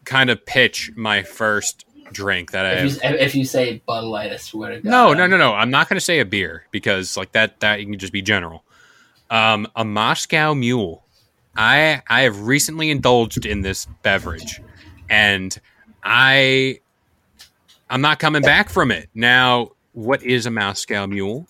kind 0.09 0.31
of 0.31 0.45
pitch 0.45 0.91
my 0.97 1.23
first 1.23 1.85
drink 2.13 2.53
that 2.53 2.65
I. 2.67 2.73
If 2.73 2.95
you, 2.95 3.01
if 3.03 3.35
you 3.35 3.45
say 3.45 3.83
Bud 3.87 4.05
Light, 4.05 4.33
I 4.33 4.37
swear 4.37 4.71
to 4.71 4.81
God. 4.81 4.91
No, 4.91 5.13
no, 5.13 5.27
no, 5.27 5.37
no. 5.37 5.55
I'm 5.55 5.71
not 5.71 5.89
going 5.89 5.97
to 5.97 6.05
say 6.05 6.19
a 6.21 6.25
beer 6.25 6.65
because 6.71 7.17
like 7.17 7.33
that 7.33 7.61
that 7.61 7.81
you 7.81 7.87
can 7.87 7.99
just 7.99 8.13
be 8.13 8.23
general. 8.23 8.65
Um, 9.31 9.69
a 9.77 9.85
Moscow 9.85 10.55
Mule. 10.55 11.05
I 11.57 12.03
I 12.09 12.23
have 12.23 12.43
recently 12.47 12.91
indulged 12.91 13.45
in 13.45 13.61
this 13.63 13.87
beverage, 14.03 14.61
and 15.11 15.57
I 16.03 16.81
I'm 17.91 18.01
not 18.01 18.19
coming 18.19 18.43
back 18.43 18.71
from 18.71 18.91
it. 18.91 19.09
Now, 19.15 19.73
what 19.93 20.23
is 20.23 20.47
a 20.47 20.51
Moscow 20.51 21.07
Mule? 21.07 21.47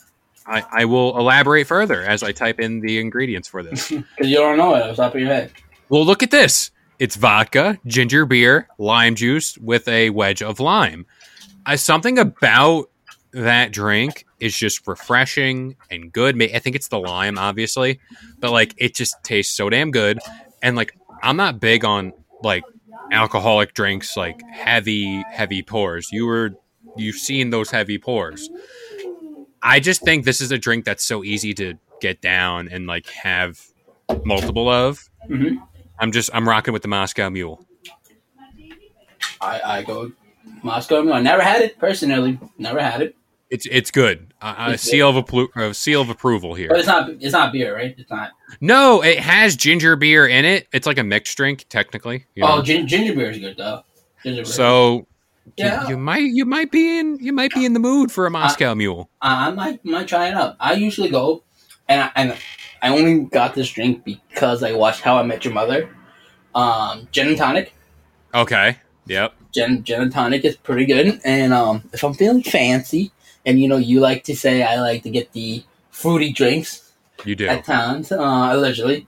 I, 0.46 0.64
I 0.70 0.84
will 0.86 1.18
elaborate 1.18 1.66
further 1.66 2.02
as 2.02 2.22
I 2.22 2.32
type 2.32 2.58
in 2.58 2.80
the 2.80 2.98
ingredients 2.98 3.48
for 3.48 3.62
this. 3.62 3.90
Because 4.16 4.30
you 4.30 4.36
don't 4.36 4.56
know 4.56 4.74
it 4.74 4.82
off 4.82 4.96
the 4.96 5.02
top 5.02 5.14
of 5.14 5.20
your 5.20 5.28
head. 5.28 5.52
well, 5.90 6.06
look 6.06 6.22
at 6.22 6.30
this. 6.30 6.70
It's 6.98 7.16
vodka, 7.16 7.78
ginger 7.86 8.26
beer, 8.26 8.68
lime 8.78 9.14
juice 9.14 9.56
with 9.58 9.86
a 9.88 10.10
wedge 10.10 10.42
of 10.42 10.58
lime. 10.60 11.06
I, 11.64 11.76
something 11.76 12.18
about 12.18 12.90
that 13.32 13.72
drink 13.72 14.24
is 14.40 14.56
just 14.56 14.86
refreshing 14.86 15.76
and 15.90 16.12
good. 16.12 16.40
I 16.42 16.58
think 16.58 16.74
it's 16.76 16.88
the 16.88 16.98
lime, 16.98 17.38
obviously, 17.38 18.00
but 18.40 18.50
like 18.50 18.74
it 18.78 18.94
just 18.94 19.14
tastes 19.22 19.54
so 19.54 19.68
damn 19.70 19.90
good. 19.90 20.18
And 20.62 20.76
like 20.76 20.96
I'm 21.22 21.36
not 21.36 21.60
big 21.60 21.84
on 21.84 22.12
like 22.42 22.64
alcoholic 23.12 23.74
drinks, 23.74 24.16
like 24.16 24.40
heavy, 24.50 25.22
heavy 25.30 25.62
pours. 25.62 26.10
You 26.10 26.26
were 26.26 26.54
you've 26.96 27.16
seen 27.16 27.50
those 27.50 27.70
heavy 27.70 27.98
pours. 27.98 28.50
I 29.62 29.80
just 29.80 30.02
think 30.02 30.24
this 30.24 30.40
is 30.40 30.50
a 30.50 30.58
drink 30.58 30.84
that's 30.84 31.04
so 31.04 31.22
easy 31.22 31.52
to 31.54 31.74
get 32.00 32.20
down 32.20 32.68
and 32.68 32.86
like 32.86 33.06
have 33.08 33.60
multiple 34.24 34.68
of. 34.68 35.08
Mhm. 35.28 35.58
I'm 36.00 36.12
just 36.12 36.30
I'm 36.32 36.48
rocking 36.48 36.72
with 36.72 36.82
the 36.82 36.88
Moscow 36.88 37.28
Mule. 37.30 37.64
I, 39.40 39.60
I 39.64 39.82
go 39.82 40.12
Moscow 40.62 41.02
Mule. 41.02 41.14
I 41.14 41.20
never 41.20 41.42
had 41.42 41.62
it 41.62 41.78
personally. 41.78 42.38
Never 42.58 42.80
had 42.80 43.02
it. 43.02 43.14
It's 43.50 43.66
it's 43.70 43.90
good. 43.90 44.32
Uh, 44.42 44.54
a 44.58 44.72
It's 44.72 44.84
good. 44.84 44.90
seal 44.90 45.08
of 45.16 45.24
appro- 45.24 45.56
uh, 45.56 45.72
seal 45.72 46.02
of 46.02 46.10
approval 46.10 46.54
here. 46.54 46.68
But 46.68 46.78
it's 46.78 46.86
not. 46.86 47.08
It's 47.10 47.32
not 47.32 47.52
beer, 47.52 47.74
right? 47.74 47.94
It's 47.96 48.10
not. 48.10 48.32
No, 48.60 49.02
it 49.02 49.18
has 49.18 49.56
ginger 49.56 49.96
beer 49.96 50.26
in 50.26 50.44
it. 50.44 50.68
It's 50.72 50.86
like 50.86 50.98
a 50.98 51.02
mixed 51.04 51.36
drink, 51.36 51.64
technically. 51.68 52.26
you 52.34 52.42
know? 52.44 52.56
Oh, 52.58 52.62
gin- 52.62 52.86
ginger 52.86 53.14
beer 53.14 53.30
is 53.30 53.38
good 53.38 53.56
though. 53.56 53.82
Ginger 54.22 54.42
beer. 54.42 54.52
so 54.52 55.06
yeah, 55.56 55.84
you, 55.84 55.90
you 55.90 55.96
might 55.96 56.18
you 56.30 56.44
might 56.44 56.70
be 56.70 56.98
in 56.98 57.18
you 57.20 57.32
might 57.32 57.52
be 57.54 57.64
in 57.64 57.72
the 57.72 57.80
mood 57.80 58.12
for 58.12 58.26
a 58.26 58.30
Moscow 58.30 58.74
Mule. 58.74 59.08
I 59.22 59.48
I 59.48 59.50
might 59.52 59.84
might 59.84 60.08
try 60.08 60.28
it 60.28 60.34
out. 60.34 60.56
I 60.60 60.74
usually 60.74 61.08
go, 61.08 61.42
and 61.88 62.02
I, 62.02 62.10
and 62.16 62.36
I 62.82 62.88
only 62.90 63.24
got 63.24 63.54
this 63.54 63.70
drink 63.70 64.04
because 64.04 64.62
I 64.62 64.72
watched 64.72 65.00
How 65.00 65.16
I 65.18 65.22
Met 65.22 65.44
Your 65.44 65.54
Mother. 65.54 65.94
Um, 66.54 67.08
gin 67.12 67.28
and 67.28 67.36
tonic. 67.36 67.72
Okay. 68.34 68.76
Yep. 69.06 69.34
Gin 69.52 69.82
gin 69.84 70.02
and 70.02 70.12
tonic 70.12 70.44
is 70.44 70.56
pretty 70.56 70.86
good. 70.86 71.20
And 71.24 71.52
um, 71.52 71.88
if 71.92 72.02
I'm 72.04 72.14
feeling 72.14 72.42
fancy, 72.42 73.10
and 73.46 73.58
you 73.60 73.68
know 73.68 73.76
you 73.76 74.00
like 74.00 74.24
to 74.24 74.36
say 74.36 74.62
I 74.62 74.80
like 74.80 75.02
to 75.04 75.10
get 75.10 75.32
the 75.32 75.64
fruity 75.90 76.32
drinks 76.32 76.92
You 77.24 77.34
do. 77.34 77.46
at 77.48 77.64
times, 77.64 78.12
uh, 78.12 78.18
allegedly. 78.52 79.06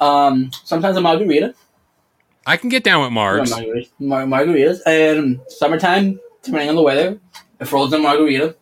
Um, 0.00 0.50
sometimes 0.64 0.96
a 0.96 1.00
margarita. 1.00 1.54
I 2.46 2.56
can 2.56 2.68
get 2.68 2.84
down 2.84 3.02
with 3.02 3.10
Margs. 3.12 3.52
Margaritas, 3.52 3.90
mar- 3.98 4.24
margaritas, 4.26 4.80
and 4.86 5.40
summertime, 5.48 6.20
depending 6.42 6.68
on 6.68 6.76
the 6.76 6.82
weather, 6.82 7.18
a 7.60 7.64
frozen 7.64 8.02
margarita. 8.02 8.56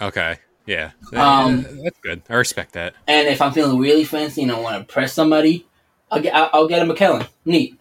Okay. 0.00 0.38
Yeah. 0.66 0.90
Um, 1.14 1.62
That's 1.84 1.98
good. 2.00 2.22
I 2.28 2.34
respect 2.34 2.72
that. 2.72 2.94
And 3.06 3.28
if 3.28 3.40
I'm 3.40 3.52
feeling 3.52 3.78
really 3.78 4.04
fancy 4.04 4.42
and 4.42 4.50
I 4.52 4.58
want 4.58 4.74
to 4.74 4.80
impress 4.80 5.12
somebody, 5.12 5.66
I'll 6.10 6.20
get 6.20 6.34
I'll, 6.34 6.50
I'll 6.52 6.68
get 6.68 6.82
a 6.82 6.86
Macallan. 6.86 7.26
Neat. 7.44 7.80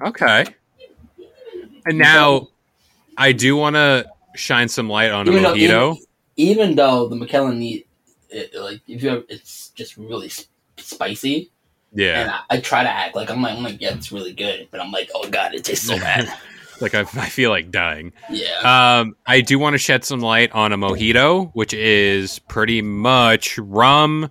Okay. 0.00 0.44
And 1.86 1.98
now 1.98 2.48
I 3.16 3.32
do 3.32 3.56
want 3.56 3.76
to 3.76 4.06
shine 4.34 4.68
some 4.68 4.88
light 4.88 5.10
on 5.10 5.26
a 5.26 5.30
Even 5.30 5.42
though- 5.42 5.54
mojito. 5.54 5.96
Even 6.36 6.74
though 6.76 7.08
the 7.08 7.16
Macallan 7.16 7.58
neat, 7.58 7.86
it, 8.30 8.54
like 8.54 8.80
if 8.88 9.02
you 9.02 9.10
have, 9.10 9.24
it's 9.28 9.68
just 9.70 9.98
really 9.98 10.28
s- 10.28 10.46
spicy, 10.78 11.50
Yeah. 11.92 12.20
and 12.22 12.30
I, 12.30 12.40
I 12.48 12.60
try 12.60 12.82
to 12.82 12.88
act 12.88 13.14
like 13.14 13.30
I'm 13.30 13.42
like, 13.42 13.54
I'm 13.54 13.62
like, 13.62 13.82
yeah, 13.82 13.92
it's 13.94 14.10
really 14.10 14.32
good, 14.32 14.66
but 14.70 14.80
I'm 14.80 14.90
like, 14.90 15.10
oh 15.14 15.28
god, 15.28 15.54
it 15.54 15.62
tastes 15.64 15.86
so 15.86 15.98
bad. 15.98 16.32
Like 16.82 16.94
I, 16.94 17.00
I 17.20 17.28
feel 17.28 17.50
like 17.50 17.70
dying. 17.70 18.12
yeah. 18.30 18.98
Um, 19.00 19.16
I 19.26 19.40
do 19.40 19.58
want 19.58 19.74
to 19.74 19.78
shed 19.78 20.04
some 20.04 20.20
light 20.20 20.52
on 20.52 20.72
a 20.72 20.76
mojito, 20.78 21.50
which 21.54 21.72
is 21.72 22.38
pretty 22.40 22.82
much 22.82 23.56
rum, 23.58 24.30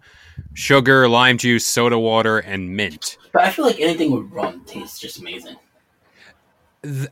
sugar, 0.53 1.07
lime 1.09 1.37
juice, 1.37 1.65
soda 1.65 1.97
water, 1.97 2.39
and 2.39 2.75
mint. 2.75 3.17
But 3.33 3.43
I 3.43 3.51
feel 3.51 3.65
like 3.65 3.79
anything 3.79 4.11
with 4.11 4.31
rum 4.31 4.63
tastes 4.65 4.99
just 4.99 5.19
amazing. 5.19 5.55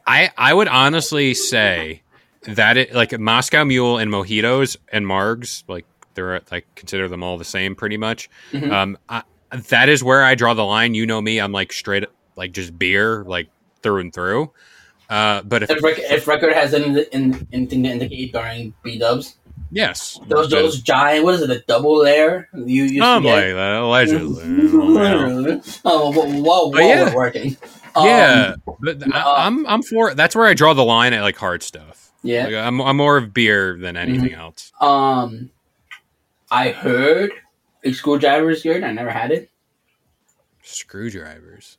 I 0.08 0.32
I 0.38 0.54
would 0.54 0.68
honestly 0.68 1.34
say 1.34 2.02
that 2.44 2.78
it 2.78 2.94
like 2.94 3.18
Moscow 3.20 3.64
Mule 3.64 3.98
and 3.98 4.12
mojitos 4.12 4.78
and 4.92 5.06
margs 5.06 5.64
like 5.68 5.86
they're 6.16 6.42
like 6.52 6.66
consider 6.76 7.08
them 7.08 7.22
all 7.24 7.38
the 7.38 7.46
same 7.46 7.76
pretty 7.76 7.98
much. 7.98 8.30
Mhm. 8.52 8.72
Um, 8.72 8.98
I, 9.08 9.24
that 9.70 9.90
is 9.90 10.04
where 10.04 10.24
I 10.24 10.36
draw 10.36 10.54
the 10.56 10.66
line. 10.66 10.94
You 10.96 11.06
know 11.06 11.22
me, 11.22 11.40
I'm 11.40 11.52
like 11.52 11.72
straight 11.72 12.06
like 12.36 12.52
just 12.52 12.78
beer 12.80 13.24
like 13.26 13.50
through 13.84 14.00
and 14.02 14.14
through. 14.14 14.52
Uh, 15.10 15.42
but 15.44 15.64
if 15.64 15.72
If, 15.72 15.84
rec- 15.84 15.98
if 16.00 16.28
record 16.28 16.54
has 16.54 16.74
any, 16.74 17.02
in, 17.12 17.48
anything 17.52 17.84
to 17.84 17.90
indicate 17.90 18.32
during 18.32 18.74
B 18.84 19.00
Dubs, 19.00 19.38
yes, 19.72 20.20
those 20.28 20.50
those 20.52 20.82
giant 20.82 21.26
what 21.26 21.34
is 21.34 21.42
it, 21.42 21.50
a 21.50 21.60
double 21.68 21.98
layer 21.98 22.48
you 22.54 22.84
used 22.84 23.02
I'm 23.02 23.24
to 23.24 23.28
like 23.30 23.46
that 23.56 23.74
allegedly. 23.82 24.44
oh, 25.86 26.12
whoa, 26.42 26.72
But 26.72 26.84
yeah. 26.84 27.06
we're 27.10 27.16
working. 27.16 27.58
Um, 27.96 28.06
yeah, 28.06 28.56
but 28.80 29.02
uh, 29.02 29.10
I, 29.16 29.48
I'm 29.48 29.66
I'm 29.66 29.82
for 29.82 30.14
that's 30.14 30.36
where 30.36 30.46
I 30.46 30.54
draw 30.54 30.74
the 30.76 30.84
line 30.86 31.14
at 31.14 31.24
like 31.24 31.38
hard 31.38 31.64
stuff. 31.64 32.12
yeah. 32.22 32.46
Like, 32.46 32.54
I'm 32.54 32.80
I'm 32.80 32.98
more 32.98 33.18
of 33.18 33.34
beer 33.34 33.78
than 33.80 33.98
anything 33.98 34.30
Mm-hmm. 34.30 34.40
else. 34.40 34.72
Um, 34.80 35.50
I 36.52 36.70
heard 36.70 37.32
a 37.84 37.92
screwdriver 37.94 38.52
is 38.52 38.62
good. 38.62 38.84
I 38.84 38.92
never 38.92 39.10
had 39.10 39.32
it. 39.32 39.50
Screwdrivers. 40.62 41.79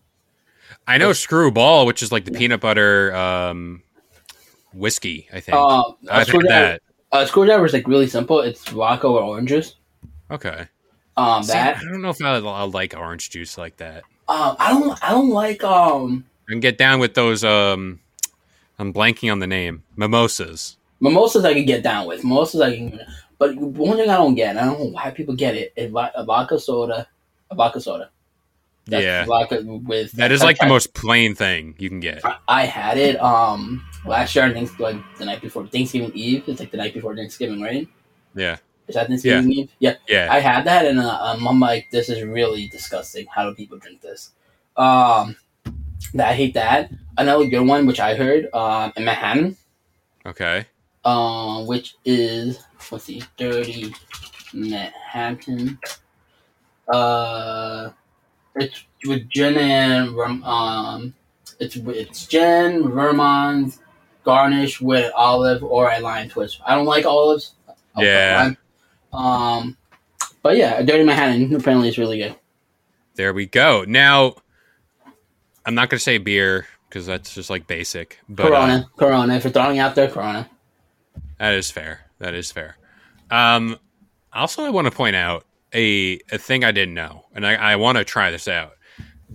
I 0.90 0.98
know 0.98 1.12
screwball, 1.12 1.86
which 1.86 2.02
is 2.02 2.10
like 2.10 2.24
the 2.24 2.32
peanut 2.32 2.60
butter 2.60 3.14
um, 3.14 3.82
whiskey. 4.74 5.28
I 5.32 5.40
think 5.40 5.56
Uh, 5.56 5.92
I've 6.10 6.26
screwdriver, 6.26 6.48
that. 6.78 6.82
a 7.12 7.26
screwdriver 7.26 7.64
is 7.66 7.72
like 7.72 7.86
really 7.86 8.08
simple. 8.08 8.40
It's 8.40 8.68
vodka 8.68 9.06
or 9.06 9.20
orange 9.22 9.48
juice. 9.50 9.76
Okay, 10.30 10.66
Um, 11.16 11.42
See, 11.42 11.52
that. 11.52 11.76
I 11.78 11.80
don't 11.90 12.02
know 12.02 12.10
if 12.10 12.22
I 12.22 12.36
I 12.38 12.62
like 12.64 12.94
orange 12.96 13.30
juice 13.30 13.56
like 13.58 13.76
that. 13.78 14.02
Um, 14.28 14.56
I 14.58 14.70
don't. 14.72 14.98
I 15.04 15.10
don't 15.10 15.30
like. 15.30 15.62
Um, 15.64 16.24
I 16.48 16.52
can 16.52 16.60
get 16.60 16.78
down 16.78 17.00
with 17.00 17.14
those. 17.14 17.42
Um, 17.44 18.00
I'm 18.78 18.92
blanking 18.92 19.30
on 19.30 19.38
the 19.40 19.46
name. 19.46 19.82
Mimosas. 19.96 20.76
mimosas 21.00 21.44
I 21.44 21.52
can 21.54 21.64
get 21.66 21.82
down 21.82 22.06
with. 22.06 22.22
Mimosas 22.24 22.60
I 22.60 22.76
can. 22.76 23.00
But 23.38 23.56
one 23.56 23.96
thing 23.96 24.10
I 24.10 24.16
don't 24.16 24.34
get, 24.34 24.56
I 24.56 24.64
don't 24.64 24.78
know 24.78 24.84
why 24.86 25.10
people 25.10 25.34
get 25.34 25.54
it. 25.56 25.72
is 25.76 25.90
vo- 25.90 26.10
vodka 26.24 26.58
soda, 26.60 27.06
a 27.50 27.54
vodka 27.54 27.80
soda. 27.80 28.10
Yeah, 28.98 29.26
with. 29.62 30.12
that 30.12 30.32
is 30.32 30.42
like 30.42 30.58
the 30.58 30.66
most 30.66 30.94
plain 30.94 31.34
thing 31.34 31.74
you 31.78 31.88
can 31.88 32.00
get. 32.00 32.24
I, 32.24 32.36
I 32.48 32.64
had 32.66 32.98
it 32.98 33.20
um 33.22 33.84
last 34.04 34.34
year. 34.34 34.44
I 34.46 34.52
think 34.52 34.78
like 34.78 34.96
the 35.18 35.24
night 35.24 35.40
before 35.40 35.66
Thanksgiving 35.66 36.12
Eve. 36.14 36.44
It's 36.48 36.58
like 36.60 36.70
the 36.70 36.78
night 36.78 36.94
before 36.94 37.14
Thanksgiving, 37.14 37.60
right? 37.60 37.86
Yeah, 38.34 38.56
Is 38.88 38.94
that 38.94 39.08
Thanksgiving 39.08 39.52
Eve? 39.52 39.70
Yeah. 39.78 39.94
yeah. 40.08 40.28
I 40.30 40.40
had 40.40 40.64
that, 40.66 40.86
and 40.86 40.98
uh, 40.98 41.18
um, 41.20 41.46
I'm 41.46 41.60
like, 41.60 41.90
this 41.90 42.08
is 42.08 42.22
really 42.22 42.68
disgusting. 42.68 43.26
How 43.34 43.48
do 43.48 43.54
people 43.54 43.78
drink 43.78 44.00
this? 44.00 44.30
Um, 44.76 45.36
that 46.14 46.28
I 46.28 46.34
hate 46.34 46.54
that. 46.54 46.90
Another 47.18 47.46
good 47.46 47.60
one, 47.66 47.86
which 47.86 48.00
I 48.00 48.14
heard, 48.14 48.48
um, 48.54 48.92
in 48.96 49.04
Manhattan, 49.04 49.56
Okay. 50.24 50.64
um, 51.04 51.66
which 51.66 51.96
is 52.04 52.60
let's 52.90 53.04
see, 53.04 53.22
dirty 53.36 53.92
Manhattan. 54.54 55.78
Uh, 56.88 57.90
it's 58.56 58.84
with 59.04 59.28
gin 59.28 59.56
and. 59.56 60.18
Um, 60.44 61.14
it's 61.60 61.76
it's 61.76 62.26
gin, 62.26 62.90
vermouth, 62.90 63.78
garnish 64.24 64.80
with 64.80 65.12
olive 65.14 65.62
or 65.62 65.90
a 65.90 66.00
lime 66.00 66.28
twist. 66.28 66.60
I 66.64 66.74
don't 66.74 66.86
like 66.86 67.04
olives. 67.04 67.52
I'll 67.94 68.04
Yeah. 68.04 68.52
Um, 69.12 69.76
but 70.42 70.56
yeah, 70.56 70.82
dirty 70.82 71.04
Manhattan 71.04 71.54
apparently 71.54 71.88
is 71.88 71.98
really 71.98 72.18
good. 72.18 72.34
There 73.14 73.34
we 73.34 73.46
go. 73.46 73.84
Now, 73.86 74.36
I'm 75.66 75.74
not 75.74 75.90
gonna 75.90 76.00
say 76.00 76.18
beer 76.18 76.66
because 76.88 77.06
that's 77.06 77.34
just 77.34 77.50
like 77.50 77.66
basic, 77.66 78.18
but 78.28 78.46
uh, 78.46 78.48
Corona, 78.48 78.90
Corona. 78.96 79.34
If 79.34 79.44
you're 79.44 79.52
throwing 79.52 79.78
out 79.78 79.94
there, 79.94 80.08
Corona. 80.08 80.48
that 81.38 81.54
is 81.54 81.70
fair. 81.70 82.06
That 82.18 82.34
is 82.34 82.50
fair. 82.50 82.76
Um, 83.30 83.78
also, 84.32 84.64
I 84.64 84.70
want 84.70 84.86
to 84.86 84.90
point 84.90 85.16
out 85.16 85.44
a 85.74 86.20
a 86.32 86.38
thing 86.38 86.64
I 86.64 86.72
didn't 86.72 86.94
know, 86.94 87.19
and 87.34 87.46
I, 87.46 87.54
I 87.54 87.76
want 87.76 87.98
to 87.98 88.04
try 88.04 88.30
this 88.30 88.48
out. 88.48 88.72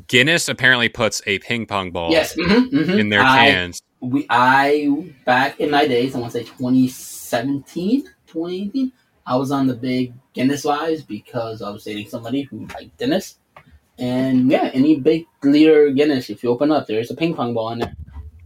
Guinness 0.08 0.50
apparently 0.50 0.90
puts 0.90 1.22
a 1.26 1.40
ping 1.40 1.66
pong 1.66 1.92
ball 1.92 2.12
Yes, 2.12 2.36
mhm, 2.36 2.70
mhm. 2.70 3.00
in 3.00 3.10
their 3.10 3.22
I- 3.22 3.50
cans. 3.50 3.82
we 4.02 4.26
I 4.30 5.12
back 5.26 5.60
in 5.60 5.72
my 5.72 5.88
days, 5.88 6.16
I 6.16 6.20
want 6.20 6.32
to 6.34 6.40
say 6.40 6.44
2017, 6.44 8.04
2018, 8.28 8.92
I 9.26 9.36
was 9.38 9.52
on 9.52 9.68
the 9.68 9.74
big 9.74 10.14
Guinness 10.34 10.66
vibes 10.66 11.06
because 11.08 11.62
I 11.62 11.70
was 11.70 11.84
dating 11.86 12.10
somebody 12.10 12.42
who 12.44 12.68
liked 12.68 12.98
Guinness. 12.98 13.38
And 13.98 14.52
yeah, 14.52 14.70
any 14.74 15.00
big 15.00 15.26
liter 15.44 15.90
Guinness, 15.92 16.30
if 16.30 16.44
you 16.44 16.50
open 16.50 16.72
up, 16.72 16.88
there's 16.88 17.10
a 17.12 17.16
ping 17.16 17.34
pong 17.34 17.54
ball 17.54 17.72
in 17.72 17.80
there. 17.80 17.96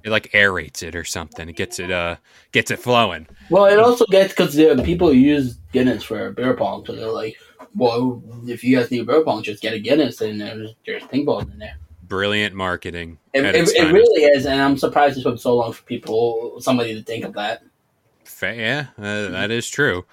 It 0.03 0.11
like 0.11 0.31
aerates 0.31 0.81
it 0.83 0.95
or 0.95 1.03
something. 1.03 1.49
It 1.49 1.55
gets 1.57 1.79
it 1.79 1.91
uh 1.91 2.15
gets 2.51 2.71
it 2.71 2.79
flowing. 2.79 3.27
Well, 3.49 3.65
it 3.65 3.79
also 3.79 4.05
gets 4.05 4.33
because 4.33 4.55
people 4.85 5.11
use 5.11 5.55
Guinness 5.73 6.03
for 6.03 6.31
beer 6.31 6.53
pong, 6.55 6.85
so 6.85 6.95
they're 6.95 7.11
like, 7.11 7.35
well, 7.75 8.21
if 8.47 8.63
you 8.63 8.77
guys 8.77 8.91
need 8.91 9.05
beer 9.05 9.23
pong, 9.23 9.43
just 9.43 9.61
get 9.61 9.73
a 9.73 9.79
Guinness, 9.79 10.21
and 10.21 10.39
there's 10.39 10.75
there's 10.85 11.03
ping 11.05 11.25
balls 11.25 11.43
in 11.43 11.59
there. 11.59 11.77
Brilliant 12.03 12.55
marketing. 12.55 13.19
It, 13.33 13.45
it, 13.45 13.69
it 13.69 13.91
really 13.91 14.23
is, 14.23 14.45
and 14.45 14.59
I'm 14.59 14.77
surprised 14.77 15.17
it 15.19 15.23
took 15.23 15.39
so 15.39 15.55
long 15.55 15.73
for 15.73 15.83
people, 15.83 16.59
somebody 16.59 16.95
to 16.95 17.03
think 17.03 17.25
of 17.25 17.33
that. 17.33 17.63
Yeah, 18.41 18.87
uh, 18.97 19.29
that 19.29 19.51
is 19.51 19.69
true. 19.69 20.05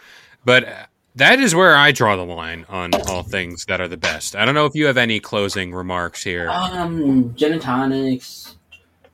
But 0.44 0.64
uh, 0.64 0.86
that 1.14 1.38
is 1.40 1.54
where 1.54 1.76
I 1.76 1.92
draw 1.92 2.16
the 2.16 2.24
line 2.24 2.66
on 2.68 2.90
all 3.08 3.22
things 3.22 3.64
that 3.66 3.80
are 3.80 3.88
the 3.88 3.96
best. 3.96 4.36
I 4.36 4.44
don't 4.44 4.54
know 4.54 4.66
if 4.66 4.74
you 4.74 4.86
have 4.86 4.96
any 4.96 5.20
closing 5.20 5.72
remarks 5.72 6.22
here. 6.22 6.50
Um, 6.50 7.34
gin 7.36 7.52
and 7.52 7.62
tonics, 7.62 8.56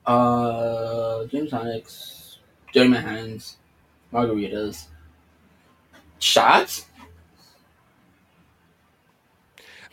uh, 0.05 1.25
gin 1.25 1.41
and 1.41 1.49
tonics, 1.49 2.39
dirty 2.73 2.89
Manhattans, 2.89 3.57
margaritas, 4.11 4.87
Shots? 6.23 6.85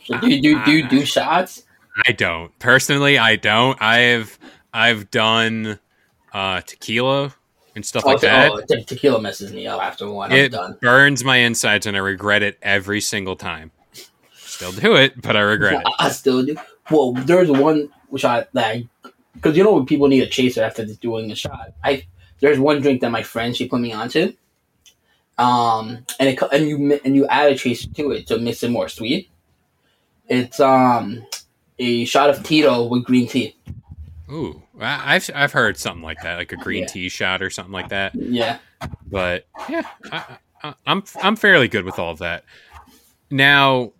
do 0.19 0.29
you 0.29 0.41
do 0.41 0.65
do 0.65 0.71
you 0.71 0.87
do 0.87 1.05
shots? 1.05 1.63
I 2.07 2.11
don't 2.11 2.57
personally. 2.59 3.17
I 3.17 3.35
don't. 3.35 3.81
I've 3.81 4.37
I've 4.73 5.11
done 5.11 5.79
uh, 6.33 6.61
tequila 6.61 7.35
and 7.75 7.85
stuff 7.85 8.05
like 8.05 8.21
that. 8.21 8.51
oh, 8.51 8.61
te- 8.61 8.83
tequila 8.83 9.21
messes 9.21 9.53
me 9.53 9.67
up 9.67 9.81
after 9.81 10.09
one. 10.09 10.31
It 10.31 10.53
burns 10.81 11.23
my 11.23 11.37
insides, 11.37 11.85
and 11.85 11.95
I 11.95 11.99
regret 11.99 12.43
it 12.43 12.57
every 12.61 13.01
single 13.01 13.35
time. 13.35 13.71
Still 14.33 14.71
do 14.71 14.95
it, 14.95 15.21
but 15.21 15.35
I 15.35 15.41
regret 15.41 15.73
it. 15.81 15.87
I, 15.99 16.07
I 16.07 16.09
still 16.09 16.45
do. 16.45 16.55
Well, 16.89 17.13
there's 17.13 17.49
one 17.49 17.89
shot 18.17 18.49
that 18.53 18.83
because 19.35 19.57
you 19.57 19.63
know 19.63 19.73
when 19.73 19.85
people 19.85 20.07
need 20.07 20.21
a 20.21 20.27
chaser 20.27 20.63
after 20.63 20.85
doing 20.85 21.31
a 21.31 21.35
shot. 21.35 21.73
I 21.83 22.05
there's 22.39 22.59
one 22.59 22.81
drink 22.81 23.01
that 23.01 23.11
my 23.11 23.23
friend 23.23 23.55
she 23.55 23.67
put 23.67 23.79
me 23.79 23.93
onto, 23.93 24.33
um, 25.37 26.05
and 26.19 26.29
it 26.29 26.39
and 26.51 26.67
you 26.67 26.99
and 27.05 27.15
you 27.15 27.27
add 27.27 27.51
a 27.51 27.57
chaser 27.57 27.89
to 27.89 28.11
it 28.11 28.27
to 28.27 28.39
make 28.39 28.61
it 28.61 28.69
more 28.69 28.89
sweet. 28.89 29.29
It's 30.31 30.61
um 30.61 31.25
a 31.77 32.05
shot 32.05 32.29
of 32.29 32.41
Tito 32.41 32.85
with 32.85 33.03
green 33.03 33.27
tea. 33.27 33.55
Ooh, 34.31 34.63
I've 34.79 35.29
I've 35.35 35.51
heard 35.51 35.77
something 35.77 36.01
like 36.03 36.21
that, 36.21 36.37
like 36.37 36.53
a 36.53 36.55
green 36.55 36.83
Yeah. 36.83 36.87
tea 36.87 37.09
shot 37.09 37.41
or 37.41 37.49
something 37.49 37.73
like 37.73 37.89
that. 37.89 38.15
Yeah, 38.15 38.59
But 39.07 39.45
yeah, 39.69 39.85
I, 40.09 40.37
I, 40.63 40.73
I'm 40.87 41.03
I'm 41.21 41.35
fairly 41.35 41.67
good 41.67 41.83
with 41.83 41.99
all 41.99 42.11
of 42.11 42.19
that. 42.19 42.45
Now 43.29 43.91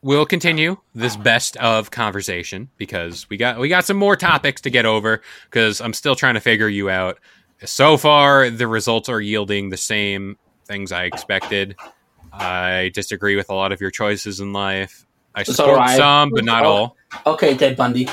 we'll 0.00 0.26
continue 0.26 0.76
this 0.94 1.16
best 1.16 1.56
of 1.56 1.90
conversation 1.90 2.70
because 2.76 3.28
we 3.28 3.36
got 3.36 3.58
we 3.58 3.68
got 3.68 3.84
some 3.84 3.96
more 3.96 4.14
topics 4.14 4.60
to 4.60 4.70
get 4.70 4.86
over 4.86 5.22
because 5.50 5.80
I'm 5.80 5.92
still 5.92 6.14
trying 6.14 6.34
to 6.34 6.40
figure 6.40 6.68
you 6.68 6.88
out. 6.88 7.18
So 7.64 7.96
far, 7.96 8.48
the 8.48 8.68
results 8.68 9.08
are 9.08 9.20
yielding 9.20 9.70
the 9.70 9.76
same 9.76 10.36
things 10.66 10.92
I 10.92 11.04
expected. 11.04 11.74
I 12.32 12.90
disagree 12.94 13.34
with 13.34 13.50
a 13.50 13.54
lot 13.54 13.72
of 13.72 13.80
your 13.80 13.90
choices 13.90 14.38
in 14.38 14.52
life. 14.52 15.04
I 15.34 15.42
So 15.44 15.52
support 15.52 15.76
do 15.78 15.82
I. 15.82 15.96
some, 15.96 16.30
but 16.30 16.44
not 16.44 16.64
Oh. 16.64 16.68
all. 16.68 16.96
okay, 17.26 17.56
Ted 17.56 17.76
Bundy. 17.76 18.08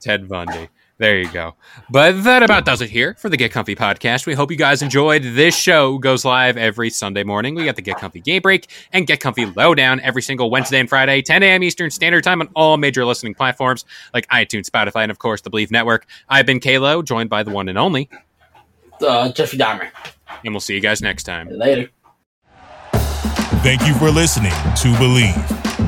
Ted 0.00 0.28
Bundy. 0.28 0.68
There 0.96 1.18
you 1.18 1.28
go. 1.28 1.56
But 1.90 2.22
that 2.22 2.44
about 2.44 2.64
does 2.64 2.80
it 2.80 2.88
here 2.88 3.16
for 3.18 3.28
the 3.28 3.36
Get 3.36 3.50
Comfy 3.50 3.74
podcast. 3.74 4.26
We 4.26 4.34
hope 4.34 4.52
you 4.52 4.56
guys 4.56 4.80
enjoyed. 4.80 5.22
This 5.24 5.56
show 5.56 5.98
goes 5.98 6.24
live 6.24 6.56
every 6.56 6.88
Sunday 6.88 7.24
morning. 7.24 7.56
We 7.56 7.64
got 7.64 7.74
the 7.74 7.82
Get 7.82 7.96
Comfy 7.98 8.20
Game 8.20 8.42
Break 8.42 8.68
and 8.92 9.04
Get 9.04 9.18
Comfy 9.18 9.46
Lowdown 9.46 9.98
every 10.00 10.22
single 10.22 10.50
Wednesday 10.50 10.78
and 10.78 10.88
Friday, 10.88 11.20
10 11.20 11.42
a.m. 11.42 11.64
Eastern 11.64 11.90
Standard 11.90 12.22
Time 12.22 12.40
on 12.40 12.48
all 12.54 12.76
major 12.76 13.04
listening 13.04 13.34
platforms 13.34 13.84
like 14.14 14.28
iTunes, 14.28 14.70
Spotify, 14.70 15.02
and 15.02 15.10
of 15.10 15.18
course 15.18 15.40
the 15.40 15.50
Bleav 15.50 15.72
Network. 15.72 16.06
I've 16.28 16.46
been 16.46 16.60
K-LO, 16.60 17.02
joined 17.02 17.28
by 17.28 17.42
the 17.42 17.50
one 17.50 17.68
and 17.68 17.76
only, 17.76 18.08
Uh, 19.04 19.30
Jeffrey 19.32 19.58
Dahmer. 19.58 19.88
and 20.44 20.54
we'll 20.54 20.60
see 20.60 20.74
you 20.74 20.80
guys 20.80 21.02
next 21.02 21.24
time. 21.24 21.48
Later. 21.50 21.90
Thank 23.64 23.84
you 23.84 23.94
for 23.94 24.10
listening 24.12 24.52
to 24.52 24.92
Bleav. 25.00 25.63